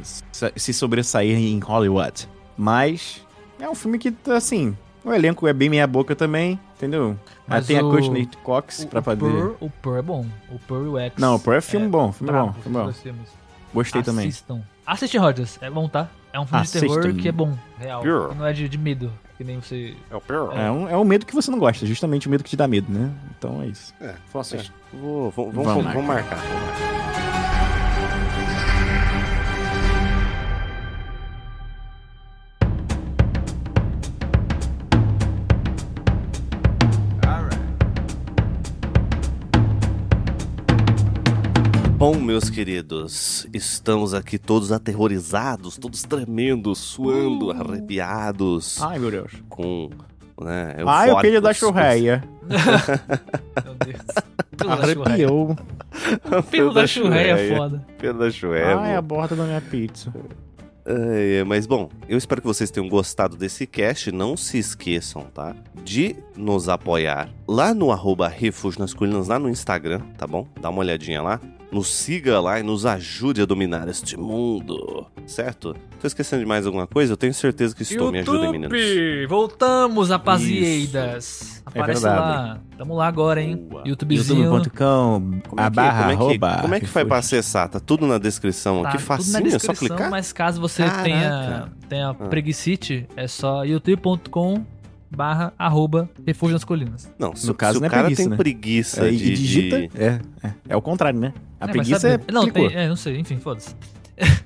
se- 0.56 0.72
sobressair 0.72 1.36
em 1.36 1.58
Hollywood. 1.60 2.28
Mas 2.56 3.24
é 3.60 3.68
um 3.68 3.74
filme 3.74 3.98
que, 3.98 4.12
assim, 4.30 4.76
o 5.04 5.12
elenco 5.12 5.46
é 5.46 5.52
bem 5.52 5.68
meia 5.68 5.86
boca 5.86 6.16
também, 6.16 6.58
entendeu? 6.76 7.16
Ah, 7.26 7.42
Mas 7.46 7.66
tem 7.66 7.78
a 7.78 7.84
o- 7.84 7.90
Courtney 7.90 8.28
Cox 8.42 8.80
O, 8.82 8.88
pra. 8.88 9.02
Pearl, 9.02 9.52
o 9.60 9.70
Pearl 9.70 9.96
é 9.98 10.02
bom. 10.02 10.26
O 10.50 10.58
Pearl 10.58 10.84
e 10.84 10.88
o 10.88 10.98
X. 10.98 11.14
Não, 11.18 11.36
o 11.36 11.38
Pearl 11.40 11.58
é 11.58 11.60
filme 11.60 11.86
bom, 11.88 12.10
filme 12.12 12.32
bom, 12.32 12.52
filme 12.54 12.78
bom. 12.78 12.92
filmes. 12.92 13.28
Gostei 13.74 14.02
também. 14.02 14.28
Assistam. 14.28 14.62
Assiste 14.86 15.18
Rogers, 15.18 15.58
é 15.60 15.68
bom, 15.70 15.88
tá? 15.88 16.08
É 16.32 16.40
um 16.40 16.46
filme 16.46 16.64
de 16.64 16.72
terror 16.72 16.98
Assistam. 16.98 17.16
que 17.20 17.28
é 17.28 17.32
bom, 17.32 17.56
real. 17.78 18.00
Pearl. 18.02 18.32
Não 18.34 18.46
é 18.46 18.52
de, 18.52 18.68
de 18.68 18.78
medo, 18.78 19.12
que 19.36 19.44
nem 19.44 19.60
você... 19.60 19.94
É 20.10 20.16
o 20.16 20.20
pior. 20.20 20.56
É 20.56 20.70
um, 20.70 20.88
é 20.88 20.96
um 20.96 21.04
medo 21.04 21.26
que 21.26 21.34
você 21.34 21.50
não 21.50 21.58
gosta, 21.58 21.84
justamente 21.86 22.26
o 22.26 22.30
medo 22.30 22.42
que 22.44 22.50
te 22.50 22.56
dá 22.56 22.66
medo, 22.66 22.90
né? 22.92 23.10
Então 23.38 23.60
é 23.62 23.66
isso. 23.66 23.94
É, 24.00 24.14
Faça 24.32 24.56
é. 24.56 24.60
isso. 24.60 24.72
Vou, 24.92 25.30
vou- 25.30 25.50
vamos, 25.52 25.66
Vamos 25.72 25.92
vamos 25.92 26.06
marcar. 26.06 26.36
vamos 26.36 26.52
marcar. 26.52 27.25
Bom, 41.96 42.14
meus 42.18 42.50
queridos, 42.50 43.46
estamos 43.54 44.12
aqui 44.12 44.38
todos 44.38 44.70
aterrorizados, 44.70 45.78
todos 45.78 46.02
tremendo, 46.02 46.74
suando, 46.74 47.50
arrepiados, 47.50 48.82
Ai, 48.82 48.98
meu 48.98 49.10
Deus. 49.10 49.32
com, 49.48 49.88
né, 50.38 50.76
Ai, 50.86 51.10
o 51.10 51.20
filho 51.20 51.40
da 51.40 51.54
churreia. 51.54 52.22
Meu 53.64 53.74
Deus. 53.74 54.04
Pelo 54.56 54.76
da 54.76 54.86
churreia. 54.86 55.26
Arrepiou. 55.26 55.56
Pelo 56.50 56.74
da 56.74 56.86
churreia 56.86 57.32
é 57.32 57.56
foda. 57.56 57.86
Pelo 57.98 58.18
da 58.18 58.30
churreia, 58.30 58.78
Ai, 58.78 58.94
a 58.94 59.02
borda 59.02 59.34
da 59.34 59.44
minha 59.44 59.60
pizza. 59.60 60.12
É, 60.84 61.42
mas 61.44 61.66
bom, 61.66 61.88
eu 62.08 62.16
espero 62.16 62.40
que 62.40 62.46
vocês 62.46 62.70
tenham 62.70 62.88
gostado 62.88 63.36
desse 63.36 63.66
cast. 63.66 64.12
Não 64.12 64.36
se 64.36 64.58
esqueçam, 64.58 65.22
tá? 65.22 65.56
De 65.82 66.14
nos 66.36 66.68
apoiar 66.68 67.28
lá 67.48 67.74
no 67.74 67.90
arroba 67.90 68.28
Refúgio 68.28 68.80
nas 68.80 68.94
Colinas, 68.94 69.26
lá 69.26 69.38
no 69.38 69.48
Instagram, 69.48 70.00
tá 70.16 70.26
bom? 70.26 70.46
Dá 70.60 70.70
uma 70.70 70.78
olhadinha 70.80 71.20
lá. 71.20 71.40
Nos 71.70 71.88
siga 71.92 72.40
lá 72.40 72.60
e 72.60 72.62
nos 72.62 72.86
ajude 72.86 73.42
a 73.42 73.44
dominar 73.44 73.88
este 73.88 74.16
mundo, 74.16 75.04
certo? 75.26 75.74
Tô 76.00 76.06
esquecendo 76.06 76.40
de 76.42 76.46
mais 76.48 76.64
alguma 76.64 76.86
coisa? 76.86 77.12
Eu 77.12 77.16
tenho 77.16 77.34
certeza 77.34 77.74
que 77.74 77.82
estou. 77.82 78.12
Me 78.12 78.20
ajudem, 78.20 78.52
meninos. 78.52 78.78
YouTube! 78.78 79.26
Voltamos, 79.26 80.10
rapazieiras. 80.10 81.62
É 81.66 81.68
Aparece 81.80 82.02
verdade. 82.02 82.20
lá. 82.20 82.60
Tamo 82.78 82.94
lá 82.94 83.06
agora, 83.08 83.42
hein? 83.42 83.68
YouTubezinho. 83.84 84.44
youtube.com 84.44 85.40
Como 85.48 85.60
é 85.60 85.64
a 85.64 85.70
que, 85.70 85.76
barra 85.76 85.98
como 86.02 86.10
é 86.12 86.16
que, 86.16 86.22
arroba 86.22 86.58
como 86.62 86.74
é 86.76 86.80
que 86.80 86.86
faz 86.86 87.08
pra 87.08 87.18
acessar? 87.18 87.68
Tá 87.68 87.80
tudo 87.80 88.06
na 88.06 88.18
descrição 88.18 88.82
Tá 88.82 88.90
aqui, 88.90 88.98
tudo 88.98 89.08
na 89.08 89.16
facinho, 89.16 89.46
é 89.46 89.50
só 89.50 89.72
descrição, 89.72 89.96
clicar? 89.96 90.10
mas 90.10 90.32
caso 90.32 90.60
você 90.60 90.84
Caraca. 90.84 91.02
tenha, 91.02 91.72
tenha 91.88 92.08
Ah. 92.10 92.14
preguicite, 92.14 93.06
é 93.16 93.26
só 93.26 93.64
youtube.com 93.64 94.64
barra 95.10 95.52
arroba 95.58 96.08
refúgio 96.26 96.54
nas 96.54 96.64
colinas. 96.64 97.12
Não, 97.18 97.34
se, 97.34 97.46
No 97.46 97.54
caso, 97.54 97.74
se 97.74 97.80
não 97.80 97.84
o 97.84 97.86
é 97.86 97.90
cara 97.90 98.02
preguiça, 98.04 98.22
tem 98.22 98.30
né? 98.30 98.36
preguiça 98.36 99.06
É, 99.08 99.12
e 99.12 99.16
de, 99.16 99.34
digita. 99.34 99.80
de- 99.80 99.90
É, 99.94 100.20
é, 100.42 100.52
é 100.70 100.76
o 100.76 100.82
contrário, 100.82 101.18
né? 101.20 101.32
A 101.60 101.66
É, 101.66 101.68
preguiça 101.68 102.00
sabe- 102.00 102.24
é. 102.28 102.32
Não, 102.32 102.48
tem, 102.50 102.74
é, 102.74 102.88
não 102.88 102.96
sei, 102.96 103.18
enfim, 103.18 103.38
foda-se. 103.38 103.74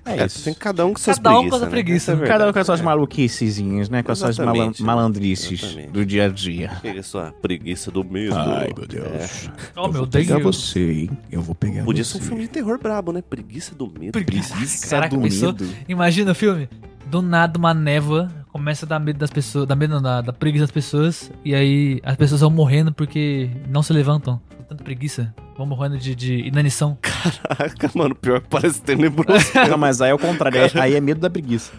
É 0.04 0.22
É, 0.22 0.26
isso. 0.26 0.42
tem 0.42 0.52
cada 0.52 0.84
um 0.84 0.92
com 0.92 0.98
suas 0.98 1.16
Cada 1.16 1.30
um 1.38 1.48
com 1.48 1.50
preguiças, 1.50 1.58
sua 1.60 1.66
né? 1.66 1.70
preguiça. 1.70 2.12
Essa 2.12 2.24
é 2.24 2.26
Cada 2.26 2.48
um 2.48 2.52
com 2.52 2.58
as 2.58 2.66
suas 2.66 2.80
maluquicezinhas, 2.80 3.88
né? 3.88 4.02
Com 4.02 4.10
as 4.10 4.18
suas 4.18 4.36
malan 4.38 4.72
malandrices 4.80 5.62
Exatamente. 5.62 5.92
do 5.92 6.04
dia 6.04 6.24
a 6.24 6.28
dia. 6.28 6.70
Pega 6.82 7.02
sua 7.04 7.32
preguiça 7.40 7.88
do 7.90 8.02
medo. 8.02 8.34
Ai, 8.36 8.70
meu 8.76 8.84
Deus. 8.86 9.48
Oh, 9.76 9.86
meu 9.86 10.08
Pegar 10.08 10.38
Deus. 10.38 10.56
você, 10.56 10.92
hein? 10.92 11.10
Eu 11.30 11.40
vou 11.40 11.54
pegar 11.54 11.84
Podia 11.84 12.02
você. 12.02 12.12
ser 12.14 12.18
um 12.18 12.22
filme 12.22 12.42
de 12.42 12.48
terror 12.48 12.80
brabo, 12.82 13.12
né? 13.12 13.22
Preguiça 13.22 13.72
do 13.74 13.86
medo. 13.86 14.10
Preguiça. 14.10 14.54
Preguiça 14.54 14.88
Caraca, 14.88 15.14
do 15.16 15.22
pensou? 15.22 15.52
medo. 15.52 15.68
Imagina 15.88 16.32
o 16.32 16.34
filme. 16.34 16.68
Do 17.06 17.22
nada 17.22 17.56
uma 17.56 17.72
névoa 17.72 18.28
começa 18.52 18.84
a 18.84 18.88
dar 18.88 18.98
medo 18.98 19.18
das 19.18 19.30
pessoas, 19.30 19.66
dar 19.66 19.76
medo 19.76 19.94
não, 19.94 20.02
da, 20.02 20.20
da 20.20 20.32
preguiça 20.32 20.64
das 20.64 20.70
pessoas, 20.72 21.30
e 21.44 21.54
aí 21.54 22.00
as 22.04 22.16
pessoas 22.16 22.40
vão 22.40 22.50
morrendo 22.50 22.92
porque 22.92 23.48
não 23.68 23.82
se 23.82 23.92
levantam. 23.92 24.40
Tanta 24.68 24.84
preguiça. 24.84 25.34
Vão 25.56 25.66
morrendo 25.66 25.98
de, 25.98 26.14
de 26.14 26.46
inanição. 26.46 26.96
Caraca, 27.02 27.90
mano, 27.94 28.14
pior 28.14 28.40
que 28.40 28.48
parece 28.48 28.80
tenebroso. 28.80 29.44
Não, 29.68 29.76
mas 29.76 30.00
aí 30.00 30.10
é 30.10 30.14
o 30.14 30.18
contrário. 30.18 30.58
aí 30.80 30.94
é 30.94 31.00
medo 31.00 31.20
da 31.20 31.28
preguiça. 31.28 31.72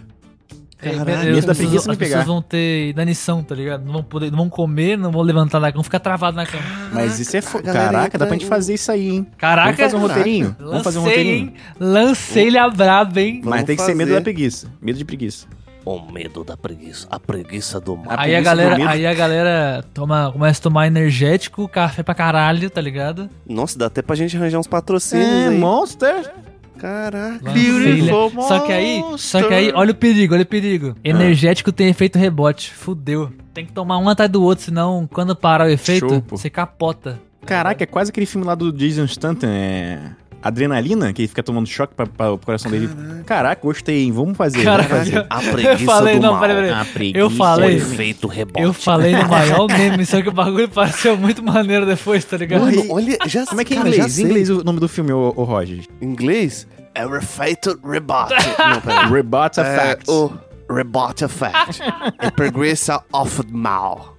Caralho. 0.78 1.10
Aí, 1.10 1.26
medo 1.28 1.38
as 1.38 1.46
da 1.46 1.54
pessoas- 1.54 1.58
preguiça 1.58 1.88
me 1.88 1.92
As 1.94 1.98
pegar. 1.98 2.18
pessoas 2.18 2.26
vão 2.28 2.42
ter 2.42 2.90
inanição, 2.90 3.42
tá 3.44 3.56
ligado? 3.56 3.86
Não 3.86 3.94
vão 3.94 4.04
poder, 4.04 4.30
não 4.30 4.38
vão 4.40 4.50
comer, 4.50 4.98
não 4.98 5.10
vão 5.12 5.22
levantar 5.22 5.60
da 5.60 5.68
cama, 5.68 5.76
vão 5.76 5.84
ficar 5.84 6.00
travados 6.00 6.36
na 6.36 6.46
cama. 6.46 6.64
Mas 6.92 7.18
isso 7.20 7.38
é. 7.38 7.42
Fo... 7.42 7.60
a 7.60 7.62
galera 7.62 7.86
Caraca, 7.92 8.18
dá 8.18 8.26
pra 8.26 8.34
gente 8.36 8.46
em- 8.46 8.50
fazer 8.50 8.74
isso 8.74 8.92
aí, 8.92 9.10
hein? 9.10 9.28
Caraca, 9.38 9.68
Vamos 9.72 9.80
fazer 9.80 9.96
um 9.96 10.00
Caraca. 10.02 10.18
roteirinho? 10.20 10.56
Vamos 10.60 10.84
fazer 10.84 11.00
um 11.00 11.04
lancei, 11.04 11.18
roteirinho? 11.18 11.54
Lancei-lhe 11.80 12.58
a 12.58 12.70
braba, 12.70 13.22
hein? 13.22 13.36
Mas 13.44 13.52
Vamos 13.52 13.66
tem 13.68 13.76
que 13.78 13.82
ser 13.84 13.96
medo 13.96 14.08
fazer. 14.10 14.20
da 14.20 14.24
preguiça. 14.24 14.68
Medo 14.82 14.98
de 14.98 15.06
preguiça. 15.06 15.48
O 15.84 16.00
medo 16.00 16.44
da 16.44 16.56
preguiça. 16.56 17.08
A 17.10 17.20
preguiça 17.20 17.80
do 17.80 17.98
mal. 17.98 18.16
Aí 18.18 18.36
a 18.36 18.42
galera, 18.42 18.90
aí 18.90 19.06
a 19.06 19.14
galera 19.14 19.84
toma, 19.94 20.32
começa 20.32 20.60
a 20.60 20.64
tomar 20.64 20.88
energético, 20.88 21.68
café 21.68 22.04
pra 22.04 22.14
caralho, 22.14 22.70
tá 22.70 22.80
ligado? 22.80 23.30
Nossa, 23.48 23.78
dá 23.80 23.88
até 23.88 24.02
pra 24.02 24.16
gente 24.16 24.38
arranjar 24.38 24.60
uns 24.60 24.68
patrocínios 24.68 25.28
É, 25.28 25.48
aí. 25.48 25.58
Monster. 25.58 26.32
Caraca. 26.78 27.40
Lancei-lhe. 27.44 28.10
Só 28.48 28.60
que 28.60 28.72
aí, 28.72 29.04
só 29.18 29.48
que 29.48 29.54
aí, 29.54 29.72
olha 29.76 29.92
o 29.92 29.96
perigo, 29.96 30.34
olha 30.34 30.44
o 30.44 30.48
perigo. 30.48 30.96
Energético 31.04 31.72
tem 31.72 31.90
efeito 31.90 32.18
rebote, 32.18 32.72
fudeu. 32.74 33.32
Tem 33.54 33.66
que 33.66 33.72
tomar 33.72 33.98
um 33.98 34.10
atrás 34.10 34.32
do 34.32 34.42
outro, 34.42 34.66
senão 34.66 35.08
quando 35.12 35.36
parar 35.36 35.66
o 35.66 35.70
efeito, 35.70 36.10
Chupo. 36.10 36.38
você 36.38 36.50
capota. 36.50 37.20
Caraca, 37.46 37.84
é 37.84 37.88
quase 37.88 38.10
aquele 38.12 38.26
filme 38.26 38.46
lá 38.48 38.56
do 38.56 38.72
Jason 38.72 39.06
Stanton, 39.06 39.48
é... 39.48 40.00
Adrenalina, 40.42 41.14
que 41.14 41.22
ele 41.22 41.28
fica 41.28 41.44
tomando 41.44 41.68
choque 41.68 41.94
pra, 41.94 42.06
pra 42.08 42.32
o 42.32 42.38
coração 42.38 42.72
dele. 42.72 42.90
Caraca, 43.26 43.62
gostei, 43.62 44.04
hein? 44.04 44.12
Vamos 44.12 44.36
fazer, 44.38 44.64
Caraca, 44.64 44.90
vamos 44.90 45.10
fazer. 45.10 45.26
A 45.30 45.44
Eu 45.44 45.52
preguiça 45.52 45.86
falei, 45.86 46.16
do 46.16 46.22
não, 46.22 46.32
mal. 46.32 46.42
peraí, 46.42 46.56
peraí. 46.56 46.72
A 46.72 46.86
preguiça. 46.86 47.18
Eu 47.20 47.30
falei- 47.30 47.76
O 47.76 47.78
efeito 47.78 48.28
rebote. 48.28 48.62
Eu 48.66 48.74
falei 48.74 49.16
no 49.16 49.28
maior 49.30 49.68
meme, 49.68 50.06
só 50.06 50.22
que 50.22 50.30
o 50.30 50.32
bagulho 50.32 50.70
pareceu 50.70 51.16
muito 51.18 51.44
maneiro 51.44 51.86
depois, 51.86 52.26
tá 52.26 52.38
ligado? 52.38 52.62
Mano, 52.62 52.86
olha, 52.90 53.18
já 53.28 53.46
Como 53.46 53.62
é 53.62 53.66
que 53.66 53.74
é 53.74 53.78
em 53.78 53.80
inglês? 53.82 54.20
Em 54.20 54.24
inglês 54.24 54.50
o 54.50 54.64
nome 54.64 54.80
do 54.80 54.88
filme, 54.88 55.12
ô, 55.14 55.34
ô 55.36 55.44
Roger. 55.44 55.80
Em 56.02 56.06
inglês? 56.06 56.68
É 56.94 57.06
o 57.06 57.16
efeito 57.16 57.80
rebote. 57.88 58.34
Não, 58.60 58.82
peraí. 58.82 59.08
Rebut 59.14 59.60
a 59.60 59.64
É 59.64 59.78
fact. 59.78 60.12
o 60.12 60.32
rebote 60.74 61.24
effect. 61.26 61.82
É 62.20 62.30
preguiça 62.32 63.04
of 63.12 63.44
mal. 63.52 64.18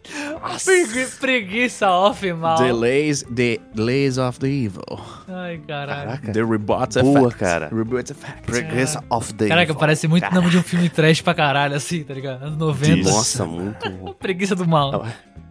Pregui- 0.65 1.07
Preguiça 1.21 1.91
off, 1.91 2.33
mal. 2.33 2.59
Delays, 2.59 3.23
the 3.35 3.61
delays 3.75 4.19
of 4.19 4.39
the 4.41 4.49
evil. 4.49 4.83
Ai, 5.29 5.59
caralho. 5.67 6.05
Caraca. 6.11 6.33
The 6.33 6.43
Rebut 6.45 7.01
Boa, 7.03 7.21
effect. 7.29 7.39
cara. 7.39 7.69
Rebut 7.73 8.11
effect. 8.13 8.43
Preguiça 8.43 9.03
of 9.09 9.33
the 9.35 9.49
Caraca, 9.49 9.71
evil. 9.71 9.77
parece 9.81 10.09
muito 10.09 10.23
Caraca. 10.23 10.41
nome 10.41 10.51
de 10.51 10.59
um 10.59 10.63
filme 10.63 10.89
trash 10.89 11.21
pra 11.21 11.35
caralho, 11.35 11.77
assim, 11.77 12.03
tá 12.03 12.15
ligado? 12.15 12.43
Anos 12.43 12.59
90. 12.59 13.09
Nossa, 13.11 13.45
muito. 13.47 14.15
Preguiça 14.19 14.55
do 14.57 14.67
mal. 14.67 15.07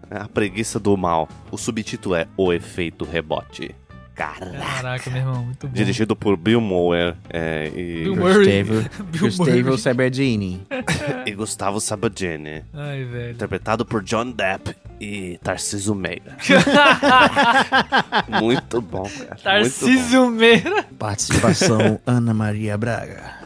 A 0.10 0.28
preguiça 0.28 0.78
do 0.78 0.98
mal. 0.98 1.30
O 1.50 1.58
subtítulo 1.58 2.16
é 2.16 2.28
O 2.36 2.52
Efeito 2.52 3.06
Rebote. 3.06 3.74
Caraca. 4.22 4.60
Caraca, 4.60 5.10
meu 5.10 5.20
irmão, 5.20 5.46
muito 5.46 5.68
bom. 5.68 5.74
Dirigido 5.74 6.16
por 6.16 6.38
Bill 6.38 6.62
Mower 6.62 7.16
é, 7.30 7.72
e, 7.76 8.04
Bill. 8.04 8.16
Gustavo, 8.16 8.90
Bill 9.06 9.22
Gustavo. 9.22 9.78
Sabardini. 9.78 10.62
e 11.26 11.32
Gustavo 11.32 11.82
Sabagini. 11.82 12.64
Ai, 12.72 13.04
velho. 13.04 13.32
Interpretado 13.32 13.84
por 13.84 14.04
John 14.04 14.32
Depp 14.32 14.76
e 15.00 15.40
Tarcísio 15.42 15.96
Meira. 15.96 16.38
muito 18.40 18.80
bom, 18.80 19.10
cara. 19.10 19.30
Muito 19.32 19.44
Tarcísio 19.44 20.30
Meira. 20.30 20.84
Participação 21.00 22.00
Ana 22.06 22.34
Maria 22.34 22.78
Braga. 22.78 23.42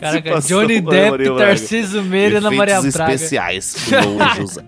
Caraca, 0.00 0.40
Johnny 0.40 0.80
Depp. 0.80 1.36
Tarcísio 1.38 2.02
Meira 2.02 2.34
e 2.34 2.38
Ana 2.38 2.50
Maria 2.50 2.80
Braga. 2.80 3.12
especiais 3.12 3.76
José. 4.36 4.64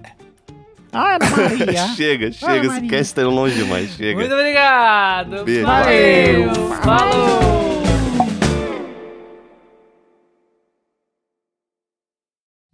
Ah, 0.93 1.16
Ana 1.16 1.30
Maria. 1.30 1.86
chega, 1.97 2.30
chega. 2.30 2.66
Esse 2.66 2.86
cast 2.86 3.14
tá 3.14 3.22
indo 3.22 3.30
longe 3.30 3.55
demais. 3.57 3.90
Chega. 3.93 4.18
Muito 4.18 4.34
obrigado. 4.34 5.45
Beijo. 5.45 5.66
Valeu. 5.66 6.49
Valeu. 6.53 6.72
Falou. 6.82 7.82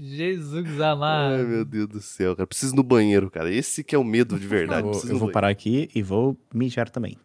Jesus 0.01 0.81
amado. 0.81 1.35
Ai, 1.35 1.45
meu 1.45 1.65
Deus 1.65 1.89
do 1.89 2.01
céu, 2.01 2.35
cara. 2.37 2.47
Preciso 2.47 2.75
ir 2.75 2.77
no 2.77 2.83
banheiro, 2.83 3.31
cara. 3.31 3.53
Esse 3.53 3.83
que 3.83 3.95
é 3.95 3.99
o 3.99 4.05
medo 4.05 4.39
de 4.39 4.47
verdade. 4.47 4.87
Eu 4.87 4.93
eu 4.93 5.01
vou 5.01 5.09
banheiro. 5.11 5.33
parar 5.33 5.49
aqui 5.49 5.89
e 5.95 6.03
vou 6.03 6.37
mijar 6.55 6.89
também. 6.89 7.17